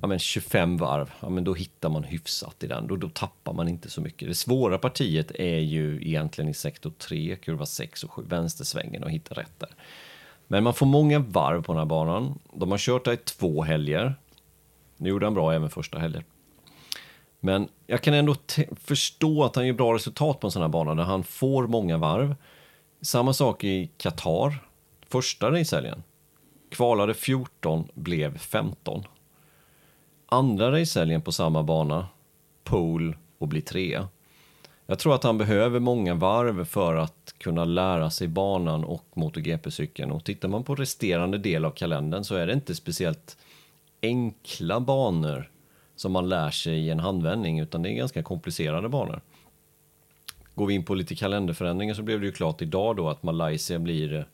ja, 0.00 0.06
men 0.06 0.18
25 0.18 0.76
varv, 0.76 1.10
ja, 1.20 1.28
men 1.28 1.44
då 1.44 1.54
hittar 1.54 1.88
man 1.88 2.04
hyfsat 2.04 2.64
i 2.64 2.66
den. 2.66 2.86
Då, 2.86 2.96
då 2.96 3.08
tappar 3.08 3.52
man 3.52 3.68
inte 3.68 3.90
så 3.90 4.00
mycket. 4.00 4.28
Det 4.28 4.34
svåra 4.34 4.78
partiet 4.78 5.30
är 5.34 5.58
ju 5.58 5.96
egentligen 6.02 6.50
i 6.50 6.54
sektor 6.54 6.92
3, 6.98 7.36
kurva 7.36 7.66
6 7.66 8.04
och 8.04 8.10
7, 8.10 8.22
vänstersvängen 8.28 9.04
och 9.04 9.10
hitta 9.10 9.34
rätt 9.34 9.58
där. 9.58 9.70
Men 10.46 10.64
man 10.64 10.74
får 10.74 10.86
många 10.86 11.18
varv 11.18 11.62
på 11.62 11.72
den 11.72 11.78
här 11.78 11.86
banan. 11.86 12.38
De 12.52 12.70
har 12.70 12.78
kört 12.78 13.04
där 13.04 13.12
i 13.12 13.16
två 13.16 13.62
helger. 13.62 14.14
Nu 14.96 15.08
gjorde 15.08 15.26
han 15.26 15.34
bra 15.34 15.52
även 15.52 15.70
första 15.70 15.98
helgen. 15.98 16.24
Men 17.44 17.68
jag 17.86 18.02
kan 18.02 18.14
ändå 18.14 18.34
förstå 18.76 19.44
att 19.44 19.56
han 19.56 19.66
gör 19.66 19.74
bra 19.74 19.94
resultat 19.94 20.40
på 20.40 20.46
en 20.46 20.50
sån 20.50 20.62
här 20.62 20.68
bana 20.68 20.94
där 20.94 21.02
han 21.02 21.24
får 21.24 21.66
många 21.66 21.98
varv. 21.98 22.34
Samma 23.00 23.32
sak 23.32 23.64
i 23.64 23.90
Qatar, 23.96 24.58
första 25.08 25.50
racehelgen. 25.50 26.02
Kvalade 26.70 27.14
14, 27.14 27.88
blev 27.94 28.38
15. 28.38 29.04
Andra 30.26 30.80
racehelgen 30.80 31.22
på 31.22 31.32
samma 31.32 31.62
bana, 31.62 32.06
pole 32.62 33.16
och 33.38 33.48
blir 33.48 33.60
trea. 33.60 34.08
Jag 34.86 34.98
tror 34.98 35.14
att 35.14 35.24
han 35.24 35.38
behöver 35.38 35.80
många 35.80 36.14
varv 36.14 36.64
för 36.64 36.94
att 36.94 37.34
kunna 37.38 37.64
lära 37.64 38.10
sig 38.10 38.28
banan 38.28 38.84
och 38.84 39.04
MotoGP-cykeln. 39.14 40.10
Och 40.10 40.24
tittar 40.24 40.48
man 40.48 40.64
på 40.64 40.74
resterande 40.74 41.38
del 41.38 41.64
av 41.64 41.70
kalendern 41.70 42.24
så 42.24 42.34
är 42.34 42.46
det 42.46 42.52
inte 42.52 42.74
speciellt 42.74 43.36
enkla 44.02 44.80
banor 44.80 45.50
som 45.96 46.12
man 46.12 46.28
lär 46.28 46.50
sig 46.50 46.74
i 46.74 46.90
en 46.90 47.00
handvändning, 47.00 47.60
utan 47.60 47.82
det 47.82 47.90
är 47.90 47.94
ganska 47.94 48.22
komplicerade 48.22 48.88
banor. 48.88 49.20
Går 50.54 50.66
vi 50.66 50.74
in 50.74 50.84
på 50.84 50.94
lite 50.94 51.14
kalenderförändringar 51.14 51.94
så 51.94 52.02
blev 52.02 52.20
det 52.20 52.26
ju 52.26 52.32
klart 52.32 52.62
idag 52.62 52.96
då 52.96 53.08
att 53.08 53.22
Malaysia 53.22 53.78
blir 53.78 54.14
eh, 54.14 54.24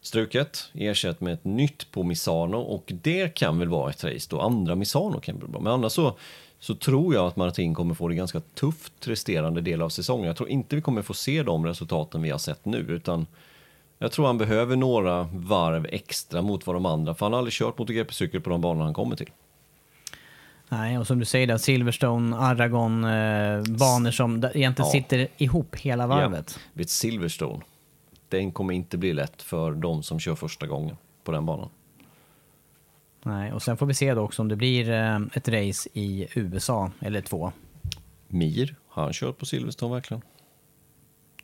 struket, 0.00 0.70
ersatt 0.74 1.20
med 1.20 1.34
ett 1.34 1.44
nytt 1.44 1.90
på 1.90 2.02
Misano 2.02 2.58
och 2.58 2.92
det 3.02 3.34
kan 3.34 3.58
väl 3.58 3.68
vara 3.68 3.90
ett 3.90 4.04
race 4.04 4.26
då, 4.30 4.40
andra 4.40 4.74
Misano 4.74 5.20
kan 5.20 5.38
bli 5.38 5.48
bra. 5.48 5.60
Men 5.60 5.72
annars 5.72 5.92
så, 5.92 6.16
så 6.58 6.74
tror 6.74 7.14
jag 7.14 7.26
att 7.26 7.36
Martin 7.36 7.74
kommer 7.74 7.94
få 7.94 8.08
det 8.08 8.14
ganska 8.14 8.40
tufft 8.40 9.08
resterande 9.08 9.60
del 9.60 9.82
av 9.82 9.88
säsongen. 9.88 10.26
Jag 10.26 10.36
tror 10.36 10.48
inte 10.48 10.76
vi 10.76 10.82
kommer 10.82 11.02
få 11.02 11.14
se 11.14 11.42
de 11.42 11.66
resultaten 11.66 12.22
vi 12.22 12.30
har 12.30 12.38
sett 12.38 12.64
nu, 12.64 12.78
utan 12.78 13.26
jag 13.98 14.12
tror 14.12 14.26
han 14.26 14.38
behöver 14.38 14.76
några 14.76 15.22
varv 15.32 15.86
extra 15.90 16.42
mot 16.42 16.66
vad 16.66 16.76
de 16.76 16.86
andra, 16.86 17.14
för 17.14 17.26
han 17.26 17.32
har 17.32 17.38
aldrig 17.38 17.52
kört 17.52 17.78
MotoGP-cykel 17.78 18.40
på 18.40 18.50
de 18.50 18.60
banor 18.60 18.84
han 18.84 18.94
kommer 18.94 19.16
till. 19.16 19.30
Nej, 20.78 20.98
och 20.98 21.06
som 21.06 21.18
du 21.18 21.24
säger 21.24 21.46
där, 21.46 21.56
Silverstone, 21.56 22.36
Aragon, 22.36 23.04
eh, 23.04 23.62
banor 23.62 24.10
som 24.10 24.36
egentligen 24.36 24.74
ja. 24.78 24.84
sitter 24.84 25.28
ihop 25.36 25.76
hela 25.76 26.06
varvet. 26.06 26.58
Ja, 26.58 26.70
vet 26.72 26.90
Silverstone, 26.90 27.62
den 28.28 28.52
kommer 28.52 28.74
inte 28.74 28.98
bli 28.98 29.12
lätt 29.12 29.42
för 29.42 29.72
de 29.72 30.02
som 30.02 30.20
kör 30.20 30.34
första 30.34 30.66
gången 30.66 30.96
på 31.24 31.32
den 31.32 31.46
banan. 31.46 31.68
Nej, 33.22 33.52
och 33.52 33.62
sen 33.62 33.76
får 33.76 33.86
vi 33.86 33.94
se 33.94 34.14
då 34.14 34.20
också 34.20 34.42
om 34.42 34.48
det 34.48 34.56
blir 34.56 34.90
eh, 34.90 35.20
ett 35.32 35.48
race 35.48 35.88
i 35.92 36.26
USA, 36.34 36.90
eller 37.00 37.20
två. 37.20 37.52
Mir, 38.28 38.76
har 38.88 39.02
han 39.02 39.12
kört 39.12 39.38
på 39.38 39.46
Silverstone 39.46 39.94
verkligen? 39.94 40.22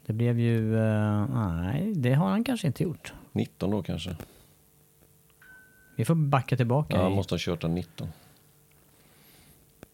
Det 0.07 0.12
blev 0.12 0.39
ju... 0.39 0.74
Uh, 0.74 1.26
nej, 1.35 1.93
det 1.95 2.14
har 2.14 2.28
han 2.31 2.45
kanske 2.45 2.66
inte 2.66 2.83
gjort. 2.83 3.12
19 3.33 3.70
då 3.70 3.83
kanske? 3.83 4.16
Vi 5.97 6.05
får 6.05 6.14
backa 6.14 6.57
tillbaka. 6.57 6.97
Ja, 6.97 7.03
han 7.03 7.12
måste 7.12 7.35
ha 7.35 7.39
kört 7.39 7.61
den 7.61 7.74
19. 7.74 8.09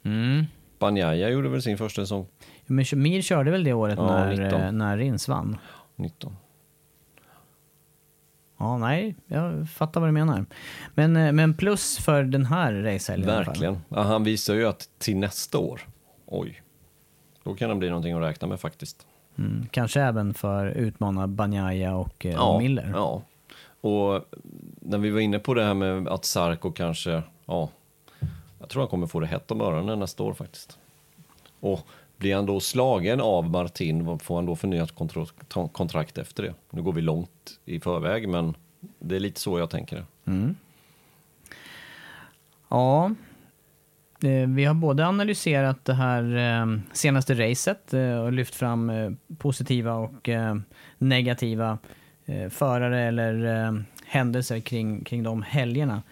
Mm. 0.07 0.47
Banjaya 0.79 1.29
gjorde 1.31 1.49
väl 1.49 1.63
sin 1.63 1.79
första 1.79 2.03
säsong? 2.03 2.27
Men 2.67 2.85
Mir 2.93 3.23
körde 3.23 3.51
väl 3.51 3.65
det 3.65 3.73
året 3.73 3.99
ja, 3.99 4.07
när, 4.07 4.31
19. 4.31 4.61
Eh, 4.61 4.73
när 4.73 4.97
Rins 4.97 5.29
vann? 5.29 5.59
19. 5.97 6.37
Ja, 8.59 8.79
nej, 8.79 9.17
jag 9.27 9.69
fattar 9.69 10.01
vad 10.01 10.09
du 10.09 10.13
menar. 10.13 10.45
Men, 10.95 11.17
eh, 11.17 11.33
men 11.33 11.55
plus 11.55 11.99
för 11.99 12.23
den 12.23 12.47
här 12.47 12.73
racehelgen 12.73 13.29
Verkligen. 13.29 13.79
Ja, 13.89 14.03
han 14.03 14.25
visar 14.25 14.55
ju 14.55 14.67
att 14.67 14.89
till 14.99 15.17
nästa 15.17 15.59
år, 15.59 15.81
oj, 16.27 16.63
då 17.43 17.55
kan 17.55 17.69
det 17.69 17.75
bli 17.77 17.89
någonting 17.89 18.13
att 18.13 18.23
räkna 18.23 18.49
med 18.49 18.61
faktiskt. 18.61 19.07
Mm, 19.39 19.67
kanske 19.71 20.01
även 20.01 20.35
för 20.35 20.67
utmana 20.67 21.27
Banjaya 21.29 21.97
och, 21.97 22.27
eh, 22.27 22.33
ja, 22.33 22.55
och 22.55 22.63
Miller. 22.63 22.93
Ja, 22.95 23.23
och 23.81 24.25
när 24.81 24.99
vi 24.99 25.11
var 25.11 25.21
inne 25.21 25.39
på 25.39 25.55
det 25.55 25.65
här 25.65 25.75
med 25.75 26.09
att 26.09 26.25
Sarko 26.25 26.73
kanske, 26.73 27.23
ja, 27.47 27.69
jag 28.59 28.69
tror 28.69 28.83
han 28.83 28.89
kommer 28.89 29.07
få 29.07 29.21
det 29.21 29.27
hett 29.27 29.51
om 29.51 29.61
öronen 29.61 29.99
nästa 29.99 30.23
år 30.23 30.35
faktiskt. 30.35 30.79
Och 31.61 31.81
blir 32.17 32.35
han 32.35 32.47
då 32.47 32.61
slagen 32.61 33.21
av 33.21 33.51
Martin, 33.51 34.19
får 34.19 34.35
han 34.37 34.47
då 34.47 34.57
förnyat 34.57 34.93
kontrakt 35.73 36.19
efter 36.19 36.43
det? 36.43 36.55
Nu 36.71 36.83
går 36.83 36.93
vi 36.93 37.03
långt 37.03 37.61
i 37.65 37.81
förväg, 37.81 38.29
men 38.29 38.55
det 38.99 39.17
är 39.17 39.21
lite 39.21 39.41
så 39.41 39.59
jag 39.59 39.71
tänker. 39.71 40.05
Mm. 40.25 40.57
Ja, 42.69 43.11
eh, 44.23 44.49
vi 44.49 44.65
har 44.65 44.75
både 44.75 45.07
analyserat 45.07 45.85
det 45.85 45.95
här 45.95 46.37
eh, 46.37 46.79
senaste 46.93 47.35
racet 47.35 47.95
eh, 47.95 48.19
och 48.19 48.33
lyft 48.33 48.55
fram 48.55 49.17
positiva 49.39 49.95
och 49.95 50.29
negativa 50.99 51.79
förare 52.51 53.03
eller 53.03 53.85
händelser 54.07 54.61
kring, 54.61 55.05
kring 55.05 55.23
de 55.23 55.43
helgerna. 55.43 56.03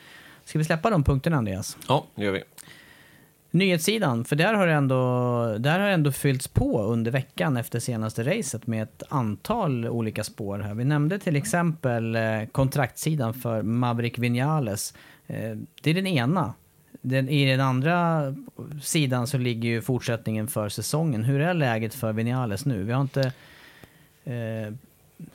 Ska 0.44 0.58
vi 0.58 0.64
släppa 0.64 0.90
de 0.90 1.04
punkterna, 1.04 1.36
Andreas? 1.36 1.76
Ja, 1.88 2.06
det 2.14 2.24
gör 2.24 2.32
vi. 2.32 2.42
Nyhetssidan, 3.50 4.24
för 4.24 4.36
där 4.36 4.54
har, 4.54 4.66
ändå, 4.68 4.96
där 5.58 5.80
har 5.80 5.88
ändå 5.88 6.12
fyllts 6.12 6.48
på 6.48 6.82
under 6.82 7.10
veckan 7.10 7.56
efter 7.56 7.80
senaste 7.80 8.24
racet 8.24 8.66
med 8.66 8.82
ett 8.82 9.02
antal 9.08 9.88
olika 9.88 10.24
spår. 10.24 10.58
här. 10.58 10.74
Vi 10.74 10.84
nämnde 10.84 11.18
till 11.18 11.36
exempel 11.36 12.16
eh, 12.16 12.22
kontraktssidan 12.52 13.34
för 13.34 13.62
Maverick 13.62 14.18
Vinales. 14.18 14.94
Eh, 15.26 15.56
det 15.82 15.90
är 15.90 15.94
den 15.94 16.06
ena. 16.06 16.54
Den, 17.00 17.28
I 17.28 17.50
den 17.50 17.60
andra 17.60 18.22
sidan 18.82 19.26
så 19.26 19.38
ligger 19.38 19.68
ju 19.68 19.82
fortsättningen 19.82 20.48
för 20.48 20.68
säsongen. 20.68 21.24
Hur 21.24 21.40
är 21.40 21.54
läget 21.54 21.94
för 21.94 22.12
Vinales 22.12 22.64
nu? 22.64 22.82
Vi 22.84 22.92
har 22.92 23.00
inte 23.00 23.32
eh, 24.24 24.74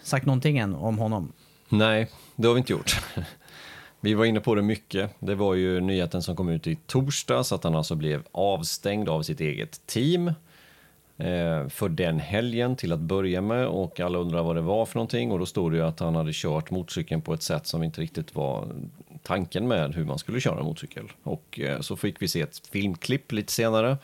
sagt 0.02 0.26
någonting 0.26 0.58
än 0.58 0.76
om 0.76 0.98
honom. 0.98 1.32
Nej, 1.70 2.10
det 2.36 2.48
har 2.48 2.54
vi 2.54 2.60
inte 2.60 2.72
gjort. 2.74 3.02
Vi 4.02 4.14
var 4.14 4.26
inne 4.26 4.40
på 4.40 4.56
det 4.56 4.62
mycket. 4.62 5.12
Det 5.20 5.36
var 5.36 5.54
ju 5.54 5.82
nyheten 5.82 6.22
som 6.22 6.36
kom 6.36 6.50
ut 6.50 6.68
i 6.68 6.76
torsdags 6.76 7.52
att 7.52 7.64
han 7.64 7.76
alltså 7.76 7.96
blev 7.96 8.24
avstängd 8.32 9.10
av 9.10 9.22
sitt 9.22 9.42
eget 9.42 9.88
team 9.88 10.28
eh, 11.18 11.68
för 11.70 11.90
den 11.90 12.20
helgen 12.20 12.76
till 12.76 12.94
att 12.94 13.00
börja 13.00 13.42
med 13.42 13.68
och 13.68 14.00
alla 14.00 14.18
undrar 14.18 14.44
vad 14.44 14.56
det 14.56 14.62
var 14.62 14.86
för 14.86 14.96
någonting 14.96 15.32
och 15.32 15.40
då 15.40 15.46
stod 15.46 15.72
det 15.72 15.78
ju 15.78 15.84
att 15.84 16.00
han 16.00 16.16
hade 16.16 16.32
kört 16.34 16.72
motorcykeln 16.72 17.22
på 17.22 17.34
ett 17.34 17.44
sätt 17.44 17.68
som 17.68 17.84
inte 17.84 18.02
riktigt 18.02 18.36
var 18.36 18.68
tanken 19.24 19.68
med 19.68 19.96
hur 19.96 20.06
man 20.06 20.20
skulle 20.20 20.40
köra 20.40 20.64
motorcykel. 20.64 21.06
Och 21.24 21.60
eh, 21.60 21.80
så 21.80 21.96
fick 21.96 22.22
vi 22.22 22.28
se 22.28 22.42
ett 22.42 22.68
filmklipp 22.72 23.32
lite 23.32 23.52
senare. 23.52 23.98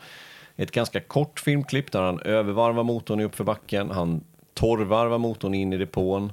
Ett 0.56 0.70
ganska 0.70 1.00
kort 1.00 1.40
filmklipp 1.40 1.92
där 1.92 2.02
han 2.02 2.20
övervarvar 2.20 2.82
motorn 2.82 3.20
i 3.20 3.24
uppför 3.24 3.44
backen. 3.44 3.90
han 3.90 4.24
torrvarvar 4.54 5.18
motorn 5.18 5.54
in 5.54 5.72
i 5.72 5.76
depån 5.76 6.32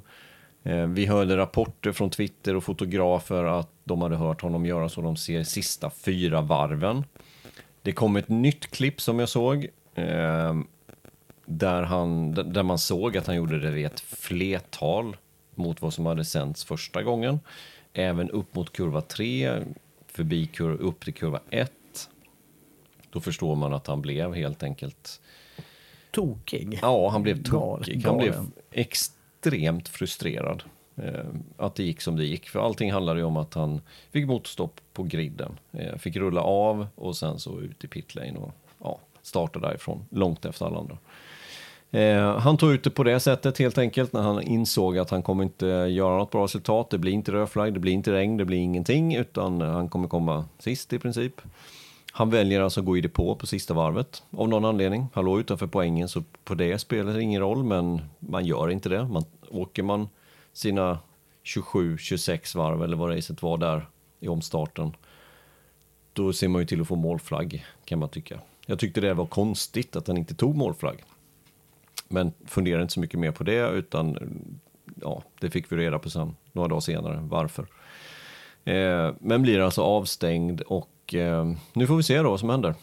vi 0.88 1.06
hörde 1.06 1.36
rapporter 1.36 1.92
från 1.92 2.10
Twitter 2.10 2.56
och 2.56 2.64
fotografer 2.64 3.44
att 3.44 3.70
de 3.84 4.02
hade 4.02 4.16
hört 4.16 4.40
honom 4.40 4.66
göra 4.66 4.88
så 4.88 5.00
de 5.00 5.16
ser 5.16 5.42
sista 5.42 5.90
fyra 5.90 6.40
varven. 6.40 7.04
Det 7.82 7.92
kom 7.92 8.16
ett 8.16 8.28
nytt 8.28 8.70
klipp 8.70 9.00
som 9.00 9.18
jag 9.18 9.28
såg 9.28 9.68
eh, 9.94 10.54
där, 11.46 11.82
han, 11.82 12.34
där 12.34 12.62
man 12.62 12.78
såg 12.78 13.16
att 13.16 13.26
han 13.26 13.36
gjorde 13.36 13.70
det 13.70 13.80
i 13.80 13.84
ett 13.84 14.00
flertal 14.00 15.16
mot 15.54 15.82
vad 15.82 15.94
som 15.94 16.06
hade 16.06 16.24
sänts 16.24 16.64
första 16.64 17.02
gången. 17.02 17.40
Även 17.92 18.30
upp 18.30 18.54
mot 18.54 18.72
kurva 18.72 19.00
3, 19.00 19.62
förbi 20.06 20.46
kurva, 20.46 20.76
upp 20.76 21.04
till 21.04 21.14
kurva 21.14 21.40
1. 21.50 21.72
Då 23.10 23.20
förstår 23.20 23.56
man 23.56 23.74
att 23.74 23.86
han 23.86 24.02
blev 24.02 24.34
helt 24.34 24.62
enkelt... 24.62 25.20
Tokig? 26.10 26.78
Ja, 26.82 27.08
han 27.08 27.22
blev 27.22 27.42
tokig. 27.42 28.04
Han 28.04 28.18
blev 28.18 28.46
ex 28.70 29.12
extremt 29.44 29.88
frustrerad 29.88 30.62
eh, 30.96 31.24
att 31.56 31.74
det 31.74 31.82
gick 31.82 32.00
som 32.00 32.16
det 32.16 32.24
gick. 32.24 32.48
För 32.48 32.60
allting 32.60 32.92
handlade 32.92 33.20
ju 33.20 33.26
om 33.26 33.36
att 33.36 33.54
han 33.54 33.80
fick 34.10 34.26
motorstopp 34.26 34.80
på 34.92 35.02
griden. 35.02 35.58
Eh, 35.72 35.96
fick 35.96 36.16
rulla 36.16 36.40
av 36.40 36.86
och 36.94 37.16
sen 37.16 37.38
så 37.38 37.60
ut 37.60 37.84
i 37.84 37.88
pitlane 37.88 38.38
och 38.38 38.52
ja, 38.82 39.00
starta 39.22 39.58
därifrån 39.58 40.06
långt 40.10 40.44
efter 40.44 40.66
alla 40.66 40.78
andra. 40.78 40.98
Eh, 41.90 42.38
han 42.38 42.56
tog 42.56 42.72
ut 42.72 42.84
det 42.84 42.90
på 42.90 43.04
det 43.04 43.20
sättet 43.20 43.58
helt 43.58 43.78
enkelt 43.78 44.12
när 44.12 44.22
han 44.22 44.42
insåg 44.42 44.98
att 44.98 45.10
han 45.10 45.22
kommer 45.22 45.44
inte 45.44 45.66
göra 45.66 46.18
något 46.18 46.30
bra 46.30 46.44
resultat. 46.44 46.90
Det 46.90 46.98
blir 46.98 47.12
inte 47.12 47.32
rödflagg, 47.32 47.74
det 47.74 47.80
blir 47.80 47.92
inte 47.92 48.12
regn, 48.12 48.36
det 48.36 48.44
blir 48.44 48.58
ingenting 48.58 49.14
utan 49.14 49.60
han 49.60 49.88
kommer 49.88 50.08
komma 50.08 50.44
sist 50.58 50.92
i 50.92 50.98
princip. 50.98 51.40
Han 52.16 52.30
väljer 52.30 52.60
alltså 52.60 52.80
att 52.80 52.86
gå 52.86 52.96
i 52.96 53.00
depå 53.00 53.34
på 53.34 53.46
sista 53.46 53.74
varvet 53.74 54.22
av 54.30 54.48
någon 54.48 54.64
anledning. 54.64 55.06
Han 55.12 55.24
låg 55.24 55.40
utanför 55.40 55.66
poängen 55.66 56.08
så 56.08 56.22
på 56.44 56.54
det 56.54 56.78
spelar 56.78 57.12
det 57.12 57.22
ingen 57.22 57.40
roll 57.40 57.64
men 57.64 58.00
man 58.18 58.44
gör 58.44 58.70
inte 58.70 58.88
det. 58.88 59.04
Man, 59.04 59.24
åker 59.50 59.82
man 59.82 60.08
sina 60.52 60.98
27-26 61.44 62.56
varv 62.56 62.82
eller 62.82 62.96
vad 62.96 63.16
racet 63.16 63.42
var 63.42 63.58
där 63.58 63.88
i 64.20 64.28
omstarten. 64.28 64.96
Då 66.12 66.32
ser 66.32 66.48
man 66.48 66.62
ju 66.62 66.66
till 66.66 66.80
att 66.80 66.88
få 66.88 66.96
målflagg 66.96 67.64
kan 67.84 67.98
man 67.98 68.08
tycka. 68.08 68.40
Jag 68.66 68.78
tyckte 68.78 69.00
det 69.00 69.14
var 69.14 69.26
konstigt 69.26 69.96
att 69.96 70.06
han 70.06 70.16
inte 70.16 70.34
tog 70.34 70.56
målflagg. 70.56 71.04
Men 72.08 72.32
funderade 72.46 72.82
inte 72.82 72.94
så 72.94 73.00
mycket 73.00 73.20
mer 73.20 73.32
på 73.32 73.44
det 73.44 73.68
utan 73.68 74.18
ja, 75.00 75.22
det 75.40 75.50
fick 75.50 75.72
vi 75.72 75.76
reda 75.76 75.98
på 75.98 76.10
sen 76.10 76.36
några 76.52 76.68
dagar 76.68 76.80
senare 76.80 77.18
varför. 77.22 77.66
Eh, 78.64 79.14
men 79.20 79.42
blir 79.42 79.60
alltså 79.60 79.82
avstängd 79.82 80.60
och 80.60 80.88
eh, 81.12 81.52
nu 81.72 81.86
får 81.86 81.96
vi 81.96 82.02
se 82.02 82.18
då 82.22 82.30
vad 82.30 82.40
som 82.40 82.50
händer. 82.50 82.74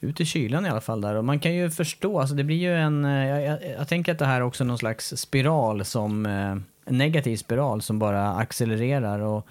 Ut 0.00 0.20
i 0.20 0.24
kylan 0.24 0.66
i 0.66 0.68
alla 0.68 0.80
fall 0.80 1.00
där. 1.00 1.14
Och 1.14 1.24
man 1.24 1.38
kan 1.38 1.54
ju 1.54 1.70
förstå, 1.70 2.20
alltså 2.20 2.34
det 2.34 2.44
blir 2.44 2.56
ju 2.56 2.74
en, 2.74 3.04
eh, 3.04 3.26
jag, 3.26 3.42
jag, 3.42 3.70
jag 3.78 3.88
tänker 3.88 4.12
att 4.12 4.18
det 4.18 4.26
här 4.26 4.36
är 4.36 4.44
också 4.44 4.64
någon 4.64 4.78
slags 4.78 5.16
spiral 5.16 5.84
som, 5.84 6.26
eh, 6.26 6.56
en 6.84 6.98
negativ 6.98 7.36
spiral 7.36 7.82
som 7.82 7.98
bara 7.98 8.32
accelererar. 8.32 9.18
Och 9.18 9.48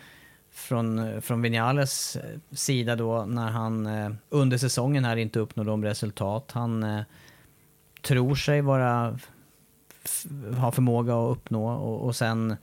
från, 0.55 1.21
från 1.21 1.41
Vinales 1.41 2.15
eh, 2.15 2.39
sida 2.51 2.95
då 2.95 3.25
när 3.25 3.49
han 3.49 3.85
eh, 3.85 4.11
under 4.29 4.57
säsongen 4.57 5.05
här 5.05 5.17
inte 5.17 5.39
uppnår 5.39 5.63
de 5.63 5.83
resultat 5.83 6.51
han 6.51 6.83
eh, 6.83 7.01
tror 8.01 8.35
sig 8.35 8.61
vara, 8.61 9.19
ha 10.57 10.71
förmåga 10.71 11.15
att 11.15 11.31
uppnå. 11.31 11.69
Och, 11.69 12.05
och 12.05 12.15
sen 12.15 12.55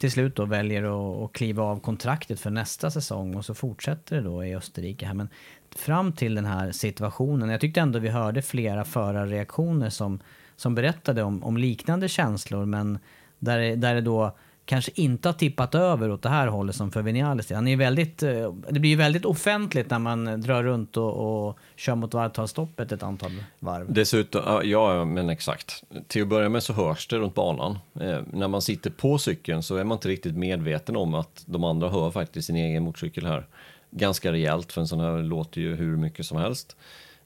till 0.00 0.10
slut 0.10 0.36
då 0.36 0.44
väljer 0.44 0.82
att, 0.82 1.24
att 1.24 1.32
kliva 1.32 1.62
av 1.62 1.80
kontraktet 1.80 2.40
för 2.40 2.50
nästa 2.50 2.90
säsong 2.90 3.34
och 3.36 3.44
så 3.44 3.54
fortsätter 3.54 4.16
det 4.16 4.22
då 4.22 4.44
i 4.44 4.56
Österrike 4.56 5.06
här. 5.06 5.14
Men 5.14 5.28
fram 5.76 6.12
till 6.12 6.34
den 6.34 6.44
här 6.44 6.72
situationen, 6.72 7.48
jag 7.48 7.60
tyckte 7.60 7.80
ändå 7.80 7.98
vi 7.98 8.08
hörde 8.08 8.42
flera 8.42 8.84
förarreaktioner 8.84 9.90
som, 9.90 10.20
som 10.56 10.74
berättade 10.74 11.22
om, 11.22 11.44
om 11.44 11.56
liknande 11.56 12.08
känslor 12.08 12.66
men 12.66 12.98
där, 13.38 13.76
där 13.76 13.94
det 13.94 14.00
då 14.00 14.36
kanske 14.64 14.90
inte 14.94 15.28
har 15.28 15.32
tippat 15.32 15.74
över 15.74 16.10
åt 16.10 16.22
det 16.22 16.28
här 16.28 16.46
hållet 16.46 16.76
som 16.76 16.90
för 16.90 17.02
Vinales. 17.02 17.50
Han 17.50 17.68
är 17.68 17.76
väldigt, 17.76 18.22
eh, 18.22 18.54
det 18.70 18.80
blir 18.80 18.90
ju 18.90 18.96
väldigt 18.96 19.24
offentligt 19.24 19.90
när 19.90 19.98
man 19.98 20.40
drar 20.40 20.62
runt 20.62 20.96
och, 20.96 21.48
och 21.48 21.58
kör 21.76 21.94
mot 21.94 22.14
varvtalsstoppet 22.14 22.92
ett 22.92 23.02
antal 23.02 23.30
varv. 23.58 23.92
Dessutom, 23.92 24.62
ja 24.64 25.04
men 25.04 25.30
exakt. 25.30 25.84
Till 26.08 26.22
att 26.22 26.28
börja 26.28 26.48
med 26.48 26.62
så 26.62 26.72
hörs 26.72 27.08
det 27.08 27.16
runt 27.16 27.34
banan. 27.34 27.78
Eh, 28.00 28.20
när 28.32 28.48
man 28.48 28.62
sitter 28.62 28.90
på 28.90 29.18
cykeln 29.18 29.62
så 29.62 29.76
är 29.76 29.84
man 29.84 29.96
inte 29.96 30.08
riktigt 30.08 30.36
medveten 30.36 30.96
om 30.96 31.14
att 31.14 31.42
de 31.46 31.64
andra 31.64 31.88
hör 31.88 32.10
faktiskt 32.10 32.46
sin 32.46 32.56
egen 32.56 32.82
motorcykel 32.82 33.26
här. 33.26 33.46
Ganska 33.90 34.32
rejält 34.32 34.72
för 34.72 34.80
en 34.80 34.88
sån 34.88 35.00
här 35.00 35.22
låter 35.22 35.60
ju 35.60 35.76
hur 35.76 35.96
mycket 35.96 36.26
som 36.26 36.38
helst. 36.38 36.76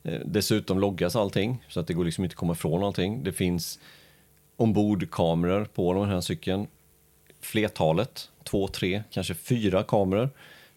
Eh, 0.03 0.21
dessutom 0.25 0.79
loggas 0.79 1.17
allting 1.17 1.65
så 1.69 1.81
att 1.81 1.87
det 1.87 1.95
går 1.95 2.05
liksom 2.05 2.25
inte 2.25 2.35
att 2.35 2.39
komma 2.39 2.53
ifrån 2.53 2.85
allting. 2.85 3.25
Det 3.25 3.33
finns 3.33 3.79
ombordkameror 4.57 5.65
på 5.65 5.95
den 5.95 6.09
här 6.09 6.21
cykeln 6.21 6.67
flertalet, 7.45 8.31
två, 8.45 8.69
tre, 8.69 9.03
kanske 9.11 9.35
fyra 9.35 9.83
kameror. 9.83 10.31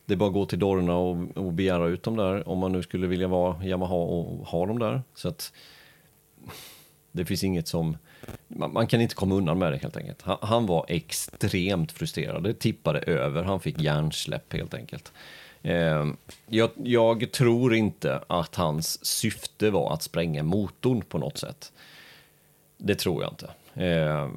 Det 0.05 0.13
är 0.13 0.17
bara 0.17 0.27
att 0.27 0.33
gå 0.33 0.45
till 0.45 0.59
Dorna 0.59 0.97
och, 0.97 1.37
och 1.37 1.53
begära 1.53 1.87
ut 1.87 2.03
dem 2.03 2.15
där 2.15 2.49
om 2.49 2.59
man 2.59 2.71
nu 2.71 2.83
skulle 2.83 3.07
vilja 3.07 3.27
vara 3.27 3.65
Yamaha 3.65 3.95
och 3.95 4.47
ha 4.47 4.65
dem 4.65 4.79
där. 4.79 5.01
Så 5.13 5.27
att 5.27 5.53
det 7.11 7.25
finns 7.25 7.43
inget 7.43 7.67
som... 7.67 7.97
Man, 8.47 8.73
man 8.73 8.87
kan 8.87 9.01
inte 9.01 9.15
komma 9.15 9.35
undan 9.35 9.59
med 9.59 9.71
det 9.71 9.77
helt 9.77 9.97
enkelt. 9.97 10.21
Han, 10.21 10.37
han, 10.41 10.65
var 10.65 10.85
extremt 10.87 11.91
frustrerad. 11.91 12.43
Det 12.43 12.53
tippade 12.53 12.99
över. 12.99 13.43
Han 13.43 13.59
fick 13.59 13.81
hjärnsläpp 13.81 14.53
helt 14.53 14.73
enkelt. 14.73 15.11
Eh, 15.61 16.05
jag, 16.47 16.69
jag, 16.75 17.31
tror 17.31 17.75
inte 17.75 18.21
att 18.27 18.55
hans 18.55 19.05
syfte 19.05 19.69
var 19.69 19.93
att 19.93 20.03
spränga 20.03 20.43
motorn 20.43 21.01
på 21.01 21.17
något 21.17 21.37
sätt. 21.37 21.71
Det 22.77 22.95
tror 22.95 23.23
jag 23.23 23.31
inte. 23.31 23.49
Eh, 23.85 24.29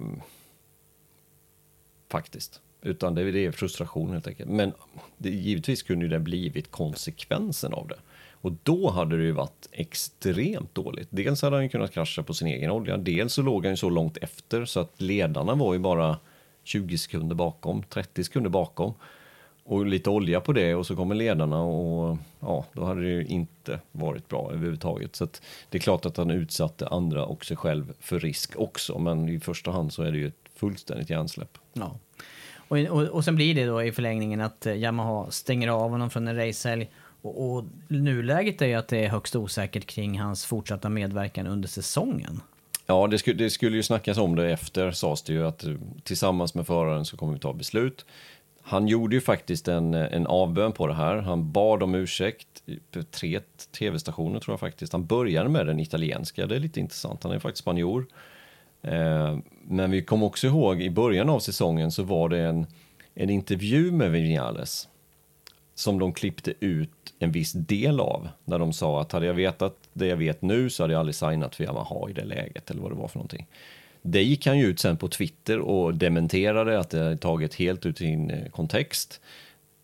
faktiskt. 2.11 2.61
Utan 2.83 3.15
det, 3.15 3.31
det 3.31 3.47
är 3.47 3.53
frustration 3.53 4.11
helt 4.13 4.27
enkelt. 4.27 4.51
Men 4.51 4.73
det, 5.19 5.31
givetvis 5.31 5.83
kunde 5.83 6.09
det 6.09 6.19
blivit 6.19 6.71
konsekvensen 6.71 7.75
av 7.75 7.89
det. 7.89 7.99
Och 8.43 8.53
då 8.63 8.91
hade 8.91 9.17
det 9.17 9.25
ju 9.25 9.33
varit 9.33 9.69
extremt 9.73 10.75
dåligt. 10.75 11.09
Dels 11.11 11.43
hade 11.43 11.57
han 11.57 11.69
kunnat 11.69 11.93
krascha 11.93 12.23
på 12.23 12.35
sin 12.35 12.49
egen 12.49 12.71
olja, 12.71 12.97
dels 12.97 13.33
så 13.33 13.43
låg 13.43 13.65
han 13.65 13.73
ju 13.73 13.77
så 13.77 13.91
långt 13.91 14.17
efter 14.17 14.65
så 14.65 14.81
att 14.81 15.01
ledarna 15.01 15.55
var 15.55 15.73
ju 15.73 15.79
bara 15.79 16.17
20 16.65 16.99
sekunder 16.99 17.35
bakom, 17.35 17.83
30 17.83 18.25
sekunder 18.25 18.51
bakom. 18.51 18.95
Och 19.65 19.87
lite 19.87 20.11
olja 20.11 20.41
på 20.41 20.53
det 20.53 20.75
och 20.75 20.87
så 20.87 20.97
kommer 20.97 21.15
ledarna 21.15 21.63
och 21.63 22.19
ja, 22.41 22.65
då 22.73 22.85
hade 22.85 23.03
det 23.03 23.09
ju 23.09 23.25
inte 23.25 23.81
varit 23.93 24.29
bra 24.29 24.51
överhuvudtaget. 24.53 25.17
Så 25.17 25.25
att 25.25 25.43
det 25.69 25.79
är 25.79 25.81
klart 25.81 26.07
att 26.07 26.17
han 26.17 26.31
utsatte 26.31 26.89
andra 26.89 27.25
och 27.25 27.45
sig 27.45 27.57
själv 27.57 27.93
för 28.01 28.21
risk 28.21 28.53
också, 28.57 28.99
men 28.99 29.29
i 29.29 29.41
första 29.41 29.71
hand 29.71 29.93
så 29.93 30.03
är 30.03 30.13
det 30.13 30.19
ju 30.19 30.27
ett 30.27 30.50
fullständigt 30.61 31.11
hjärnsläpp. 31.11 31.59
Ja. 31.73 31.99
Och, 32.69 32.79
och, 32.79 33.03
och 33.03 33.25
sen 33.25 33.37
blir 33.37 33.55
det 33.55 33.67
då 33.67 33.83
i 33.83 33.93
förlängningen 33.93 34.41
att 34.41 34.67
eh, 34.67 34.75
Yamaha 34.75 35.31
stänger 35.31 35.69
av 35.69 35.91
honom 35.91 36.11
från 36.11 36.29
en 36.29 36.37
racehelg. 36.37 36.91
Och, 37.23 37.51
och 37.51 37.65
nuläget 37.89 38.63
är 38.63 38.67
ju 38.67 38.75
att 38.75 38.89
det 38.89 39.05
är 39.05 39.09
högst 39.09 39.37
osäkert 39.37 39.87
kring 39.87 40.21
hans 40.21 40.45
fortsatta 40.45 40.89
medverkan 40.89 41.47
under 41.47 41.69
säsongen. 41.69 42.41
Ja, 42.87 43.07
det 43.07 43.19
skulle, 43.19 43.37
det 43.37 43.51
skulle 43.51 43.77
ju 43.77 43.83
snackas 43.83 44.19
om 44.19 44.37
det 44.37 44.51
efter, 44.51 44.91
sades 44.91 45.23
det 45.23 45.33
ju, 45.33 45.47
att 45.47 45.65
eh, 45.65 45.75
tillsammans 46.03 46.55
med 46.55 46.67
föraren 46.67 47.05
så 47.05 47.17
kommer 47.17 47.33
vi 47.33 47.39
ta 47.39 47.53
beslut. 47.53 48.07
Han 48.63 48.89
gjorde 48.89 49.15
ju 49.15 49.21
faktiskt 49.21 49.69
en, 49.69 49.95
en 49.95 50.27
avbön 50.27 50.73
på 50.73 50.87
det 50.87 50.95
här. 50.95 51.17
Han 51.17 51.53
bad 51.53 51.83
om 51.83 51.95
ursäkt 51.95 52.63
på 52.91 53.03
tre 53.03 53.41
tv-stationer 53.79 54.41
tror 54.41 54.53
jag 54.53 54.61
faktiskt. 54.61 54.93
Han 54.93 55.07
började 55.07 55.49
med 55.49 55.67
den 55.67 55.81
italienska, 55.81 56.47
det 56.47 56.57
är 56.57 56.61
lite 56.61 56.81
intressant. 56.81 57.23
Han 57.23 57.33
är 57.33 57.39
faktiskt 57.39 57.63
spanjor. 57.63 58.07
Eh, 58.83 59.39
men 59.71 59.91
vi 59.91 60.03
kom 60.03 60.23
också 60.23 60.47
ihåg 60.47 60.83
i 60.83 60.91
början 60.91 61.29
av 61.29 61.41
säsongen 61.41 61.91
så 61.91 62.03
var 62.03 62.29
det 62.29 62.39
en, 62.39 62.67
en 63.15 63.31
intervju 63.31 63.93
med 63.93 64.11
Vinales 64.11 64.89
som 65.75 65.99
de 65.99 66.13
klippte 66.13 66.55
ut 66.61 66.91
en 67.19 67.33
viss 67.33 67.53
del 67.53 68.01
av 68.01 68.29
när 68.45 68.59
de 68.59 68.73
sa 68.73 69.01
att 69.01 69.13
hade 69.13 69.27
jag 69.27 69.35
vetat 69.35 69.77
det 69.93 70.07
jag 70.07 70.17
vet 70.17 70.43
nu 70.43 70.71
så 70.71 70.83
hade 70.83 70.93
jag 70.93 71.01
aldrig 71.01 71.15
signat 71.15 71.55
för 71.55 71.65
Yamaha 71.65 72.11
i 72.11 72.13
det 72.13 72.25
läget 72.25 72.71
eller 72.71 72.83
vad 72.83 72.91
det 72.91 72.97
var 72.97 73.09
för 73.09 73.19
någonting. 73.19 73.47
Det 74.03 74.23
gick 74.23 74.47
han 74.47 74.59
ju 74.59 74.67
ut 74.67 74.81
sen 74.81 74.97
på 74.97 75.09
Twitter 75.09 75.59
och 75.59 75.95
dementerade 75.95 76.79
att 76.79 76.91
det 76.91 77.01
är 77.01 77.17
taget 77.17 77.55
helt 77.55 77.87
ut 77.87 77.99
sin 77.99 78.31
eh, 78.31 78.51
kontext. 78.51 79.21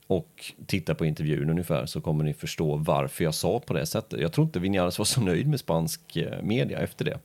Och 0.07 0.53
titta 0.67 0.95
på 0.95 1.07
intervjun 1.07 1.51
ungefär 1.51 1.87
så 1.87 2.01
kommer 2.01 2.25
ni 2.25 2.35
förstå 2.35 2.77
varför 2.77 3.25
jag 3.25 3.35
sa 3.35 3.61
på 3.61 3.75
det 3.75 3.87
sättet. 3.87 4.21
Jag 4.21 4.33
tror 4.33 4.45
inte 4.45 4.59
Vinales 4.59 4.99
var 4.99 5.05
så 5.05 5.21
nöjd 5.21 5.49
med 5.49 5.61
spansk 5.61 6.17
eh, 6.17 6.43
media 6.43 6.79
efter 6.79 7.05
det. 7.05 7.19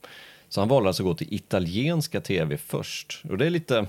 Så 0.52 0.62
han 0.62 0.68
valde 0.68 0.90
alltså 0.90 1.04
att 1.04 1.08
gå 1.08 1.14
till 1.14 1.34
italienska 1.34 2.22
tv 2.22 2.58
först. 2.58 3.24
Och 3.30 3.38
det 3.38 3.46
är 3.46 3.50
lite... 3.50 3.88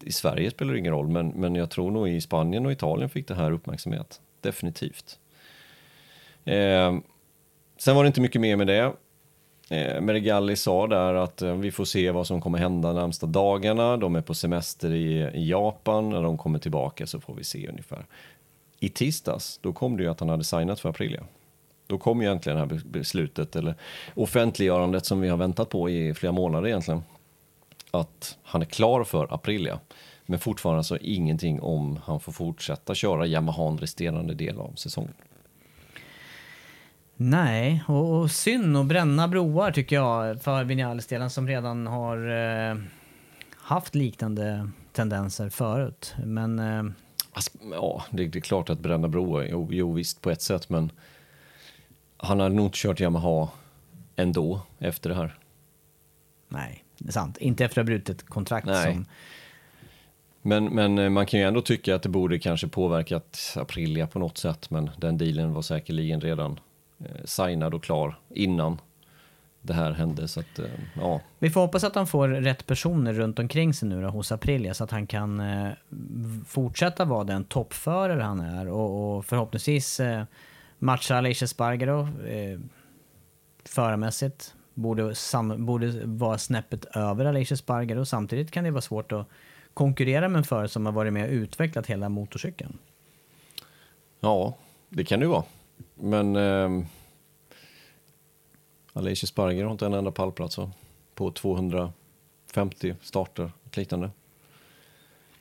I 0.00 0.12
Sverige 0.12 0.50
spelar 0.50 0.72
det 0.72 0.78
ingen 0.78 0.92
roll, 0.92 1.08
men, 1.08 1.28
men 1.28 1.54
jag 1.54 1.70
tror 1.70 1.90
nog 1.90 2.08
i 2.08 2.20
Spanien 2.20 2.66
och 2.66 2.72
Italien 2.72 3.10
fick 3.10 3.28
det 3.28 3.34
här 3.34 3.50
uppmärksamhet. 3.50 4.20
Definitivt. 4.40 5.18
Eh, 6.44 6.96
sen 7.78 7.96
var 7.96 8.04
det 8.04 8.06
inte 8.06 8.20
mycket 8.20 8.40
mer 8.40 8.56
med 8.56 8.66
det. 8.66 8.92
Eh, 9.70 10.00
Merigalli 10.00 10.56
sa 10.56 10.86
där 10.86 11.14
att 11.14 11.42
eh, 11.42 11.54
vi 11.54 11.70
får 11.70 11.84
se 11.84 12.10
vad 12.10 12.26
som 12.26 12.40
kommer 12.40 12.58
hända 12.58 12.88
de 12.88 13.00
närmsta 13.00 13.26
dagarna. 13.26 13.96
De 13.96 14.16
är 14.16 14.22
på 14.22 14.34
semester 14.34 14.92
i, 14.92 15.30
i 15.34 15.48
Japan. 15.50 16.10
När 16.10 16.22
de 16.22 16.38
kommer 16.38 16.58
tillbaka 16.58 17.06
så 17.06 17.20
får 17.20 17.34
vi 17.34 17.44
se 17.44 17.68
ungefär. 17.68 18.06
I 18.80 18.88
tisdags, 18.88 19.58
då 19.62 19.72
kom 19.72 19.96
det 19.96 20.02
ju 20.02 20.10
att 20.10 20.20
han 20.20 20.28
hade 20.28 20.44
signat 20.44 20.80
för 20.80 20.88
Aprilia. 20.88 21.24
Då 21.86 21.98
kom 21.98 22.20
ju 22.20 22.26
egentligen 22.26 22.58
det 22.58 22.74
här 22.74 22.82
beslutet, 22.84 23.56
eller 23.56 23.74
offentliggörandet 24.14 25.06
som 25.06 25.20
vi 25.20 25.28
har 25.28 25.36
väntat 25.36 25.68
på 25.68 25.90
i 25.90 26.14
flera 26.14 26.32
månader 26.32 26.68
egentligen. 26.68 27.02
Att 27.90 28.38
han 28.42 28.62
är 28.62 28.66
klar 28.66 29.04
för 29.04 29.34
Aprilia. 29.34 29.80
Men 30.26 30.38
fortfarande 30.38 30.84
så 30.84 30.96
ingenting 30.96 31.60
om 31.60 31.98
han 32.04 32.20
får 32.20 32.32
fortsätta 32.32 32.94
köra 32.94 33.26
Yamaha 33.26 33.70
resterande 33.70 34.34
del 34.34 34.58
av 34.58 34.72
säsongen. 34.74 35.14
Nej, 37.16 37.84
och, 37.88 38.20
och 38.20 38.30
synd 38.30 38.76
att 38.76 38.86
bränna 38.86 39.28
broar 39.28 39.70
tycker 39.70 39.96
jag 39.96 40.42
för 40.42 40.64
Vinales-delen 40.64 41.30
som 41.30 41.48
redan 41.48 41.86
har 41.86 42.28
eh, 42.70 42.76
haft 43.56 43.94
liknande 43.94 44.70
tendenser 44.92 45.48
förut. 45.48 46.14
Men... 46.24 46.58
Eh... 46.58 46.84
Alltså, 47.32 47.50
ja, 47.72 48.04
det, 48.10 48.26
det, 48.26 48.38
är 48.38 48.40
klart 48.40 48.70
att 48.70 48.78
bränna 48.78 49.08
broar, 49.08 49.46
jo, 49.50 49.68
jo 49.70 49.92
visst 49.92 50.20
på 50.20 50.30
ett 50.30 50.42
sätt, 50.42 50.68
men 50.68 50.90
han 52.16 52.40
hade 52.40 52.54
nog 52.54 52.66
inte 52.66 52.78
kört 52.78 53.00
Yamaha 53.00 53.48
ändå 54.16 54.60
efter 54.78 55.10
det 55.10 55.16
här. 55.16 55.38
Nej, 56.48 56.84
det 56.98 57.08
är 57.08 57.12
sant. 57.12 57.38
Inte 57.38 57.64
efter 57.64 57.80
att 57.80 57.86
ha 57.86 57.86
brutit 57.86 58.28
kontrakt. 58.28 58.66
Nej. 58.66 58.94
Som... 58.94 59.06
Men, 60.42 60.64
men 60.64 60.98
eh, 60.98 61.10
man 61.10 61.26
kan 61.26 61.40
ju 61.40 61.46
ändå 61.46 61.60
tycka 61.60 61.94
att 61.94 62.02
det 62.02 62.08
borde 62.08 62.38
kanske 62.38 62.68
påverkat 62.68 63.56
Aprilia 63.56 64.06
på 64.06 64.18
något 64.18 64.38
sätt. 64.38 64.70
Men 64.70 64.90
den 64.96 65.18
dealen 65.18 65.52
var 65.52 65.62
säkerligen 65.62 66.20
redan 66.20 66.60
eh, 66.98 67.24
signad 67.24 67.74
och 67.74 67.84
klar 67.84 68.18
innan 68.28 68.80
det 69.62 69.74
här 69.74 69.92
hände. 69.92 70.28
Så 70.28 70.40
att, 70.40 70.58
eh, 70.58 70.64
ja. 70.94 71.20
Vi 71.38 71.50
får 71.50 71.60
hoppas 71.60 71.84
att 71.84 71.94
han 71.94 72.06
får 72.06 72.28
rätt 72.28 72.66
personer 72.66 73.12
runt 73.12 73.38
omkring 73.38 73.74
sig 73.74 73.88
nu 73.88 74.02
då, 74.02 74.08
hos 74.08 74.32
Aprilia 74.32 74.74
så 74.74 74.84
att 74.84 74.90
han 74.90 75.06
kan 75.06 75.40
eh, 75.40 75.70
fortsätta 76.46 77.04
vara 77.04 77.24
den 77.24 77.44
toppförare 77.44 78.22
han 78.22 78.40
är 78.40 78.68
och, 78.68 79.16
och 79.16 79.24
förhoppningsvis 79.24 80.00
eh, 80.00 80.24
matcha 80.78 81.16
Alicia 81.16 81.48
Spargaro 81.48 82.00
eh, 82.26 82.60
förarmässigt 83.64 84.54
borde, 84.74 85.14
sam, 85.14 85.66
borde 85.66 86.00
vara 86.04 86.38
snäppet 86.38 86.84
över 86.84 87.24
Alicia 87.24 87.56
Spargaro 87.56 88.00
och 88.00 88.08
samtidigt 88.08 88.50
kan 88.50 88.64
det 88.64 88.70
vara 88.70 88.82
svårt 88.82 89.12
att 89.12 89.26
konkurrera 89.74 90.28
med 90.28 90.38
en 90.38 90.44
förare 90.44 90.68
som 90.68 90.86
har 90.86 90.92
varit 90.92 91.12
med 91.12 91.24
och 91.24 91.32
utvecklat 91.32 91.86
hela 91.86 92.08
motorcykeln. 92.08 92.78
Ja, 94.20 94.54
det 94.88 95.04
kan 95.04 95.20
det 95.20 95.24
ju 95.24 95.30
vara. 95.30 95.44
Men 95.94 96.36
eh, 96.36 96.86
Alicia 98.92 99.26
Spargaro 99.26 99.66
har 99.66 99.72
inte 99.72 99.86
en 99.86 99.94
enda 99.94 100.10
pallplats 100.10 100.58
på 101.14 101.30
250 101.30 102.94
starter 103.02 103.52
och 103.64 103.78
liknande. 103.78 104.10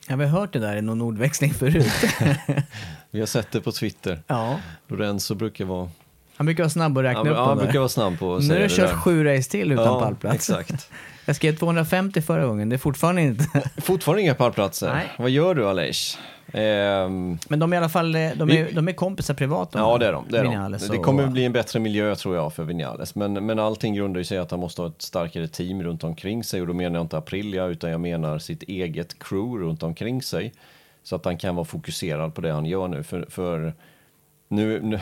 Ja, 0.07 0.15
vi 0.15 0.25
har 0.25 0.39
hört 0.39 0.53
det 0.53 0.59
där 0.59 0.75
i 0.75 0.81
någon 0.81 1.01
ordväxling 1.01 1.53
förut. 1.53 1.93
Vi 3.11 3.19
har 3.19 3.27
sett 3.27 3.51
det 3.51 3.61
på 3.61 3.71
Twitter. 3.71 4.19
ja. 4.27 4.59
Lorenzo 4.87 5.35
brukar 5.35 5.65
vara, 5.65 5.89
Han 6.35 6.45
brukar 6.45 6.63
vara 6.63 6.69
snabb 6.69 6.97
att 6.97 7.03
räkna 7.03 7.23
ja, 7.25 7.31
upp 7.31 7.37
han 7.37 7.47
dem 7.47 7.57
brukar 7.57 7.79
vara 7.79 7.89
snabb 7.89 8.19
på 8.19 8.35
att 8.35 8.43
Nu 8.43 8.53
har 8.53 8.61
du 8.61 8.69
kört 8.69 8.91
sju 9.03 9.23
race 9.23 9.51
till 9.51 9.71
utan 9.71 9.85
Ja, 9.85 9.99
pallplats. 10.01 10.35
exakt. 10.35 10.89
Jag 11.25 11.35
skrev 11.35 11.55
250 11.57 12.21
förra 12.21 12.45
gången, 12.45 12.69
det 12.69 12.75
är 12.75 12.77
fortfarande 12.77 13.21
inte... 13.21 13.69
Fortfarande 13.77 14.21
inga 14.21 14.35
pallplatser. 14.35 14.93
Nej. 14.93 15.07
Vad 15.17 15.29
gör 15.29 15.55
du 15.55 15.67
Aleix? 15.67 16.17
Ehm, 16.53 17.37
Men 17.49 17.59
de 17.59 17.73
är 17.73 17.77
i 17.77 17.79
alla 17.79 17.89
fall 17.89 18.11
de 18.11 18.19
är, 18.19 18.71
de 18.71 18.87
är 18.87 18.93
kompisar 18.93 19.33
privat. 19.33 19.71
de 19.71 19.79
Ja, 19.81 19.97
det 19.97 20.07
är 20.07 20.11
de. 20.11 20.25
Det, 20.29 20.37
är 20.37 20.43
de. 20.43 20.71
det 20.71 20.97
och- 20.97 21.05
kommer 21.05 21.27
bli 21.27 21.45
en 21.45 21.51
bättre 21.51 21.79
miljö 21.79 22.15
tror 22.15 22.35
jag 22.35 22.53
för 22.53 22.63
Vinales. 22.63 23.15
Men, 23.15 23.45
men 23.45 23.59
allting 23.59 23.93
grundar 23.93 24.23
sig 24.23 24.37
i 24.37 24.39
att 24.39 24.51
han 24.51 24.59
måste 24.59 24.81
ha 24.81 24.89
ett 24.89 25.01
starkare 25.01 25.47
team 25.47 25.83
runt 25.83 26.03
omkring 26.03 26.43
sig. 26.43 26.61
Och 26.61 26.67
då 26.67 26.73
menar 26.73 26.95
jag 26.99 27.03
inte 27.03 27.17
Aprilia 27.17 27.65
utan 27.65 27.89
jag 27.91 28.01
menar 28.01 28.39
sitt 28.39 28.63
eget 28.63 29.19
crew 29.19 29.65
runt 29.65 29.83
omkring 29.83 30.21
sig. 30.21 30.53
Så 31.03 31.15
att 31.15 31.25
han 31.25 31.37
kan 31.37 31.55
vara 31.55 31.65
fokuserad 31.65 32.35
på 32.35 32.41
det 32.41 32.51
han 32.51 32.65
gör 32.65 32.87
nu. 32.87 33.03
För, 33.03 33.25
för 33.29 33.73
nu, 34.47 34.81
nu, 34.81 34.99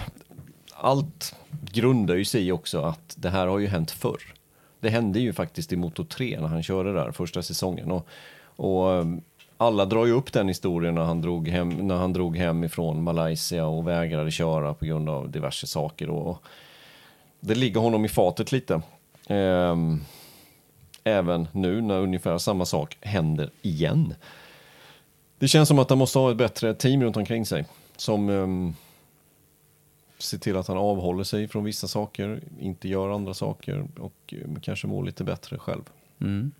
allt 0.75 1.35
grundar 1.71 2.15
ju 2.15 2.25
sig 2.25 2.51
också 2.51 2.81
att 2.81 3.15
det 3.17 3.29
här 3.29 3.47
har 3.47 3.59
ju 3.59 3.67
hänt 3.67 3.91
förr. 3.91 4.33
Det 4.79 4.89
hände 4.89 5.19
ju 5.19 5.33
faktiskt 5.33 5.73
i 5.73 5.75
Moto 5.75 6.05
3 6.05 6.39
när 6.39 6.47
han 6.47 6.63
körde 6.63 6.93
där 6.93 7.11
första 7.11 7.41
säsongen. 7.41 7.91
Och, 7.91 8.07
och 8.55 8.89
um, 8.89 9.21
alla 9.63 9.85
drar 9.85 10.05
ju 10.05 10.11
upp 10.11 10.33
den 10.33 10.47
historien 10.47 10.95
när 10.95 11.01
han, 11.01 11.21
drog 11.21 11.47
hem, 11.47 11.69
när 11.69 11.95
han 11.95 12.13
drog 12.13 12.37
hem 12.37 12.63
ifrån 12.63 13.03
Malaysia 13.03 13.65
och 13.65 13.87
vägrade 13.87 14.31
köra 14.31 14.73
på 14.73 14.85
grund 14.85 15.09
av 15.09 15.31
diverse 15.31 15.67
saker. 15.67 16.09
Och 16.09 16.43
det 17.39 17.55
ligger 17.55 17.79
honom 17.79 18.05
i 18.05 18.09
fatet 18.09 18.51
lite. 18.51 18.81
Ehm, 19.27 20.01
även 21.03 21.47
nu 21.51 21.81
när 21.81 21.99
ungefär 21.99 22.37
samma 22.37 22.65
sak 22.65 22.97
händer 23.01 23.49
igen. 23.61 24.13
Det 25.39 25.47
känns 25.47 25.67
som 25.67 25.79
att 25.79 25.89
han 25.89 25.99
måste 25.99 26.19
ha 26.19 26.31
ett 26.31 26.37
bättre 26.37 26.73
team 26.73 27.03
runt 27.03 27.17
omkring 27.17 27.45
sig. 27.45 27.65
Som 27.97 28.29
um, 28.29 28.75
ser 30.17 30.37
till 30.37 30.57
att 30.57 30.67
han 30.67 30.77
avhåller 30.77 31.23
sig 31.23 31.47
från 31.47 31.63
vissa 31.63 31.87
saker, 31.87 32.41
inte 32.59 32.87
gör 32.87 33.09
andra 33.09 33.33
saker 33.33 33.87
och 33.99 34.33
um, 34.45 34.59
kanske 34.59 34.87
mår 34.87 35.03
lite 35.03 35.23
bättre 35.23 35.57
själv. 35.57 35.83
Mm. 36.21 36.51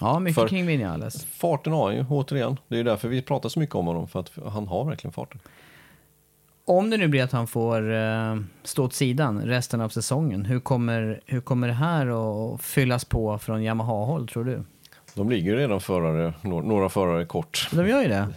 Ja, 0.00 0.18
mycket 0.18 0.34
För- 0.34 0.48
kring 0.48 0.66
Vinales. 0.66 1.24
Farten 1.24 1.72
har 1.72 1.86
han 1.86 1.96
ju, 1.96 2.04
återigen. 2.10 2.56
Det 2.68 2.74
är 2.74 2.78
ju 2.78 2.84
därför 2.84 3.08
vi 3.08 3.22
pratar 3.22 3.48
så 3.48 3.60
mycket 3.60 3.74
om 3.74 3.86
honom, 3.86 4.08
för 4.08 4.20
att 4.20 4.30
han 4.52 4.66
har 4.66 4.84
verkligen 4.84 5.12
farten. 5.12 5.40
Om 6.64 6.90
det 6.90 6.96
nu 6.96 7.08
blir 7.08 7.22
att 7.22 7.32
han 7.32 7.46
får 7.46 7.94
eh, 7.94 8.36
stå 8.62 8.84
åt 8.84 8.92
sidan 8.94 9.42
resten 9.42 9.80
av 9.80 9.88
säsongen, 9.88 10.44
hur 10.44 10.60
kommer, 10.60 11.20
hur 11.26 11.40
kommer 11.40 11.68
det 11.68 11.74
här 11.74 12.06
att 12.06 12.62
fyllas 12.62 13.04
på 13.04 13.38
från 13.38 13.62
Yamaha-håll 13.62 14.28
tror 14.28 14.44
du? 14.44 14.62
De 15.14 15.30
ligger 15.30 15.52
ju 15.52 15.58
redan 15.58 15.80
förare, 15.80 16.34
några, 16.42 16.88
förare 16.88 17.24
kort. 17.24 17.68
De 17.72 17.88
gör 17.88 18.02
ju 18.02 18.08
det. 18.08 18.28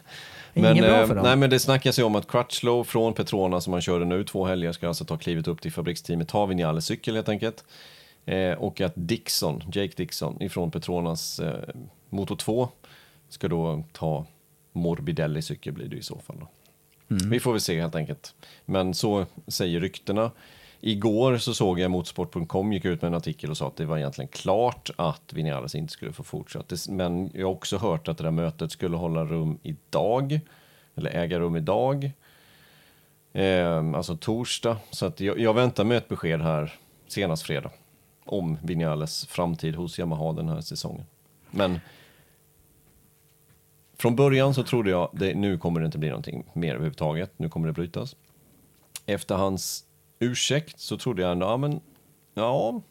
Bra 0.53 0.69
eh, 0.69 1.07
för 1.07 1.15
dem. 1.15 1.23
nej, 1.23 1.35
men 1.35 1.49
det 1.49 1.59
snackas 1.59 1.99
ju 1.99 2.03
om 2.03 2.15
att 2.15 2.27
Crutchlow 2.27 2.83
från 2.83 3.13
Petrona 3.13 3.61
som 3.61 3.73
han 3.73 3.81
körde 3.81 4.05
nu 4.05 4.23
två 4.23 4.45
helger 4.45 4.71
ska 4.71 4.87
alltså 4.87 5.05
ta 5.05 5.17
klivet 5.17 5.47
upp 5.47 5.61
till 5.61 5.71
fabriksteamet, 5.71 6.27
ta 6.27 6.45
Vinales 6.45 6.85
cykel 6.85 7.15
helt 7.15 7.29
enkelt. 7.29 7.63
Eh, 8.25 8.53
och 8.53 8.81
att 8.81 8.93
Dixon, 8.95 9.63
Jake 9.71 9.93
Dixon 9.97 10.41
ifrån 10.41 10.71
Petronas 10.71 11.39
eh, 11.39 11.75
Moto 12.09 12.35
2 12.35 12.69
ska 13.29 13.47
då 13.47 13.83
ta 13.91 14.25
Morbidelli 14.71 15.41
cykel 15.41 15.73
blir 15.73 15.87
det 15.87 15.95
i 15.95 16.01
så 16.01 16.19
fall. 16.19 16.35
Då. 16.39 16.47
Vi 17.07 17.39
får 17.39 17.51
väl 17.51 17.61
se 17.61 17.81
helt 17.81 17.95
enkelt. 17.95 18.35
Men 18.65 18.93
så 18.93 19.25
säger 19.47 19.79
ryktena. 19.79 20.31
Igår 20.79 21.37
så 21.37 21.53
såg 21.53 21.79
jag 21.79 21.91
Motorsport.com 21.91 22.73
gick 22.73 22.85
ut 22.85 23.01
med 23.01 23.09
en 23.09 23.13
artikel 23.13 23.49
och 23.49 23.57
sa 23.57 23.67
att 23.67 23.75
det 23.75 23.85
var 23.85 23.97
egentligen 23.97 24.27
klart 24.27 24.89
att 24.95 25.33
Vinales 25.33 25.75
inte 25.75 25.93
skulle 25.93 26.13
få 26.13 26.23
fortsätta. 26.23 26.75
Men 26.89 27.31
jag 27.33 27.47
har 27.47 27.53
också 27.53 27.77
hört 27.77 28.07
att 28.07 28.17
det 28.17 28.23
där 28.23 28.31
mötet 28.31 28.71
skulle 28.71 28.97
hålla 28.97 29.25
rum 29.25 29.59
idag. 29.63 30.39
Eller 30.95 31.11
äga 31.11 31.39
rum 31.39 31.55
idag. 31.55 32.11
Eh, 33.33 33.77
alltså 33.95 34.17
torsdag. 34.17 34.77
Så 34.91 35.05
att 35.05 35.19
jag, 35.19 35.39
jag 35.39 35.53
väntar 35.53 35.83
med 35.83 35.97
ett 35.97 36.07
besked 36.07 36.41
här 36.41 36.73
senast 37.07 37.43
fredag. 37.43 37.71
Om 38.25 38.57
Vinales 38.63 39.25
framtid 39.25 39.75
hos 39.75 39.99
Yamaha 39.99 40.33
den 40.33 40.49
här 40.49 40.61
säsongen. 40.61 41.05
Men 41.51 41.79
från 43.97 44.15
början 44.15 44.53
så 44.53 44.63
trodde 44.63 44.89
jag 44.89 45.09
det, 45.13 45.35
nu 45.35 45.57
kommer 45.57 45.79
det 45.79 45.85
inte 45.85 45.97
bli 45.97 46.09
någonting 46.09 46.45
mer 46.53 46.73
överhuvudtaget. 46.73 47.31
Nu 47.37 47.49
kommer 47.49 47.67
det 47.67 47.73
brytas. 47.73 48.15
Efter 49.05 49.35
hans 49.35 49.85
ursäkt 50.19 50.79
så 50.79 50.97
trodde 50.97 51.21
jag 51.21 51.31
ändå, 51.31 51.45
ja 51.45 51.57
men, 51.57 51.81
ja, 52.33 52.81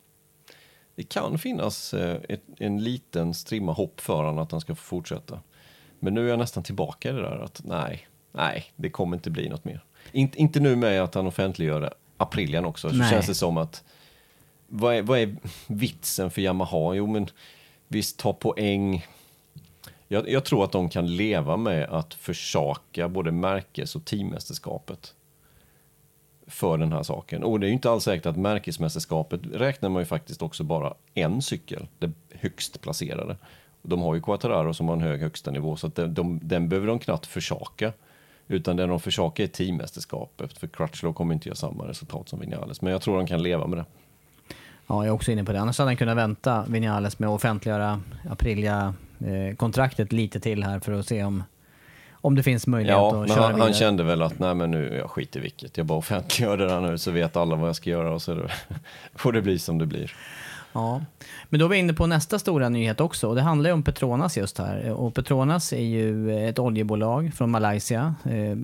det 0.95 1.03
kan 1.03 1.39
finnas 1.39 1.95
eh, 1.95 2.17
ett, 2.29 2.43
en 2.59 2.85
liten 2.85 3.35
strimma 3.35 3.73
hopp 3.73 4.01
för 4.01 4.17
honom 4.17 4.39
att 4.39 4.53
han 4.53 4.61
ska 4.61 4.75
få 4.75 4.83
fortsätta. 4.83 5.41
Men 5.99 6.15
nu 6.15 6.25
är 6.25 6.31
jag 6.31 6.39
nästan 6.39 6.63
tillbaka 6.63 7.11
i 7.11 7.13
det 7.13 7.23
där 7.23 7.39
att 7.39 7.63
nej, 7.65 8.07
nej, 8.33 8.65
det 8.77 8.91
kommer 8.91 9.17
inte 9.17 9.31
bli 9.31 9.49
något 9.49 9.65
mer. 9.65 9.85
Inte, 10.13 10.39
inte 10.39 10.61
nu 10.61 10.77
med 10.77 11.03
att 11.03 11.15
han 11.15 11.27
offentliggör 11.27 11.81
det, 11.81 11.95
Aprilian 12.17 12.65
också, 12.65 12.91
så 12.91 12.97
Nej. 12.97 13.11
känns 13.11 13.27
det 13.27 13.35
som 13.35 13.57
att 13.57 13.85
vad 14.75 14.95
är, 14.95 15.03
vad 15.03 15.19
är 15.19 15.37
vitsen 15.67 16.31
för 16.31 16.43
Yamaha? 16.43 16.95
Jo 16.95 17.07
men 17.07 17.27
visst, 17.89 18.19
ta 18.19 18.33
poäng. 18.33 19.07
Jag, 20.09 20.29
jag 20.29 20.45
tror 20.45 20.65
att 20.65 20.73
de 20.73 20.89
kan 20.89 21.17
leva 21.17 21.57
med 21.57 21.85
att 21.85 22.15
försaka 22.15 23.09
både 23.09 23.33
märkes 23.33 23.97
och 23.97 24.05
teammästerskapet 24.05 25.15
för 26.47 26.79
den 26.79 26.93
här 26.93 27.03
saken. 27.03 27.43
Och 27.43 27.61
det 27.61 27.67
är 27.67 27.69
ju 27.69 27.75
inte 27.75 27.91
alls 27.91 28.05
säkert 28.05 28.27
att 28.27 28.37
märkesmästerskapet 28.37 29.41
räknar 29.53 29.89
man 29.89 30.03
ju 30.03 30.07
faktiskt 30.07 30.43
också 30.43 30.65
bara 30.65 30.95
en 31.15 31.43
cykel, 31.43 31.87
det 31.99 32.11
högst 32.31 32.81
placerade. 32.81 33.37
De 33.83 34.01
har 34.01 34.15
ju 34.15 34.21
Quattararo 34.21 34.75
som 34.75 34.89
har 34.89 34.97
en 34.97 35.03
hög 35.03 35.21
högsta 35.21 35.51
nivå 35.51 35.77
så 35.77 35.87
att 35.87 35.95
de, 35.95 36.15
de, 36.15 36.41
den 36.43 36.69
behöver 36.69 36.87
de 36.87 36.99
knappt 36.99 37.27
försaka. 37.27 37.93
Utan 38.49 38.77
det 38.77 38.87
de 38.87 39.01
försakar 39.01 39.45
är 39.45 39.49
teammästerskapet 39.49 40.59
för 40.59 40.67
Crutchlow 40.67 41.13
kommer 41.13 41.35
inte 41.35 41.49
göra 41.49 41.57
samma 41.57 41.89
resultat 41.89 42.29
som 42.29 42.41
Vinales. 42.41 42.83
Men 42.83 42.93
jag 42.93 43.03
tror 43.03 43.17
de 43.17 43.27
kan 43.27 43.43
leva 43.43 43.67
med 43.67 43.79
det. 43.79 43.85
Ja, 44.87 44.97
jag 44.97 45.07
är 45.07 45.11
också 45.11 45.33
inne 45.33 45.45
på 45.45 45.53
det. 45.53 45.61
Annars 45.61 45.79
hade 45.79 45.91
han 45.91 45.97
kunnat 45.97 46.17
vänta 46.17 46.65
Vinales 46.69 47.19
med 47.19 47.29
att 47.29 47.35
offentliggöra 47.35 48.01
Aprilia-kontraktet 48.31 50.13
lite 50.13 50.41
till 50.41 50.65
här 50.65 50.81
för 50.81 50.93
att 50.93 51.07
se 51.07 51.25
om, 51.25 51.43
om 52.13 52.35
det 52.35 52.43
finns 52.43 52.67
möjlighet 52.67 52.97
Ja, 52.99 53.09
att 53.09 53.15
men 53.19 53.29
köra 53.29 53.41
han, 53.43 53.53
vidare. 53.55 53.65
han 53.67 53.75
kände 53.75 54.03
väl 54.03 54.23
att 54.23 54.39
nej 54.39 54.55
men 54.55 54.71
nu, 54.71 54.95
jag 54.99 55.11
skiter 55.11 55.41
i 55.41 55.43
vilket. 55.43 55.77
Jag 55.77 55.87
bara 55.87 55.99
offentliggör 55.99 56.57
det 56.57 56.67
där 56.67 56.81
nu 56.81 56.99
så 56.99 57.11
vet 57.11 57.37
alla 57.37 57.57
vad 57.57 57.69
jag 57.69 57.77
ska 57.77 57.91
göra 57.91 58.15
och 58.15 58.23
så 58.23 58.35
det, 58.35 58.51
får 59.15 59.33
det 59.33 59.43
bli 59.43 59.59
som 59.59 59.79
det 59.79 59.87
blir. 59.87 60.13
Ja, 60.73 61.01
men 61.49 61.61
då 61.61 61.67
är 61.67 61.71
vi 61.71 61.77
inne 61.77 61.93
på 61.93 62.07
nästa 62.07 62.39
stora 62.39 62.69
nyhet 62.69 63.01
också 63.01 63.29
och 63.29 63.35
det 63.35 63.43
handlar 63.43 63.71
ju 63.71 63.75
om 63.75 63.83
Petronas 63.83 64.37
just 64.37 64.59
här. 64.59 64.91
Och 64.91 65.15
Petronas 65.15 65.73
är 65.73 65.81
ju 65.81 66.39
ett 66.49 66.59
oljebolag 66.59 67.31
från 67.35 67.51
Malaysia 67.51 68.15
eh, 68.25 68.57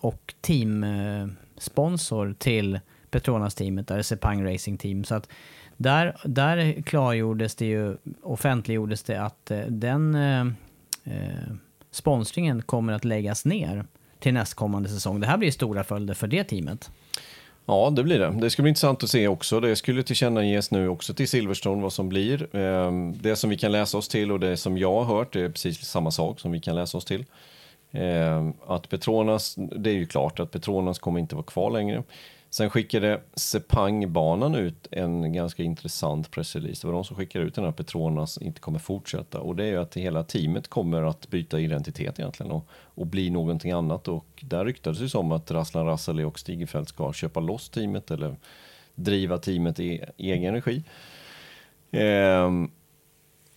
och 0.00 0.34
teamsponsor 0.40 2.34
till 2.38 2.80
Petronas-teamet, 3.10 3.88
där 3.88 3.98
är 3.98 4.02
Sepang 4.02 4.54
Racing 4.54 4.78
Team. 4.78 5.04
Så 5.04 5.14
att 5.14 5.28
där, 5.76 6.16
där 6.24 6.82
klargjordes 6.82 7.54
det 7.54 7.66
ju, 7.66 7.96
offentliggjordes 8.22 9.02
det 9.02 9.22
att 9.22 9.50
eh, 9.50 9.60
den 9.60 10.14
eh, 10.14 10.40
eh 11.04 11.52
sponsringen 11.90 12.62
kommer 12.62 12.92
att 12.92 13.04
läggas 13.04 13.44
ner 13.44 13.84
till 14.18 14.34
nästkommande 14.34 14.88
säsong. 14.88 15.20
Det 15.20 15.26
här 15.26 15.36
blir 15.36 15.50
stora 15.50 15.84
följder 15.84 16.14
för 16.14 16.26
det 16.26 16.44
teamet. 16.44 16.90
Ja, 17.66 17.90
det 17.90 18.04
blir 18.04 18.18
det. 18.18 18.30
Det 18.40 18.50
ska 18.50 18.62
bli 18.62 18.68
intressant 18.68 19.02
att 19.02 19.10
se 19.10 19.28
också. 19.28 19.60
Det 19.60 19.76
skulle 19.76 20.02
tillkännages 20.02 20.70
nu 20.70 20.88
också 20.88 21.14
till 21.14 21.28
Silverstone 21.28 21.82
vad 21.82 21.92
som 21.92 22.08
blir. 22.08 22.56
Ehm, 22.56 23.18
det 23.18 23.36
som 23.36 23.50
vi 23.50 23.58
kan 23.58 23.72
läsa 23.72 23.98
oss 23.98 24.08
till 24.08 24.32
och 24.32 24.40
det 24.40 24.56
som 24.56 24.78
jag 24.78 25.04
har 25.04 25.16
hört 25.16 25.32
det 25.32 25.40
är 25.40 25.48
precis 25.48 25.78
samma 25.78 26.10
sak 26.10 26.40
som 26.40 26.52
vi 26.52 26.60
kan 26.60 26.74
läsa 26.74 26.98
oss 26.98 27.04
till. 27.04 27.24
Ehm, 27.90 28.52
att 28.66 28.88
Petronas, 28.88 29.54
det 29.56 29.90
är 29.90 29.94
ju 29.94 30.06
klart 30.06 30.40
att 30.40 30.50
Petronas 30.50 30.98
kommer 30.98 31.20
inte 31.20 31.34
vara 31.34 31.44
kvar 31.44 31.70
längre. 31.70 32.02
Sen 32.50 32.70
skickade 32.70 33.20
Sepang-banan 33.34 34.54
ut 34.54 34.88
en 34.90 35.32
ganska 35.32 35.62
intressant 35.62 36.30
pressrelease. 36.30 36.80
Det 36.82 36.86
var 36.86 36.94
de 36.94 37.04
som 37.04 37.16
skickade 37.16 37.44
ut 37.44 37.54
den 37.54 37.64
här 37.64 37.72
Petronas 37.72 38.38
inte 38.38 38.60
kommer 38.60 38.78
fortsätta. 38.78 39.40
Och 39.40 39.56
det 39.56 39.64
är 39.64 39.68
ju 39.68 39.76
att 39.76 39.96
hela 39.96 40.24
teamet 40.24 40.68
kommer 40.68 41.02
att 41.02 41.30
byta 41.30 41.60
identitet 41.60 42.18
egentligen 42.18 42.52
och, 42.52 42.68
och 42.70 43.06
bli 43.06 43.30
någonting 43.30 43.72
annat. 43.72 44.08
Och 44.08 44.26
där 44.40 44.64
ryktades 44.64 44.98
det 44.98 45.08
som 45.08 45.32
att 45.32 45.50
Raslan 45.50 45.86
Rassali 45.86 46.24
och 46.24 46.38
Stigefelt 46.38 46.88
ska 46.88 47.12
köpa 47.12 47.40
loss 47.40 47.68
teamet 47.68 48.10
eller 48.10 48.36
driva 48.94 49.38
teamet 49.38 49.80
i 49.80 50.04
egen 50.16 50.54
regi. 50.54 50.82
Ehm, 51.90 52.70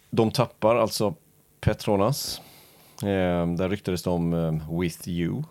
de 0.10 0.32
tappar 0.32 0.76
alltså 0.76 1.16
Petronas. 1.60 2.42
Ehm, 3.04 3.56
där 3.56 3.70
ryktades 3.70 4.04
det 4.04 4.10
om 4.10 4.34
eh, 4.34 4.80
With 4.80 5.10
You, 5.10 5.44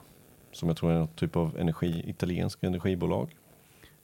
som 0.60 0.68
jag 0.68 0.76
tror 0.76 0.92
är 0.92 0.98
någon 0.98 1.08
typ 1.08 1.36
av 1.36 1.56
energi, 1.58 2.04
italiensk 2.06 2.62
energibolag. 2.62 3.36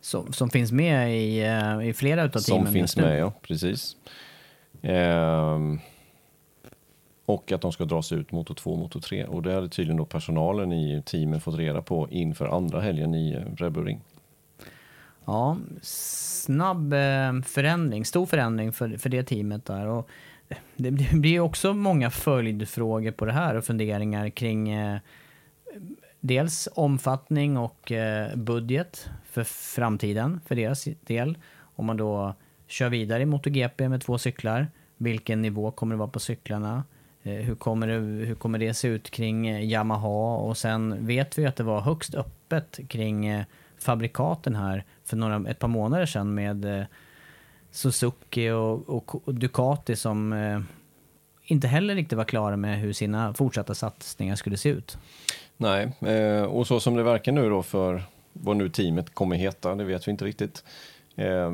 som, 0.00 0.32
som 0.32 0.50
finns 0.50 0.72
med 0.72 1.16
i, 1.16 1.44
eh, 1.44 1.88
i 1.88 1.92
flera 1.92 2.24
utav 2.24 2.40
teamen 2.40 2.66
Som 2.66 2.72
finns 2.72 2.96
med, 2.96 3.18
ja. 3.18 3.32
Precis. 3.42 3.96
Ehm, 4.82 5.78
och 7.26 7.52
att 7.52 7.61
de 7.61 7.72
ska 7.72 7.84
dras 7.84 8.12
ut 8.12 8.32
motor 8.32 8.54
2 8.54 8.72
och 8.72 8.78
motor 8.78 9.00
3. 9.00 9.24
Och 9.24 9.42
det 9.42 9.54
hade 9.54 9.68
tydligen 9.68 9.96
då 9.96 10.04
personalen 10.04 10.72
i 10.72 11.02
teamen 11.07 11.40
fått 11.40 11.59
reda 11.59 11.82
på 11.82 12.09
inför 12.11 12.46
andra 12.46 12.80
helgen 12.80 13.14
i 13.14 13.32
eh, 13.32 13.57
Red 13.57 13.72
Bull 13.72 13.84
Ring. 13.84 14.00
Ja, 15.24 15.57
snabb 15.82 16.92
eh, 16.92 17.40
förändring, 17.44 18.04
stor 18.04 18.26
förändring 18.26 18.72
för, 18.72 18.96
för 18.96 19.09
det 19.09 19.22
teamet 19.22 19.64
där. 19.64 19.86
Och 19.86 20.09
det, 20.76 20.90
blir 21.12 21.40
också 21.40 21.74
många 21.74 22.11
följdfrågor 22.11 23.11
på 23.11 23.24
det 23.24 23.32
här 23.32 23.54
och 23.54 23.64
funderingar 23.64 24.28
kring 24.28 24.72
dels 26.26 26.68
omfattning 26.74 27.56
och 27.56 27.92
eh, 27.92 28.36
budget 28.36 29.10
för 29.24 29.44
framtiden 29.44 30.40
för 30.46 30.54
deras 30.54 30.84
del. 31.00 31.38
Om 31.58 31.86
man 31.86 31.96
då 31.96 32.34
kör 32.66 32.88
vidare 32.88 33.22
i 33.22 33.26
MotoGP 33.26 33.88
med 33.88 34.00
två 34.00 34.18
cyklar, 34.18 34.68
vilken 34.96 35.42
nivå 35.42 35.70
kommer 35.70 35.94
det 35.94 35.98
vara 35.98 36.08
på 36.08 36.20
cyklarna? 36.20 36.84
Eh, 37.22 37.32
hur, 37.32 37.54
kommer 37.54 37.86
det, 37.86 38.26
hur 38.26 38.34
kommer 38.34 38.58
det 38.58 38.74
se 38.74 38.88
ut 38.88 39.10
kring 39.10 39.48
eh, 39.48 39.64
Yamaha? 39.64 40.36
Och 40.36 40.56
sen 40.56 41.06
vet 41.06 41.38
vi 41.38 41.46
att 41.46 41.56
det 41.56 41.64
var 41.64 41.80
högst 41.80 42.14
öppet 42.14 42.80
kring 42.88 43.44
fabrikaten 43.78 44.56
här 44.56 44.84
för 45.04 45.16
några, 45.16 45.50
ett 45.50 45.58
par 45.58 45.68
månader 45.68 46.06
sedan 46.06 46.34
med 46.34 46.86
Suzuki 47.76 48.50
och, 48.50 48.88
och, 48.88 49.28
och 49.28 49.34
Ducati 49.34 49.96
som 49.96 50.32
eh, 50.32 50.60
inte 51.42 51.68
heller 51.68 51.94
riktigt 51.94 52.16
var 52.16 52.24
klara 52.24 52.56
med 52.56 52.78
hur 52.78 52.92
sina 52.92 53.34
fortsatta 53.34 53.74
satsningar 53.74 54.36
skulle 54.36 54.56
se 54.56 54.68
ut. 54.68 54.98
Nej, 55.57 55.88
eh, 56.00 56.42
och 56.42 56.66
så 56.66 56.80
som 56.80 56.96
det 56.96 57.02
verkar 57.02 57.32
nu 57.32 57.48
då 57.50 57.62
för 57.62 58.02
vad 58.32 58.57
nu 58.57 58.68
teamet 58.68 59.14
kommer 59.14 59.36
heta, 59.36 59.74
det 59.74 59.84
vet 59.84 60.09
vi 60.09 60.11
inte 60.11 60.24
riktigt, 60.24 60.64
eh, 61.16 61.52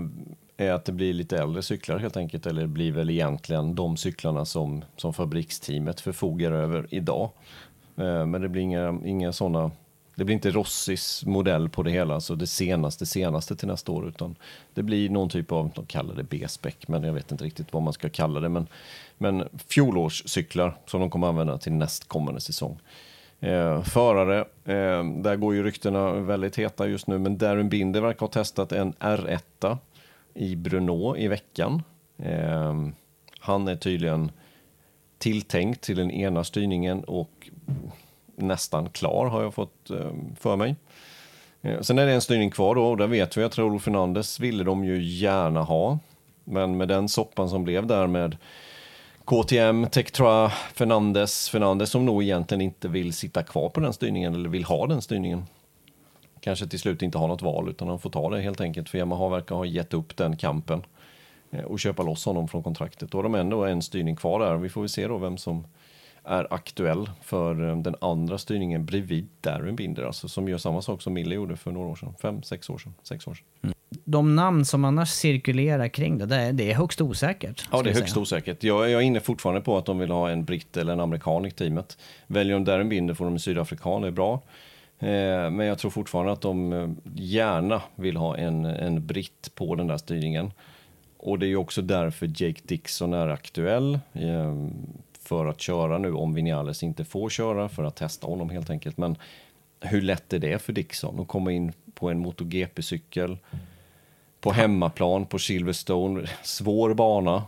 är 0.57 0.73
att 0.73 0.85
det 0.85 0.93
blir 0.93 1.15
lite 1.15 1.39
äldre 1.39 1.63
cyklar 1.63 1.99
helt 1.99 2.17
enkelt, 2.17 2.47
eller 2.47 2.63
det 2.63 2.69
blir 2.69 2.93
väl 2.93 3.11
egentligen 3.11 3.75
de 3.75 3.97
cyklarna 3.97 4.45
som, 4.45 4.85
som 4.97 5.15
fabriksteamet 5.15 6.01
förfogar 6.01 6.53
över 6.53 6.87
idag. 6.91 7.31
Eh, 7.97 8.27
men 8.27 8.41
det 8.41 8.49
blir 8.49 8.63
inga, 8.63 9.01
inga 9.05 9.33
sådana, 9.33 9.71
det 10.15 10.25
blir 10.25 10.35
inte 10.35 10.51
Rossis 10.51 11.27
modell 11.27 11.69
på 11.69 11.83
det 11.83 11.91
hela, 11.91 12.21
så 12.21 12.35
det 12.35 12.47
senaste, 12.47 13.07
senaste 13.07 13.57
till 13.57 13.69
nästa 13.69 13.93
år, 13.93 14.09
utan 14.09 14.37
det 14.75 14.83
blir 14.83 15.11
någon 15.11 15.29
typ 15.29 15.53
av, 15.53 15.71
de 15.75 15.87
kallar 15.87 16.15
det 16.15 16.23
B-spec, 16.23 16.75
men 16.87 17.03
jag 17.03 17.13
vet 17.13 17.33
inte 17.33 17.45
riktigt 17.45 17.73
vad 17.73 17.83
man 17.83 17.93
ska 17.93 18.09
kalla 18.09 18.41
det, 18.41 18.49
men, 18.49 18.67
men 19.19 19.49
fjolårscyklar 19.69 20.77
som 20.87 21.01
de 21.01 21.11
kommer 21.11 21.27
använda 21.27 21.59
till 21.59 21.73
nästkommande 21.73 22.41
säsong. 22.41 22.79
Eh, 23.43 23.83
förare, 23.83 24.39
eh, 24.65 25.05
där 25.05 25.37
går 25.37 25.55
ju 25.55 25.63
ryktena 25.63 26.13
väldigt 26.13 26.59
heta 26.59 26.89
just 26.89 27.07
nu, 27.07 27.19
men 27.19 27.39
Darren 27.39 27.69
Binder 27.69 28.01
verkar 28.01 28.21
ha 28.21 28.29
testat 28.29 28.73
en 28.73 28.93
R1 28.93 29.77
i 30.35 30.57
Brno 30.57 31.17
i 31.17 31.29
veckan. 31.29 31.83
Eh, 32.19 32.75
han 33.39 33.69
är 33.69 33.77
tydligen 33.77 34.31
tilltänkt 35.19 35.81
till 35.81 35.97
den 35.97 36.11
ena 36.11 36.45
styrningen 36.45 37.05
och 37.05 37.51
nästan 38.37 38.89
klar 38.89 39.27
har 39.27 39.43
jag 39.43 39.55
fått 39.55 39.91
eh, 39.91 40.11
för 40.41 40.57
mig. 40.57 40.77
Eh, 41.63 41.81
sen 41.81 41.99
är 41.99 42.07
det 42.07 42.13
en 42.13 42.21
styrning 42.21 42.51
kvar 42.51 42.75
då 42.75 42.85
och 42.85 42.97
där 42.97 43.07
vet 43.07 43.37
vi 43.37 43.45
att 43.45 43.59
Raúl 43.59 43.81
Fernandez 43.81 44.41
ville 44.41 44.65
de 44.65 44.85
ju 44.85 45.03
gärna 45.03 45.63
ha. 45.63 45.99
Men 46.45 46.77
med 46.77 46.89
den 46.89 47.09
soppan 47.09 47.49
som 47.49 47.65
blev 47.65 47.87
där 47.87 48.07
med 48.07 48.37
KTM, 49.25 49.87
Tektra, 49.87 50.49
Fernandes, 50.51 51.51
Fernandes 51.51 51.91
som 51.91 52.07
nog 52.07 52.23
egentligen 52.23 52.61
inte 52.61 52.89
vill 52.89 53.13
sitta 53.13 53.43
kvar 53.43 53.69
på 53.69 53.81
den 53.81 53.93
styrningen 53.93 54.35
eller 54.35 54.49
vill 54.49 54.65
ha 54.65 54.87
den 54.87 55.03
styrningen. 55.03 55.45
Kanske 56.41 56.67
till 56.67 56.79
slut 56.79 57.03
inte 57.03 57.19
har 57.19 57.29
något 57.29 57.43
val 57.43 57.69
utan 57.69 57.89
de 57.89 57.99
får 57.99 58.11
ta 58.11 58.31
det 58.31 58.41
helt 58.41 58.61
enkelt 58.61 58.89
för 58.89 58.99
Yamaha 58.99 59.29
verkar 59.29 59.55
ha 59.55 59.65
gett 59.65 59.95
upp 59.95 60.17
den 60.17 60.37
kampen 60.37 60.83
eh, 61.51 61.65
och 61.65 61.81
köpa 61.81 62.03
loss 62.03 62.25
honom 62.25 62.49
från 62.49 62.63
kontraktet. 62.63 63.11
Då 63.11 63.19
har 63.19 63.23
de 63.23 63.35
ändå 63.35 63.65
en 63.65 63.83
styrning 63.83 64.17
kvar 64.17 64.41
där. 64.41 64.57
Vi 64.57 64.69
får 64.69 64.81
väl 64.81 64.89
se 64.89 65.07
då 65.07 65.19
vem 65.19 65.39
som 65.39 65.67
är 66.25 66.47
aktuell 66.51 67.11
för 67.21 67.69
eh, 67.69 67.77
den 67.77 67.95
andra 68.01 68.39
styrningen 68.39 68.85
bredvid 68.85 69.29
Darren 69.41 69.77
Binder, 69.77 70.03
alltså 70.03 70.29
som 70.29 70.49
gör 70.49 70.59
samma 70.59 70.83
sak 70.83 71.03
som 71.03 71.13
Mille 71.13 71.35
gjorde 71.35 71.57
för 71.57 71.71
några 71.71 71.89
år 71.89 71.97
sedan. 71.97 72.15
Fem, 72.23 72.43
sex 72.43 72.71
år 72.71 72.79
sedan. 72.79 72.95
Sex 73.03 73.27
år 73.27 73.35
sedan. 73.35 73.47
Mm. 73.63 73.72
De 74.05 74.37
namn 74.37 74.65
som 74.65 74.85
annars 74.85 75.09
cirkulerar 75.09 75.89
kring 75.89 76.19
det, 76.19 76.27
det 76.27 76.37
är, 76.37 76.53
det 76.53 76.71
är 76.71 76.75
högst 76.75 77.01
osäkert. 77.01 77.69
Ja, 77.73 77.83
det 77.83 77.91
är 77.91 77.95
högst 77.95 78.15
säga. 78.15 78.23
osäkert. 78.23 78.65
Jag, 78.65 78.91
jag 78.91 79.03
är 79.03 79.07
inne 79.07 79.21
fortfarande 79.21 79.61
på 79.61 79.79
att 79.79 79.87
de 79.87 79.99
vill 79.99 80.11
ha 80.11 80.31
en 80.31 80.45
britt 80.45 80.77
eller 80.77 80.93
en 80.93 81.01
amerikan 81.01 81.47
i 81.47 81.51
teamet. 81.51 81.99
Väljer 82.27 82.55
de 82.55 82.65
Darren 82.65 82.89
Binder 82.89 83.15
får 83.15 83.25
de 83.25 83.35
en 83.35 83.41
sydafrikan, 83.41 84.03
det 84.03 84.09
är 84.09 84.13
bra. 84.13 84.43
Eh, 84.99 85.51
men 85.51 85.67
jag 85.67 85.79
tror 85.79 85.91
fortfarande 85.91 86.33
att 86.33 86.41
de 86.41 86.73
eh, 86.73 86.89
gärna 87.15 87.83
vill 87.95 88.17
ha 88.17 88.37
en, 88.37 88.65
en 88.65 89.07
britt 89.07 89.51
på 89.55 89.75
den 89.75 89.87
där 89.87 89.97
styrningen. 89.97 90.53
Och 91.17 91.39
det 91.39 91.47
är 91.47 91.49
ju 91.49 91.57
också 91.57 91.83
därför 91.83 92.27
Jake 92.27 92.61
Dixon 92.65 93.13
är 93.13 93.29
aktuell. 93.29 93.99
Eh, 94.13 94.55
för 95.23 95.47
att 95.47 95.61
köra 95.61 95.99
nu 95.99 96.13
om 96.13 96.35
Vinales 96.35 96.83
inte 96.83 97.05
får 97.05 97.31
köra, 97.31 97.69
för 97.69 97.85
att 97.85 97.97
testa 97.97 98.27
honom 98.27 98.51
helt 98.51 98.71
enkelt. 98.71 98.97
Men 98.97 99.17
hur 99.81 100.03
lätt 100.03 100.33
är 100.33 100.39
det 100.39 100.63
för 100.63 100.73
Dixon 100.73 101.21
att 101.21 101.29
komma 101.29 101.53
in 101.53 101.73
på 101.95 102.11
en 102.11 102.19
MotoGP-cykel? 102.19 103.39
På 104.43 104.53
hemmaplan 104.53 105.27
på 105.27 105.39
Silverstone, 105.39 106.27
svår 106.43 106.95
bana. 106.95 107.43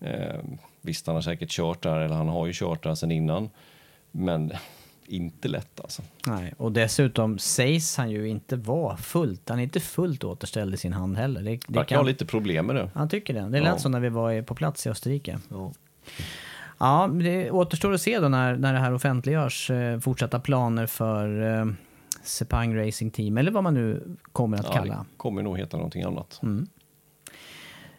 Eh, 0.00 0.40
visst, 0.80 1.06
han 1.06 1.14
har 1.16 1.22
säkert 1.22 1.50
kört 1.50 1.82
där, 1.82 2.00
eller 2.00 2.14
han 2.14 2.28
har 2.28 2.46
ju 2.46 2.52
kört 2.54 2.82
där 2.82 2.94
sedan 2.94 3.10
innan. 3.12 3.50
Men 4.10 4.52
inte 5.06 5.48
lätt 5.48 5.80
alltså. 5.80 6.02
Nej, 6.26 6.54
och 6.58 6.72
dessutom 6.72 7.38
sägs 7.38 7.96
han 7.96 8.10
ju 8.10 8.28
inte 8.28 8.56
vara 8.56 8.96
fullt, 8.96 9.48
han 9.48 9.58
är 9.58 9.62
inte 9.62 9.80
fullt 9.80 10.24
återställd 10.24 10.74
i 10.74 10.76
sin 10.76 10.92
hand 10.92 11.16
heller. 11.16 11.42
Det, 11.42 11.50
det 11.50 11.78
Verkar 11.78 11.96
ha 11.96 12.02
lite 12.02 12.26
problem 12.26 12.66
med 12.66 12.76
det. 12.76 12.90
Han 12.94 13.08
tycker 13.08 13.34
det. 13.34 13.40
Det 13.40 13.60
lät 13.60 13.68
Ja. 13.68 13.78
så 13.78 13.88
när 13.88 14.00
vi 14.00 14.08
var 14.08 14.42
på 14.42 14.54
plats 14.54 14.86
i 14.86 14.90
Österrike. 14.90 15.38
Ja, 16.78 17.10
det 17.12 17.50
återstår 17.50 17.92
att 17.94 18.00
se 18.00 18.18
då 18.20 18.28
när, 18.28 18.56
när 18.56 18.72
det 18.72 18.78
här 18.78 18.94
offentliggörs 18.94 19.70
eh, 19.70 20.00
fortsatta 20.00 20.40
planer 20.40 20.86
för 20.86 21.58
eh, 21.60 21.66
Sepang 22.22 22.76
Racing 22.86 23.10
Team, 23.12 23.38
eller 23.38 23.50
vad 23.50 23.62
man 23.62 23.74
nu 23.74 24.16
kommer 24.32 24.56
att 24.58 24.64
Ja, 24.66 24.72
kalla. 24.72 24.94
det 24.94 25.16
kommer 25.16 25.42
nog 25.42 25.58
heta 25.58 25.76
någonting 25.76 26.02
annat. 26.02 26.40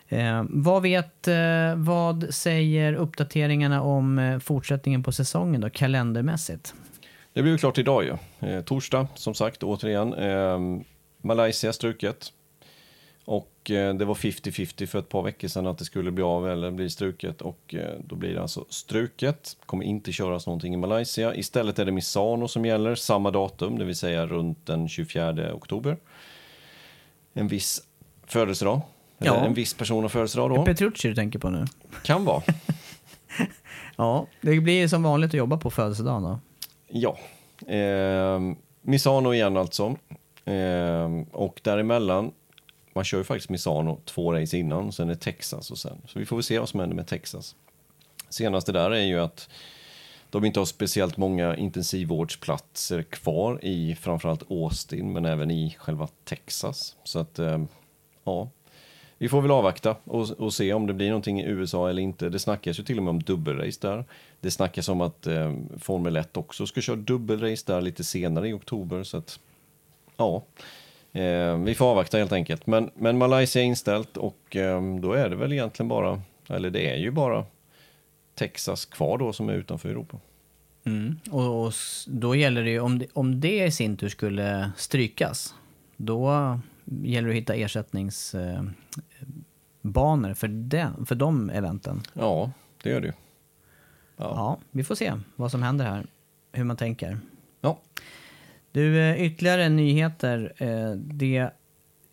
Eh, 0.08 0.44
vad 0.50 0.82
vet, 0.82 1.28
eh, 1.28 1.76
vad 1.76 2.34
säger 2.34 2.94
uppdateringarna 2.94 3.82
om 3.82 4.20
eh, 4.20 4.40
fortsättningen 4.40 5.04
på 5.04 5.12
säsongen 5.12 5.62
då, 5.62 5.70
kalendermässigt? 5.70 6.74
Det 7.34 7.42
blir 7.42 7.52
ju 7.52 7.58
klart 7.58 7.78
idag 7.78 8.04
ju. 8.04 8.48
Eh, 8.50 8.62
torsdag, 8.64 9.08
som 9.16 9.34
sagt, 9.34 9.64
återigen. 9.64 10.14
Eh, 10.14 10.60
Malaysia 11.22 11.74
struket. 11.74 12.32
Och 13.26 13.72
eh, 13.72 13.94
det 13.94 14.06
var 14.06 14.14
50-50 14.14 14.86
för 14.86 15.00
ett 15.00 15.10
par 15.10 15.24
veckor 15.24 15.48
sedan 15.48 15.68
att 15.68 15.78
det 15.78 15.86
skulle 15.86 16.12
bli 16.12 16.24
av 16.24 16.50
eller 16.50 16.72
bli 16.72 16.90
struket. 16.90 17.42
Och 17.42 17.76
eh, 17.76 18.00
då 18.08 18.16
blir 18.16 18.34
det 18.34 18.42
alltså 18.42 18.66
struket. 18.70 19.58
Kommer 19.66 19.86
inte 19.86 20.12
köras 20.12 20.48
någonting 20.48 20.74
i 20.74 20.78
Malaysia. 20.78 21.36
Istället 21.36 21.80
är 21.80 21.86
det 21.86 21.92
Misano 21.92 22.48
som 22.48 22.66
gäller, 22.66 22.96
samma 22.96 23.32
datum, 23.32 23.80
det 23.80 23.86
vill 23.86 23.96
säga 23.96 24.26
runt 24.28 24.66
den 24.66 24.90
24 24.90 25.54
oktober. 25.54 25.98
En 27.34 27.48
viss 27.48 27.82
födelsedag. 28.28 28.82
Ja. 29.18 29.36
en 29.46 29.54
viss 29.54 29.74
person 29.74 30.04
har 30.04 30.10
födelsedag 30.10 30.50
då. 30.50 30.66
Petrucci 30.66 31.08
du 31.08 31.16
tänker 31.16 31.40
på 31.40 31.50
nu? 31.50 31.66
Kan 32.04 32.26
vara. 32.26 32.44
Ja, 33.96 34.28
det 34.42 34.60
blir 34.60 34.88
som 34.88 35.04
vanligt 35.04 35.30
att 35.30 35.34
jobba 35.34 35.58
på 35.58 35.70
födelsedagen 35.72 36.24
då. 36.24 36.40
Ja. 36.88 37.18
Eh, 37.76 38.40
Misano 38.82 39.34
igen 39.34 39.58
alltså. 39.58 39.96
Eh, 40.46 41.10
och 41.32 41.60
däremellan, 41.64 42.32
man 42.94 43.04
kör 43.04 43.18
ju 43.18 43.24
faktiskt 43.24 43.50
Misano 43.50 44.00
två 44.06 44.34
race 44.34 44.58
innan, 44.58 44.92
sen 44.92 45.10
är 45.10 45.14
det 45.14 45.20
Texas 45.20 45.72
och 45.72 45.78
sen. 45.78 46.02
Så 46.08 46.20
vi 46.20 46.26
får 46.26 46.36
väl 46.36 46.44
se 46.44 46.60
vad 46.60 46.70
som 46.70 46.80
händer 46.80 46.96
med 46.96 47.08
Texas. 47.08 47.56
Senaste 48.30 48.72
där 48.72 48.92
är 48.92 49.04
ju 49.04 49.20
att 49.20 49.50
de 50.30 50.46
inte 50.46 50.60
har 50.60 50.66
speciellt 50.66 51.18
många 51.18 51.56
intensivvårdsplatser 51.56 53.04
kvar 53.04 53.66
i 53.66 53.96
framförallt 53.96 54.52
Austin, 54.52 55.14
men 55.14 55.26
även 55.26 55.52
i 55.52 55.76
själva 55.80 56.08
Texas. 56.24 56.96
Så 57.04 57.20
att, 57.20 57.40
eh, 57.40 57.64
ja. 58.24 58.50
Vi 59.18 59.30
får 59.30 59.42
väl 59.42 59.52
avvakta 59.52 59.96
och, 60.04 60.30
och 60.32 60.54
se 60.54 60.74
om 60.74 60.88
det 60.88 60.94
blir 60.94 61.08
någonting 61.08 61.42
i 61.42 61.46
USA 61.46 61.90
eller 61.90 62.02
inte. 62.02 62.30
Det 62.30 62.40
snackas 62.40 62.80
ju 62.80 62.84
till 62.84 62.98
och 62.98 63.04
med 63.04 63.12
om 63.12 63.24
dubbelrace 63.24 63.78
där. 63.82 64.06
Det 64.40 64.52
snackas 64.52 64.90
om 64.90 65.02
att 65.02 65.28
eh, 65.28 65.54
Formel 65.80 66.16
1 66.16 66.38
också 66.38 66.68
ska 66.68 66.82
köra 66.82 66.96
dubbelrace 66.96 67.64
där 67.66 67.82
lite 67.82 68.04
senare 68.04 68.50
i 68.50 68.54
oktober. 68.54 69.04
Så 69.04 69.18
att, 69.18 69.40
ja, 70.18 70.44
eh, 71.14 71.58
vi 71.58 71.76
får 71.76 71.86
avvakta 71.86 72.18
helt 72.18 72.32
enkelt. 72.32 72.68
Men, 72.68 72.90
men 72.96 73.18
Malaysia 73.18 73.62
är 73.62 73.66
inställt 73.66 74.18
och 74.18 74.56
eh, 74.56 74.82
då 75.00 75.14
är 75.14 75.30
det 75.30 75.36
väl 75.36 75.54
egentligen 75.54 75.88
bara, 75.88 76.22
eller 76.50 76.70
det 76.70 76.90
är 76.94 76.98
ju 76.98 77.12
bara 77.12 77.46
Texas 78.36 78.86
kvar 78.86 79.18
då 79.18 79.34
som 79.34 79.50
är 79.50 79.54
utanför 79.54 79.90
Europa. 79.90 80.18
Och, 81.32 81.62
och 81.64 81.68
s- 81.70 82.06
då 82.10 82.36
gäller 82.36 82.64
det 82.64 82.70
ju, 82.70 82.80
om 82.80 83.00
det, 83.00 83.06
om 83.14 83.40
det 83.40 83.66
i 83.66 83.72
sin 83.72 83.98
tur 83.98 84.10
skulle 84.10 84.72
strykas, 84.78 85.56
då 85.98 86.60
gäller 86.86 87.28
det 87.28 87.34
att 87.34 87.38
hitta 87.42 87.54
ersättningsbanor 87.56 88.76
eh, 90.30 90.34
för, 90.36 90.48
den, 90.48 91.06
för 91.06 91.16
de 91.16 91.50
eventen. 91.50 92.02
Ja, 92.14 92.52
det 92.84 92.90
gör 92.90 93.02
det 93.02 93.08
ju. 93.08 93.14
Ja. 94.18 94.58
vi 94.72 94.84
får 94.84 94.96
se 94.96 95.14
vad 95.36 95.52
som 95.52 95.64
händer 95.64 95.86
här, 95.86 96.06
hur 96.52 96.64
man 96.64 96.78
tänker. 96.78 97.18
Du, 98.74 99.00
eh, 99.00 99.26
ytterligare 99.26 99.70
nyheter. 99.70 100.54
Eh, 100.58 100.92
det 100.92 101.50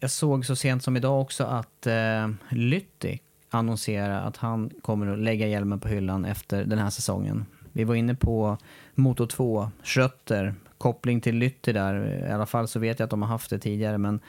jag 0.00 0.10
såg 0.10 0.46
så 0.46 0.56
sent 0.56 0.82
som 0.82 0.96
idag 0.96 1.20
också 1.20 1.44
att 1.44 1.86
eh, 1.86 2.28
Lytti 2.50 3.20
annonserar 3.50 4.26
att 4.26 4.36
han 4.36 4.70
kommer 4.82 5.06
att 5.06 5.18
lägga 5.18 5.46
hjälmen 5.46 5.80
på 5.80 5.88
hyllan 5.88 6.24
efter 6.24 6.64
den 6.64 6.78
här 6.78 6.90
säsongen. 6.90 7.46
Vi 7.72 7.84
var 7.84 7.94
inne 7.94 8.14
på 8.14 8.58
Moto 8.94 9.26
2, 9.26 9.70
Schrötter, 9.82 10.54
koppling 10.78 11.20
till 11.20 11.36
Lytti 11.36 11.72
där. 11.72 12.26
I 12.28 12.32
alla 12.32 12.46
fall 12.46 12.68
så 12.68 12.78
vet 12.78 12.98
jag 12.98 13.04
att 13.04 13.10
de 13.10 13.22
har 13.22 13.28
haft 13.28 13.50
det 13.50 13.58
tidigare, 13.58 13.98
men 13.98 14.20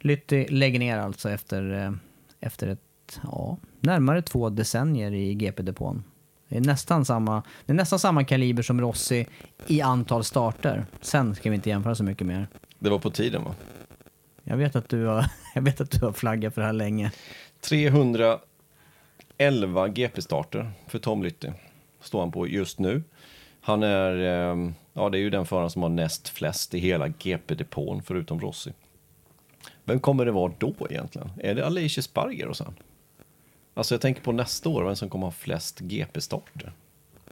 Lytti 0.00 0.46
lägger 0.48 0.78
ner 0.78 0.98
alltså 0.98 1.30
efter, 1.30 1.94
efter 2.40 2.68
ett, 2.68 3.20
ja, 3.22 3.56
närmare 3.80 4.22
två 4.22 4.50
decennier 4.50 5.12
i 5.12 5.34
GP-depån. 5.34 6.04
Det 6.50 6.56
är, 6.56 6.60
nästan 6.60 7.04
samma, 7.04 7.42
det 7.66 7.72
är 7.72 7.76
nästan 7.76 7.98
samma 7.98 8.24
kaliber 8.24 8.62
som 8.62 8.80
Rossi 8.80 9.26
i 9.66 9.80
antal 9.80 10.24
starter. 10.24 10.86
Sen 11.00 11.34
ska 11.34 11.50
vi 11.50 11.56
inte 11.56 11.68
jämföra 11.68 11.94
så 11.94 12.04
mycket 12.04 12.26
mer. 12.26 12.48
Det 12.78 12.90
var 12.90 12.98
på 12.98 13.10
tiden 13.10 13.44
va? 13.44 13.54
Jag 14.44 14.56
vet 14.56 14.76
att 14.76 14.88
du 14.88 15.04
har, 15.04 15.26
jag 15.54 15.62
vet 15.62 15.80
att 15.80 15.90
du 15.90 15.98
har 16.04 16.12
flaggat 16.12 16.54
för 16.54 16.60
det 16.60 16.66
här 16.66 16.72
länge. 16.72 17.12
311 17.60 18.40
GP-starter 19.88 20.70
för 20.86 20.98
Tom 20.98 21.22
Lytti 21.22 21.52
står 22.00 22.20
han 22.20 22.32
på 22.32 22.48
just 22.48 22.78
nu. 22.78 23.02
Han 23.60 23.82
är, 23.82 24.16
eh, 24.16 24.70
ja 24.92 25.08
det 25.08 25.18
är 25.18 25.22
ju 25.22 25.30
den 25.30 25.46
föraren 25.46 25.70
som 25.70 25.82
har 25.82 25.88
näst 25.88 26.28
flest 26.28 26.74
i 26.74 26.78
hela 26.78 27.08
GP-depån 27.08 28.02
förutom 28.02 28.40
Rossi. 28.40 28.72
Vem 29.84 30.00
kommer 30.00 30.24
det 30.24 30.32
vara 30.32 30.52
då 30.58 30.74
egentligen? 30.90 31.30
Är 31.38 31.54
det 31.54 31.66
Alicia 31.66 32.02
Sparger 32.02 32.48
och 32.48 32.56
sen? 32.56 32.74
Alltså 33.74 33.94
jag 33.94 34.00
tänker 34.02 34.22
på 34.22 34.32
nästa 34.32 34.68
år, 34.68 34.84
vem 34.84 34.96
som 34.96 35.08
kommer 35.10 35.26
ha 35.26 35.30
flest 35.32 35.80
GP-starter. 35.80 36.72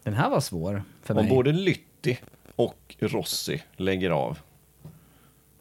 Den 0.03 0.15
här 0.15 0.31
var 0.31 0.41
svår 0.41 0.83
för 1.03 1.15
Om 1.15 1.21
mig. 1.25 1.31
både 1.35 1.53
Lytti 1.53 2.19
och 2.57 2.97
Rossi 2.99 3.63
lägger 3.77 4.11
av. 4.11 4.39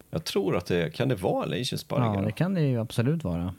Jag 0.10 0.24
tror 0.24 0.58
att 0.58 0.66
det, 0.66 0.94
kan 0.96 1.10
det 1.10 1.16
vara 1.16 1.44
Alicia 1.44 1.78
Sparger? 1.78 2.16
Ja, 2.20 2.26
det 2.26 2.32
kan 2.32 2.54
det 2.54 2.62
ju 2.62 2.80
absolut 2.80 3.24
vara. 3.24 3.54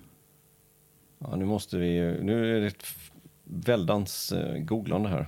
Ja, 1.18 1.36
nu 1.36 1.44
måste 1.44 1.76
vi, 1.78 2.18
nu 2.22 2.56
är 2.56 2.60
det 2.60 2.66
ett 2.66 2.86
väldans 3.44 4.32
eh, 4.32 4.58
googlande 4.58 5.08
här. 5.08 5.26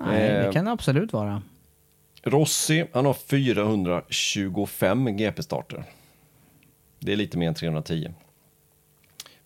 Nej, 0.00 0.28
det 0.28 0.46
Eh. 0.46 0.52
kan 0.52 0.64
det 0.64 0.70
absolut 0.72 1.12
vara. 1.12 1.42
Rossi, 2.22 2.86
han 2.92 3.06
har 3.06 3.14
425 3.14 5.16
GP-starter. 5.16 5.84
Det 6.98 7.12
är 7.12 7.16
lite 7.16 7.38
mer 7.38 7.48
än 7.48 7.54
310. 7.54 8.12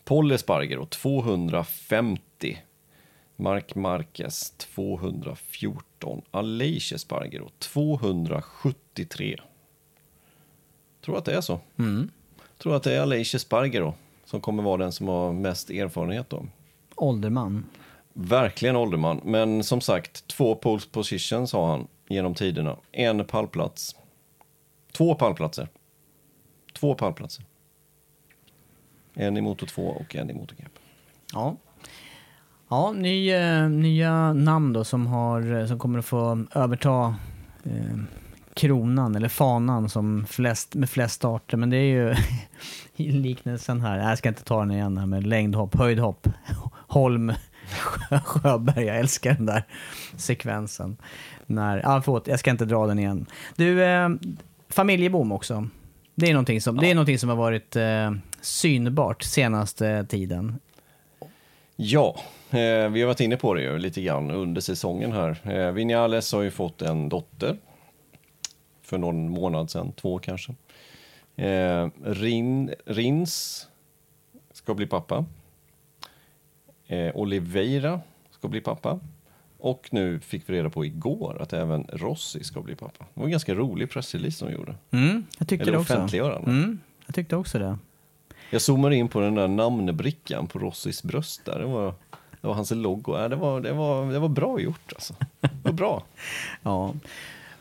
Paul 0.05 0.33
Espargaro 0.33 0.87
250. 0.87 2.59
Mark 3.37 3.75
Marquez 3.75 4.51
214. 4.51 6.23
Aleix 6.31 6.93
Espargaro 6.93 7.51
273. 7.59 9.41
Tror 11.05 11.19
att 11.19 11.25
det 11.25 11.35
är 11.35 11.41
så. 11.41 11.61
Tror 12.59 12.77
att 12.77 12.83
det 12.83 12.95
är 12.95 13.01
Aleix 13.01 13.35
Espargaro 13.35 13.95
som 14.25 14.41
kommer 14.41 14.63
vara 14.63 14.77
den 14.77 14.93
som 14.93 15.09
har 15.09 15.33
mest 15.33 15.71
erfarenhet 15.71 16.31
då. 16.31 16.47
Ålderman. 16.97 17.67
Verkligen 18.13 18.77
ålderman, 18.77 19.21
men 19.25 19.65
som 19.65 19.81
sagt, 19.81 20.29
två 20.29 20.55
pole 20.55 20.83
positions 20.93 21.53
har 21.53 21.67
han 21.67 21.87
genom 22.09 22.35
tiderna. 22.35 22.77
En 22.93 23.25
pallplats. 23.25 23.97
Två 24.93 25.15
pallplatser. 25.15 25.69
Två 26.73 26.95
pallplatser. 26.95 27.45
En 29.15 29.37
i 29.37 29.41
motor 29.41 29.67
2 29.67 29.83
och 29.83 30.17
en 30.17 30.31
i 30.31 30.35
MotoGP. 30.35 30.71
Ja. 31.33 31.57
Ja, 32.69 32.93
ny, 32.93 33.31
eh, 33.33 33.69
nya 33.69 34.33
namn 34.33 34.73
då 34.73 34.85
som, 34.85 35.07
har, 35.07 35.61
eh, 35.61 35.67
som 35.67 35.79
kommer 35.79 35.99
att 35.99 36.05
få 36.05 36.45
överta 36.55 37.15
eh, 37.65 37.99
kronan 38.55 39.15
eller 39.17 39.29
fanan 39.29 39.89
som 39.89 40.27
flest, 40.27 40.75
med 40.75 40.91
flest 40.91 41.15
starter. 41.15 41.57
Men 41.57 41.71
det 41.71 41.77
är 41.77 41.81
ju 41.95 42.15
liknelsen 43.13 43.81
här, 43.81 43.99
jag 44.09 44.19
ska 44.19 44.29
inte 44.29 44.45
ta 44.45 44.61
den 44.61 44.71
igen 44.71 44.99
här 44.99 45.07
med 45.07 45.27
längdhopp, 45.27 45.75
höjdhopp, 45.75 46.29
Holm, 46.89 47.33
Sjö- 47.81 48.21
Sjöberg, 48.25 48.85
jag 48.85 48.97
älskar 48.99 49.35
den 49.35 49.47
där 49.47 49.63
sekvensen. 50.17 50.97
När, 51.47 51.79
ja, 51.79 52.03
förlåt, 52.05 52.27
jag 52.27 52.39
ska 52.39 52.51
inte 52.51 52.65
dra 52.65 52.87
den 52.87 52.99
igen. 52.99 53.27
Du, 53.57 53.85
eh, 53.85 54.09
familjebom 54.69 55.33
också. 55.33 55.69
Det 56.15 56.29
är 56.29 56.33
någonting 56.33 56.61
som, 56.61 56.77
det 56.77 56.91
är 56.91 56.95
någonting 56.95 57.19
som 57.19 57.29
har 57.29 57.37
varit 57.37 57.77
eh, 57.77 58.11
synbart 58.45 59.23
senaste 59.23 60.07
tiden. 60.09 60.61
Ja, 61.77 62.17
eh, 62.51 62.89
vi 62.91 63.01
har 63.01 63.07
varit 63.07 63.21
inne 63.21 63.37
på 63.37 63.55
det 63.55 63.63
ju 63.63 63.79
lite 63.79 64.03
grann 64.03 64.31
under 64.31 64.61
säsongen 64.61 65.13
här. 65.13 65.39
Eh, 65.45 65.73
Vinales 65.73 66.33
har 66.33 66.43
ju 66.43 66.51
fått 66.51 66.83
en 66.83 67.09
dotter 67.09 67.57
för 68.83 68.99
någon 68.99 69.29
månad 69.29 69.71
sedan, 69.71 69.93
två 69.93 70.19
kanske. 70.19 70.55
Eh, 71.37 71.89
Rin, 72.05 72.75
Rins 72.87 73.67
ska 74.53 74.75
bli 74.75 74.87
pappa. 74.87 75.25
Eh, 76.87 77.17
Oliveira 77.17 78.01
ska 78.31 78.49
bli 78.49 78.61
pappa. 78.61 79.01
Och 79.59 79.89
nu 79.91 80.21
fick 80.21 80.49
vi 80.49 80.55
reda 80.55 80.71
på 80.71 80.85
igår 80.85 81.43
att 81.43 81.53
även 81.53 81.87
Rossi 81.93 82.45
ska 82.45 82.61
bli 82.61 82.75
pappa. 82.75 83.05
Det 83.15 83.21
var 83.21 83.25
en 83.25 83.31
ganska 83.31 83.55
rolig 83.55 83.91
pressrelease 83.91 84.45
de 84.47 84.53
gjorde. 84.53 84.75
Mm, 84.91 85.25
jag 85.39 85.49
tyckte 85.49 85.63
Eller 85.63 85.73
det 85.73 85.79
också. 85.79 85.95
offentliggörande. 85.95 86.51
Mm, 86.51 86.81
jag 87.07 87.15
tyckte 87.15 87.37
också 87.37 87.59
det. 87.59 87.79
Jag 88.55 88.63
zoomade 88.63 88.97
in 88.97 89.09
på 89.09 89.21
den 89.21 89.35
där 89.35 89.49
namnbrickan 89.49 90.47
på 90.47 90.59
Rossis 90.59 91.03
bröst 91.03 91.45
där. 91.45 91.59
Det 91.59 91.67
var, 91.67 91.95
det 92.41 92.47
var 92.47 92.55
hans 92.55 92.71
logo. 92.71 93.19
Ja, 93.19 93.29
det, 93.29 93.37
var, 93.37 93.61
det, 93.61 93.73
var, 93.73 94.13
det 94.13 94.19
var 94.19 94.29
bra 94.29 94.61
gjort 94.61 94.93
alltså. 94.93 95.15
Det 95.41 95.51
var 95.63 95.73
bra. 95.73 96.03
Ja. 96.63 96.95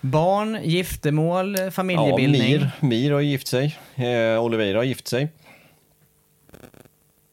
Barn, 0.01 0.59
giftermål, 0.63 1.55
Ja, 1.59 1.71
familjebildning. 1.71 2.41
Mir, 2.41 2.71
Mir 2.79 3.11
har 3.11 3.21
gift 3.21 3.47
sig. 3.47 3.77
Eh, 3.95 4.43
Oliveira 4.43 4.77
har 4.77 4.83
gift 4.83 5.07
sig. 5.07 5.31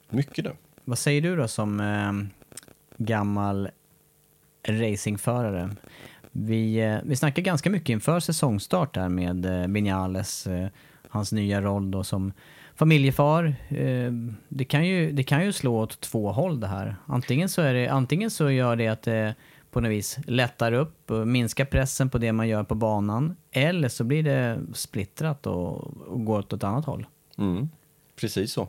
Mycket 0.08 0.44
nu. 0.44 0.52
Vad 0.84 0.98
säger 0.98 1.20
du 1.20 1.36
då 1.36 1.48
som 1.48 1.80
eh, 1.80 2.12
gammal 2.96 3.70
racingförare? 4.68 5.70
Vi, 6.32 6.76
eh, 6.76 6.98
vi 7.04 7.16
snackar 7.16 7.42
ganska 7.42 7.70
mycket 7.70 7.88
inför 7.88 8.20
säsongstart 8.20 8.94
där 8.94 9.08
med 9.08 9.46
eh, 9.46 9.68
Vinales, 9.68 10.46
eh, 10.46 10.68
hans 11.08 11.32
nya 11.32 11.60
roll 11.60 11.90
då 11.90 12.04
som 12.04 12.32
familjefar. 12.80 13.54
Eh, 13.68 14.12
det, 14.48 14.64
kan 14.64 14.86
ju, 14.86 15.12
det 15.12 15.22
kan 15.22 15.44
ju 15.44 15.52
slå 15.52 15.80
åt 15.80 16.00
två 16.00 16.32
håll 16.32 16.60
det 16.60 16.66
här. 16.66 16.96
Antingen 17.06 17.48
så, 17.48 17.62
är 17.62 17.74
det, 17.74 17.88
antingen 17.88 18.30
så 18.30 18.50
gör 18.50 18.76
det 18.76 18.88
att 18.88 19.02
det 19.02 19.34
på 19.70 19.80
något 19.80 19.90
vis 19.90 20.18
lättar 20.26 20.72
upp 20.72 21.10
och 21.10 21.28
minskar 21.28 21.64
pressen 21.64 22.10
på 22.10 22.18
det 22.18 22.32
man 22.32 22.48
gör 22.48 22.64
på 22.64 22.74
banan. 22.74 23.36
Eller 23.50 23.88
så 23.88 24.04
blir 24.04 24.22
det 24.22 24.60
splittrat 24.74 25.46
och, 25.46 25.76
och 26.08 26.24
går 26.24 26.38
åt 26.38 26.52
ett 26.52 26.64
annat 26.64 26.84
håll. 26.84 27.06
Mm, 27.38 27.68
precis 28.16 28.52
så. 28.52 28.68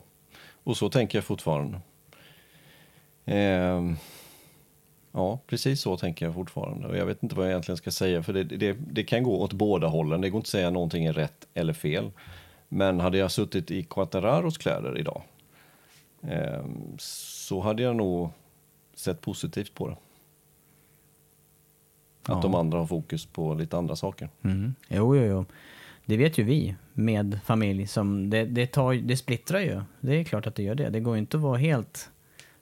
Och 0.64 0.76
så 0.76 0.90
tänker 0.90 1.18
jag 1.18 1.24
fortfarande. 1.24 1.80
Ehm, 3.24 3.96
ja, 5.12 5.40
precis 5.46 5.80
så 5.80 5.96
tänker 5.96 6.26
jag 6.26 6.34
fortfarande. 6.34 6.88
Och 6.88 6.96
jag 6.96 7.06
vet 7.06 7.22
inte 7.22 7.34
vad 7.34 7.44
jag 7.44 7.50
egentligen 7.50 7.76
ska 7.76 7.90
säga, 7.90 8.22
för 8.22 8.32
det, 8.32 8.44
det, 8.44 8.72
det 8.72 9.04
kan 9.04 9.22
gå 9.22 9.40
åt 9.40 9.52
båda 9.52 9.86
hållen. 9.86 10.20
Det 10.20 10.30
går 10.30 10.38
inte 10.38 10.46
att 10.46 10.50
säga 10.50 10.70
någonting 10.70 11.04
är 11.04 11.12
rätt 11.12 11.46
eller 11.54 11.72
fel. 11.72 12.10
Men 12.74 13.00
hade 13.00 13.18
jag 13.18 13.30
suttit 13.30 13.70
i 13.70 13.82
Quattararos 13.82 14.58
kläder 14.58 14.98
idag 14.98 15.22
ehm, 16.22 16.96
så 16.98 17.60
hade 17.60 17.82
jag 17.82 17.96
nog 17.96 18.30
sett 18.94 19.20
positivt 19.20 19.74
på 19.74 19.88
det. 19.88 19.96
Att 22.32 22.42
de 22.42 22.54
andra 22.54 22.78
har 22.78 22.86
fokus 22.86 23.26
på 23.26 23.54
lite 23.54 23.76
andra 23.76 23.96
saker. 23.96 24.28
Mm. 24.42 24.74
Jo, 24.88 25.16
jo, 25.16 25.22
jo. 25.22 25.44
Det 26.04 26.16
vet 26.16 26.38
ju 26.38 26.44
vi 26.44 26.74
med 26.92 27.38
familj. 27.44 27.86
Som 27.86 28.30
det, 28.30 28.44
det, 28.44 28.66
tar, 28.66 28.94
det 28.94 29.16
splittrar 29.16 29.60
ju. 29.60 29.82
Det 30.00 30.20
är 30.20 30.24
klart 30.24 30.46
att 30.46 30.54
det 30.54 30.62
gör 30.62 30.74
det. 30.74 30.90
Det 30.90 31.00
går 31.00 31.16
inte 31.16 31.36
att 31.36 31.42
vara 31.42 31.58
helt... 31.58 32.10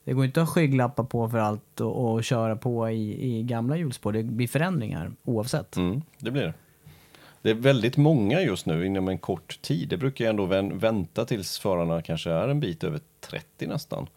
Det 0.03 0.13
går 0.13 0.25
inte 0.25 0.41
att 0.41 0.47
ha 0.47 0.53
skygglappar 0.53 1.03
på 1.03 1.29
för 1.29 1.37
allt 1.37 1.81
och, 1.81 2.13
och 2.13 2.23
köra 2.23 2.55
på 2.55 2.89
i, 2.89 3.37
i 3.37 3.43
gamla 3.43 3.77
hjulspår. 3.77 4.11
Det 4.11 4.23
blir 4.23 4.47
förändringar 4.47 5.11
oavsett. 5.23 5.75
Mm, 5.75 6.01
det 6.17 6.31
blir 6.31 6.43
det. 6.43 6.53
Det 7.41 7.49
är 7.49 7.53
väldigt 7.53 7.97
många 7.97 8.41
just 8.41 8.65
nu 8.65 8.85
inom 8.85 9.07
en 9.07 9.17
kort 9.17 9.61
tid. 9.61 9.89
Det 9.89 9.97
brukar 9.97 10.29
ändå 10.29 10.45
vänta 10.73 11.25
tills 11.25 11.59
förarna 11.59 12.01
kanske 12.01 12.31
är 12.31 12.47
en 12.47 12.59
bit 12.59 12.83
över 12.83 12.99
30 13.19 13.67
nästan. 13.67 14.07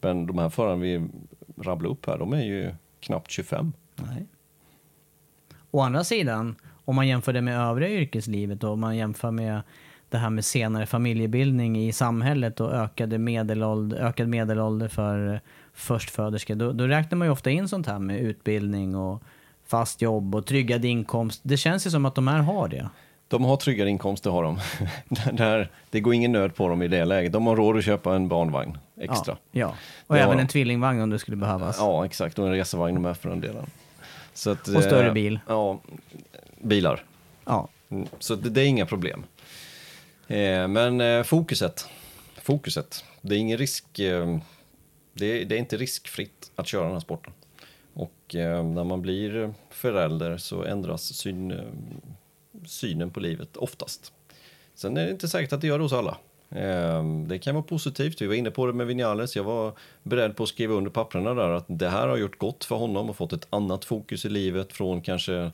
Men 0.00 0.26
de 0.26 0.38
här 0.38 0.48
förarna 0.48 0.76
vi 0.76 1.08
rabblar 1.58 1.90
upp 1.90 2.06
här, 2.06 2.18
de 2.18 2.32
är 2.32 2.44
ju 2.44 2.74
knappt 3.00 3.30
25. 3.30 3.72
Nej. 3.96 4.26
Å 5.70 5.80
andra 5.80 6.04
sidan, 6.04 6.56
om 6.84 6.96
man 6.96 7.08
jämför 7.08 7.32
det 7.32 7.40
med 7.40 7.58
övriga 7.58 7.90
yrkeslivet 8.00 8.64
och 8.64 8.70
om 8.70 8.80
man 8.80 8.96
jämför 8.96 9.30
med 9.30 9.62
det 10.08 10.18
här 10.18 10.30
med 10.30 10.44
senare 10.44 10.86
familjebildning 10.86 11.88
i 11.88 11.92
samhället 11.92 12.60
och 12.60 12.72
ökade 12.72 13.18
medelålder, 13.18 13.98
ökad 13.98 14.28
medelålder 14.28 14.88
för 14.88 15.40
förstföderskor, 15.72 16.54
då, 16.54 16.72
då 16.72 16.86
räknar 16.86 17.18
man 17.18 17.28
ju 17.28 17.32
ofta 17.32 17.50
in 17.50 17.68
sånt 17.68 17.86
här 17.86 17.98
med 17.98 18.20
utbildning 18.20 18.96
och 18.96 19.22
fast 19.72 20.02
jobb 20.02 20.34
och 20.34 20.46
tryggad 20.46 20.84
inkomst. 20.84 21.40
Det 21.44 21.56
känns 21.56 21.86
ju 21.86 21.90
som 21.90 22.04
att 22.06 22.14
de 22.14 22.28
här 22.28 22.38
har 22.38 22.68
det. 22.68 22.88
De 23.28 23.44
har 23.44 23.56
tryggare 23.56 23.88
inkomster 23.88 24.30
har 24.30 24.42
de. 24.42 24.58
det, 25.32 25.44
här, 25.44 25.70
det 25.90 26.00
går 26.00 26.14
ingen 26.14 26.32
nöd 26.32 26.54
på 26.54 26.68
dem 26.68 26.82
i 26.82 26.88
det 26.88 27.04
läget. 27.04 27.32
De 27.32 27.46
har 27.46 27.56
råd 27.56 27.76
att 27.76 27.84
köpa 27.84 28.14
en 28.14 28.28
barnvagn 28.28 28.78
extra. 29.00 29.36
Ja, 29.50 29.60
ja. 29.60 29.74
och 30.06 30.14
Det 30.14 30.20
även 30.20 30.38
en 30.38 30.48
tvillingvagn 30.48 31.00
om 31.00 31.10
det 31.10 31.18
skulle 31.18 31.36
behövas. 31.36 31.76
Ja, 31.78 32.04
exakt. 32.04 32.38
Och 32.38 32.46
en 32.46 32.52
resevagn 32.52 33.02
med 33.02 33.16
för 33.16 33.28
den 33.28 33.40
delen. 33.40 33.66
Så 34.34 34.50
att, 34.50 34.68
Och 34.68 34.82
större 34.82 35.06
eh, 35.06 35.12
bil. 35.12 35.40
Ja, 35.48 35.80
bilar. 36.58 37.04
Ja. 37.44 37.68
Mm, 37.90 38.08
Så 38.18 38.34
det, 38.34 38.50
det 38.50 38.60
är 38.60 38.66
inga 38.66 38.86
problem. 38.86 39.24
Eh, 40.28 40.68
men 40.68 41.00
eh, 41.00 41.22
fokuset. 41.22 41.88
Fokuset. 42.42 43.04
Det 43.20 43.34
är 43.34 43.38
ingen 43.38 43.58
risk. 43.58 43.84
Det, 43.94 45.26
är, 45.26 45.44
det 45.44 45.54
är 45.54 45.58
inte 45.58 45.76
riskfritt 45.76 46.50
att 46.56 46.66
köra 46.66 46.84
den 46.84 46.92
här 46.92 47.00
sporten. 47.00 47.32
Och 48.34 48.64
när 48.64 48.84
man 48.84 49.02
blir 49.02 49.54
förälder 49.70 50.36
så 50.36 50.64
ändras 50.64 51.02
syn, 51.02 51.50
eh, 51.50 51.58
synen 52.66 53.10
på 53.10 53.20
livet 53.20 53.56
oftast. 53.56 54.12
Sen 54.74 54.96
är 54.96 55.04
det 55.04 55.10
inte 55.10 55.28
säkert 55.28 55.52
att 55.52 55.60
det 55.60 55.66
gör 55.66 55.78
det 55.78 55.84
hos 55.84 55.92
alla. 55.92 56.16
Ehm, 56.54 57.28
det 57.28 57.38
kan 57.38 57.54
vara 57.54 57.64
positivt. 57.64 58.22
Vi 58.22 58.26
var 58.26 58.34
inne 58.34 58.50
på 58.50 58.66
det 58.66 58.72
med 58.72 58.86
Vinales. 58.86 59.36
Jag 59.36 59.44
var 59.44 59.72
beredd 60.02 60.36
på 60.36 60.42
att 60.42 60.48
skriva 60.48 60.74
under 60.74 60.90
papperna 60.90 61.34
där 61.34 61.50
att 61.50 61.64
det 61.68 61.88
här 61.88 62.08
har 62.08 62.16
gjort 62.16 62.38
gott 62.38 62.64
för 62.64 62.76
honom 62.76 63.10
och 63.10 63.16
fått 63.16 63.32
ett 63.32 63.46
annat 63.50 63.84
fokus 63.84 64.24
i 64.24 64.28
livet 64.28 64.72
från 64.72 65.00
kanske, 65.00 65.50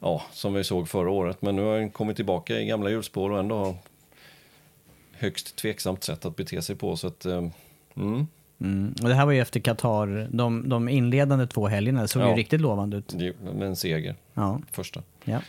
ja, 0.00 0.22
som 0.32 0.54
vi 0.54 0.64
såg 0.64 0.88
förra 0.88 1.10
året. 1.10 1.42
Men 1.42 1.56
nu 1.56 1.62
har 1.62 1.78
han 1.78 1.90
kommit 1.90 2.16
tillbaka 2.16 2.60
i 2.60 2.66
gamla 2.66 2.90
hjulspår 2.90 3.30
och 3.30 3.38
ändå 3.38 3.56
har 3.56 3.74
högst 5.12 5.56
tveksamt 5.56 6.04
sätt 6.04 6.24
att 6.24 6.36
bete 6.36 6.62
sig 6.62 6.76
på. 6.76 6.96
Så 6.96 7.06
att, 7.06 7.24
ehm, 7.24 7.50
mm. 7.96 8.26
Mm. 8.60 8.94
Och 9.02 9.08
det 9.08 9.14
här 9.14 9.26
var 9.26 9.32
ju 9.32 9.40
efter 9.40 9.60
Qatar, 9.60 10.28
de, 10.32 10.68
de 10.68 10.88
inledande 10.88 11.46
två 11.46 11.66
helgerna, 11.66 12.02
det 12.02 12.08
såg 12.08 12.22
Ja. 12.22 12.30
ju 12.30 12.34
riktigt 12.36 12.60
lovande 12.60 12.96
ut. 12.96 13.14
Det- 13.18 13.40
Med 13.54 13.68
en 13.68 13.76
seger, 13.76 14.14
Ja. 14.34 14.60
första. 14.70 15.02
Ja. 15.24 15.40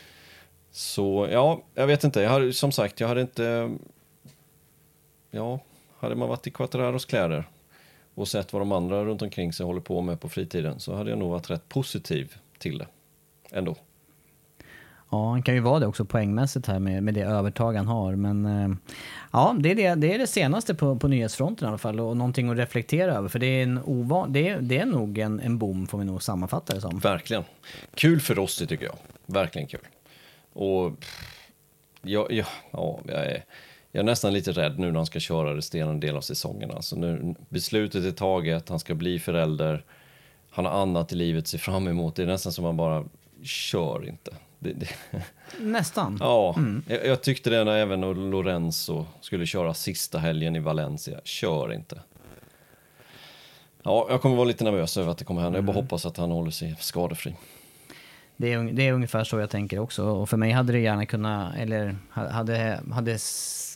Så 0.70 1.28
ja, 1.30 1.62
jag 1.74 1.86
vet 1.86 2.04
inte. 2.04 2.20
Jag 2.20 2.30
hade, 2.30 2.52
som 2.52 2.72
sagt, 2.72 3.00
jag 3.00 3.08
hade 3.08 3.20
inte... 3.20 3.70
Ja, 5.30 5.60
hade 5.98 6.14
man 6.14 6.28
varit 6.28 6.46
i 6.46 6.50
Quattararos 6.50 7.04
kläder 7.04 7.44
och 8.14 8.28
sett 8.28 8.52
vad 8.52 8.62
de 8.62 8.72
andra 8.72 9.04
runt 9.04 9.22
omkring 9.22 9.52
sig 9.52 9.66
håller 9.66 9.80
på 9.80 10.00
med 10.00 10.20
på 10.20 10.28
fritiden 10.28 10.80
så 10.80 10.94
hade 10.94 11.10
jag 11.10 11.18
nog 11.18 11.30
varit 11.30 11.50
rätt 11.50 11.68
positiv 11.68 12.34
till 12.58 12.78
det. 12.78 12.86
Ändå. 13.50 13.76
Ja, 15.10 15.30
han 15.30 15.42
kan 15.42 15.54
ju 15.54 15.60
vara 15.60 15.78
det 15.78 15.86
också 15.86 16.04
poängmässigt 16.04 16.66
här 16.66 16.78
med, 16.78 17.02
med 17.02 17.14
det 17.14 17.22
övertag 17.22 17.74
han 17.74 17.86
har. 17.86 18.16
Men 18.16 18.46
eh, 18.46 18.76
ja, 19.32 19.56
det 19.60 19.70
är 19.70 19.74
det, 19.74 19.94
det 19.94 20.14
är 20.14 20.18
det 20.18 20.26
senaste 20.26 20.74
på, 20.74 20.96
på 20.96 21.08
nyhetsfronten 21.08 21.66
i 21.66 21.68
alla 21.68 21.78
fall 21.78 22.00
och 22.00 22.16
någonting 22.16 22.48
att 22.50 22.56
reflektera 22.56 23.14
över. 23.14 23.28
För 23.28 23.38
det 23.38 23.46
är, 23.46 23.62
en 23.62 23.80
ovan, 23.84 24.32
det 24.32 24.48
är, 24.48 24.60
det 24.60 24.78
är 24.78 24.86
nog 24.86 25.18
en, 25.18 25.40
en 25.40 25.58
boom 25.58 25.86
får 25.86 25.98
vi 25.98 26.04
nog 26.04 26.22
sammanfatta 26.22 26.74
det 26.74 26.80
som. 26.80 26.98
Verkligen. 26.98 27.44
Kul 27.94 28.20
för 28.20 28.34
Rossi 28.34 28.66
tycker 28.66 28.84
jag. 28.84 28.96
Verkligen 29.26 29.68
kul. 29.68 29.80
Och 30.52 30.92
ja, 32.02 32.26
jag, 32.30 32.46
ja, 32.70 33.00
jag, 33.06 33.26
är, 33.26 33.44
jag 33.92 34.00
är 34.00 34.04
nästan 34.04 34.32
lite 34.32 34.52
rädd 34.52 34.78
nu 34.78 34.86
när 34.86 34.96
han 34.96 35.06
ska 35.06 35.20
köra 35.20 35.56
resterande 35.56 36.06
del 36.06 36.16
av 36.16 36.20
säsongen. 36.20 36.70
Alltså 36.70 36.96
nu, 36.96 37.34
beslutet 37.48 38.04
är 38.04 38.10
taget, 38.10 38.68
han 38.68 38.78
ska 38.78 38.94
bli 38.94 39.18
förälder. 39.18 39.84
Han 40.50 40.64
har 40.64 40.72
annat 40.72 41.12
i 41.12 41.16
livet 41.16 41.42
att 41.42 41.48
se 41.48 41.58
fram 41.58 41.88
emot. 41.88 42.16
Det 42.16 42.22
är 42.22 42.26
nästan 42.26 42.52
som 42.52 42.64
man 42.64 42.76
bara 42.76 43.04
kör 43.42 44.08
inte. 44.08 44.30
Det, 44.62 44.72
det, 44.72 44.88
Nästan. 45.60 46.16
ja, 46.20 46.54
jag, 46.86 47.06
jag 47.06 47.22
tyckte 47.22 47.50
det 47.50 47.64
när 47.64 47.76
även 47.76 48.00
Lorenzo 48.30 49.06
skulle 49.20 49.46
köra 49.46 49.74
sista 49.74 50.18
helgen 50.18 50.56
i 50.56 50.60
Valencia. 50.60 51.20
Kör 51.24 51.72
inte. 51.72 52.00
Ja, 53.82 54.06
jag 54.10 54.22
kommer 54.22 54.36
vara 54.36 54.44
lite 54.44 54.64
nervös 54.64 54.96
över 54.96 55.10
att 55.10 55.18
det 55.18 55.24
kommer 55.24 55.42
hända. 55.42 55.58
Jag 55.58 55.64
bara 55.64 55.76
hoppas 55.76 56.06
att 56.06 56.16
han 56.16 56.30
håller 56.30 56.50
sig 56.50 56.76
skadefri. 56.80 57.36
Det 58.36 58.52
är, 58.52 58.62
det 58.72 58.88
är 58.88 58.92
ungefär 58.92 59.24
så 59.24 59.38
jag 59.38 59.50
tänker 59.50 59.78
också. 59.78 60.04
Och 60.04 60.28
för 60.28 60.36
mig 60.36 60.50
hade 60.52 60.72
det 60.72 60.78
gärna 60.80 61.06
kunnat, 61.06 61.54
eller 61.56 61.96
ha- 62.14 62.28
hade, 62.30 62.80
hade 62.92 63.18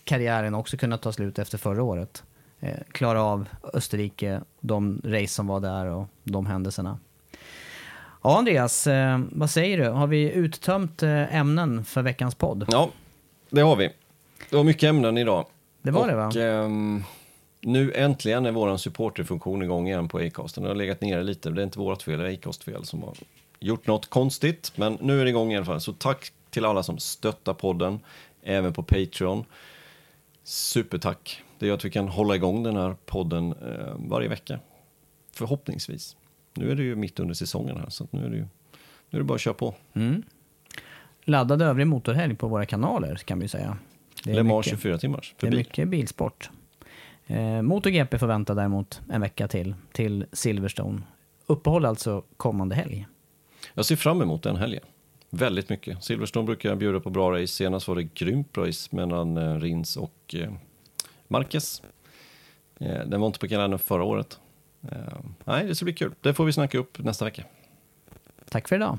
karriären 0.04 0.54
också 0.54 0.76
kunnat 0.76 1.02
ta 1.02 1.12
slut 1.12 1.38
efter 1.38 1.58
förra 1.58 1.82
året. 1.82 2.22
Eh, 2.60 2.78
klara 2.92 3.22
av 3.22 3.48
Österrike, 3.74 4.40
de 4.60 5.00
race 5.04 5.26
som 5.34 5.46
var 5.46 5.60
där 5.60 5.86
och 5.86 6.06
de 6.24 6.46
händelserna. 6.46 6.98
Ja, 8.26 8.38
Andreas, 8.38 8.86
eh, 8.86 9.20
vad 9.32 9.50
säger 9.50 9.78
du? 9.78 9.88
Har 9.88 10.06
vi 10.06 10.32
uttömt 10.32 11.02
eh, 11.02 11.36
ämnen 11.36 11.84
för 11.84 12.02
veckans 12.02 12.34
podd? 12.34 12.66
Ja, 12.68 12.90
det 13.50 13.60
har 13.60 13.76
vi. 13.76 13.90
Det 14.50 14.56
var 14.56 14.64
mycket 14.64 14.88
ämnen 14.88 15.18
idag. 15.18 15.46
Det 15.82 15.90
var 15.90 16.00
och, 16.00 16.08
det, 16.08 16.14
va? 16.14 16.64
ehm, 16.64 17.04
nu 17.60 17.92
äntligen 17.92 18.46
är 18.46 18.52
vår 18.52 18.76
supporterfunktion 18.76 19.62
igång 19.62 19.88
igen 19.88 20.08
på 20.08 20.18
Acast. 20.18 20.54
Den 20.54 20.64
har 20.64 20.74
legat 20.74 21.00
nere 21.00 21.22
lite. 21.22 21.50
Det 21.50 21.62
är 21.62 21.64
inte 21.64 21.78
vårt 21.78 22.02
fel, 22.02 22.18
det 22.18 22.30
är 22.30 22.34
Acast 22.34 22.64
fel 22.64 22.84
som 22.84 23.02
har 23.02 23.14
gjort 23.60 23.86
något 23.86 24.10
konstigt. 24.10 24.72
Men 24.76 24.98
nu 25.00 25.20
är 25.20 25.24
det 25.24 25.30
igång 25.30 25.52
i 25.52 25.56
alla 25.56 25.66
fall. 25.66 25.80
Så 25.80 25.92
tack 25.92 26.32
till 26.50 26.64
alla 26.64 26.82
som 26.82 26.98
stöttar 26.98 27.54
podden, 27.54 28.00
även 28.42 28.72
på 28.72 28.82
Patreon. 28.82 29.44
Supertack. 30.44 31.42
Det 31.58 31.66
gör 31.66 31.74
att 31.74 31.84
vi 31.84 31.90
kan 31.90 32.08
hålla 32.08 32.34
igång 32.34 32.62
den 32.62 32.76
här 32.76 32.96
podden 33.06 33.52
eh, 33.52 33.94
varje 33.96 34.28
vecka. 34.28 34.58
Förhoppningsvis. 35.32 36.16
Nu 36.54 36.70
är 36.70 36.74
det 36.74 36.82
ju 36.82 36.96
mitt 36.96 37.20
under 37.20 37.34
säsongen 37.34 37.76
här, 37.76 37.88
så 37.88 38.06
nu 38.10 38.24
är 38.26 38.30
det 38.30 38.36
ju 38.36 38.42
nu 39.10 39.16
är 39.16 39.18
det 39.18 39.24
bara 39.24 39.34
att 39.34 39.40
köra 39.40 39.54
på. 39.54 39.74
Laddad 41.24 41.62
övrig 41.62 41.86
motorhelg 41.86 42.34
på 42.36 42.48
våra 42.48 42.66
kanaler 42.66 43.14
kan 43.16 43.38
vi 43.40 43.48
säga. 43.48 43.76
Det 44.24 44.30
är 44.30 44.34
Le 44.34 44.42
Mans 44.42 44.66
mycket- 44.66 44.80
24 44.80 44.98
timmars 44.98 45.34
Det 45.36 45.40
för 45.40 45.46
är 45.46 45.50
bil. 45.50 45.58
mycket 45.58 45.88
bilsport. 45.88 46.50
Eh, 47.26 47.62
MotoGP 47.62 48.16
vänta 48.26 48.54
däremot 48.54 49.00
en 49.10 49.20
vecka 49.20 49.48
till, 49.48 49.74
till 49.92 50.26
Silverstone. 50.32 51.02
Uppehåll 51.46 51.84
alltså 51.84 52.22
kommande 52.36 52.74
helg. 52.74 53.06
Jag 53.74 53.84
ser 53.84 53.96
fram 53.96 54.22
emot 54.22 54.42
den 54.42 54.56
helgen. 54.56 54.82
Väldigt 55.30 55.68
mycket. 55.68 56.04
Silverstone 56.04 56.46
brukar 56.46 56.76
bjuda 56.76 57.00
på 57.00 57.10
bra 57.10 57.32
race. 57.32 57.46
Senast 57.46 57.88
var 57.88 57.96
det 57.96 58.02
grymt 58.14 58.58
race 58.58 58.96
mellan 58.96 59.36
eh, 59.36 59.60
Rins 59.60 59.96
och 59.96 60.34
eh, 60.34 60.52
Marquez. 61.28 61.82
Eh, 62.80 63.00
den 63.06 63.20
var 63.20 63.26
inte 63.26 63.38
på 63.38 63.48
kalendern 63.48 63.78
förra 63.78 64.04
året. 64.04 64.40
Eh, 64.92 65.18
nej, 65.44 65.66
det 65.66 65.74
ska 65.74 65.84
bli 65.84 65.94
kul. 65.94 66.14
Det 66.20 66.34
får 66.34 66.44
vi 66.44 66.52
snacka 66.52 66.78
upp 66.78 66.98
nästa 66.98 67.24
vecka. 67.24 67.44
Tack 68.48 68.68
för 68.68 68.76
idag. 68.76 68.98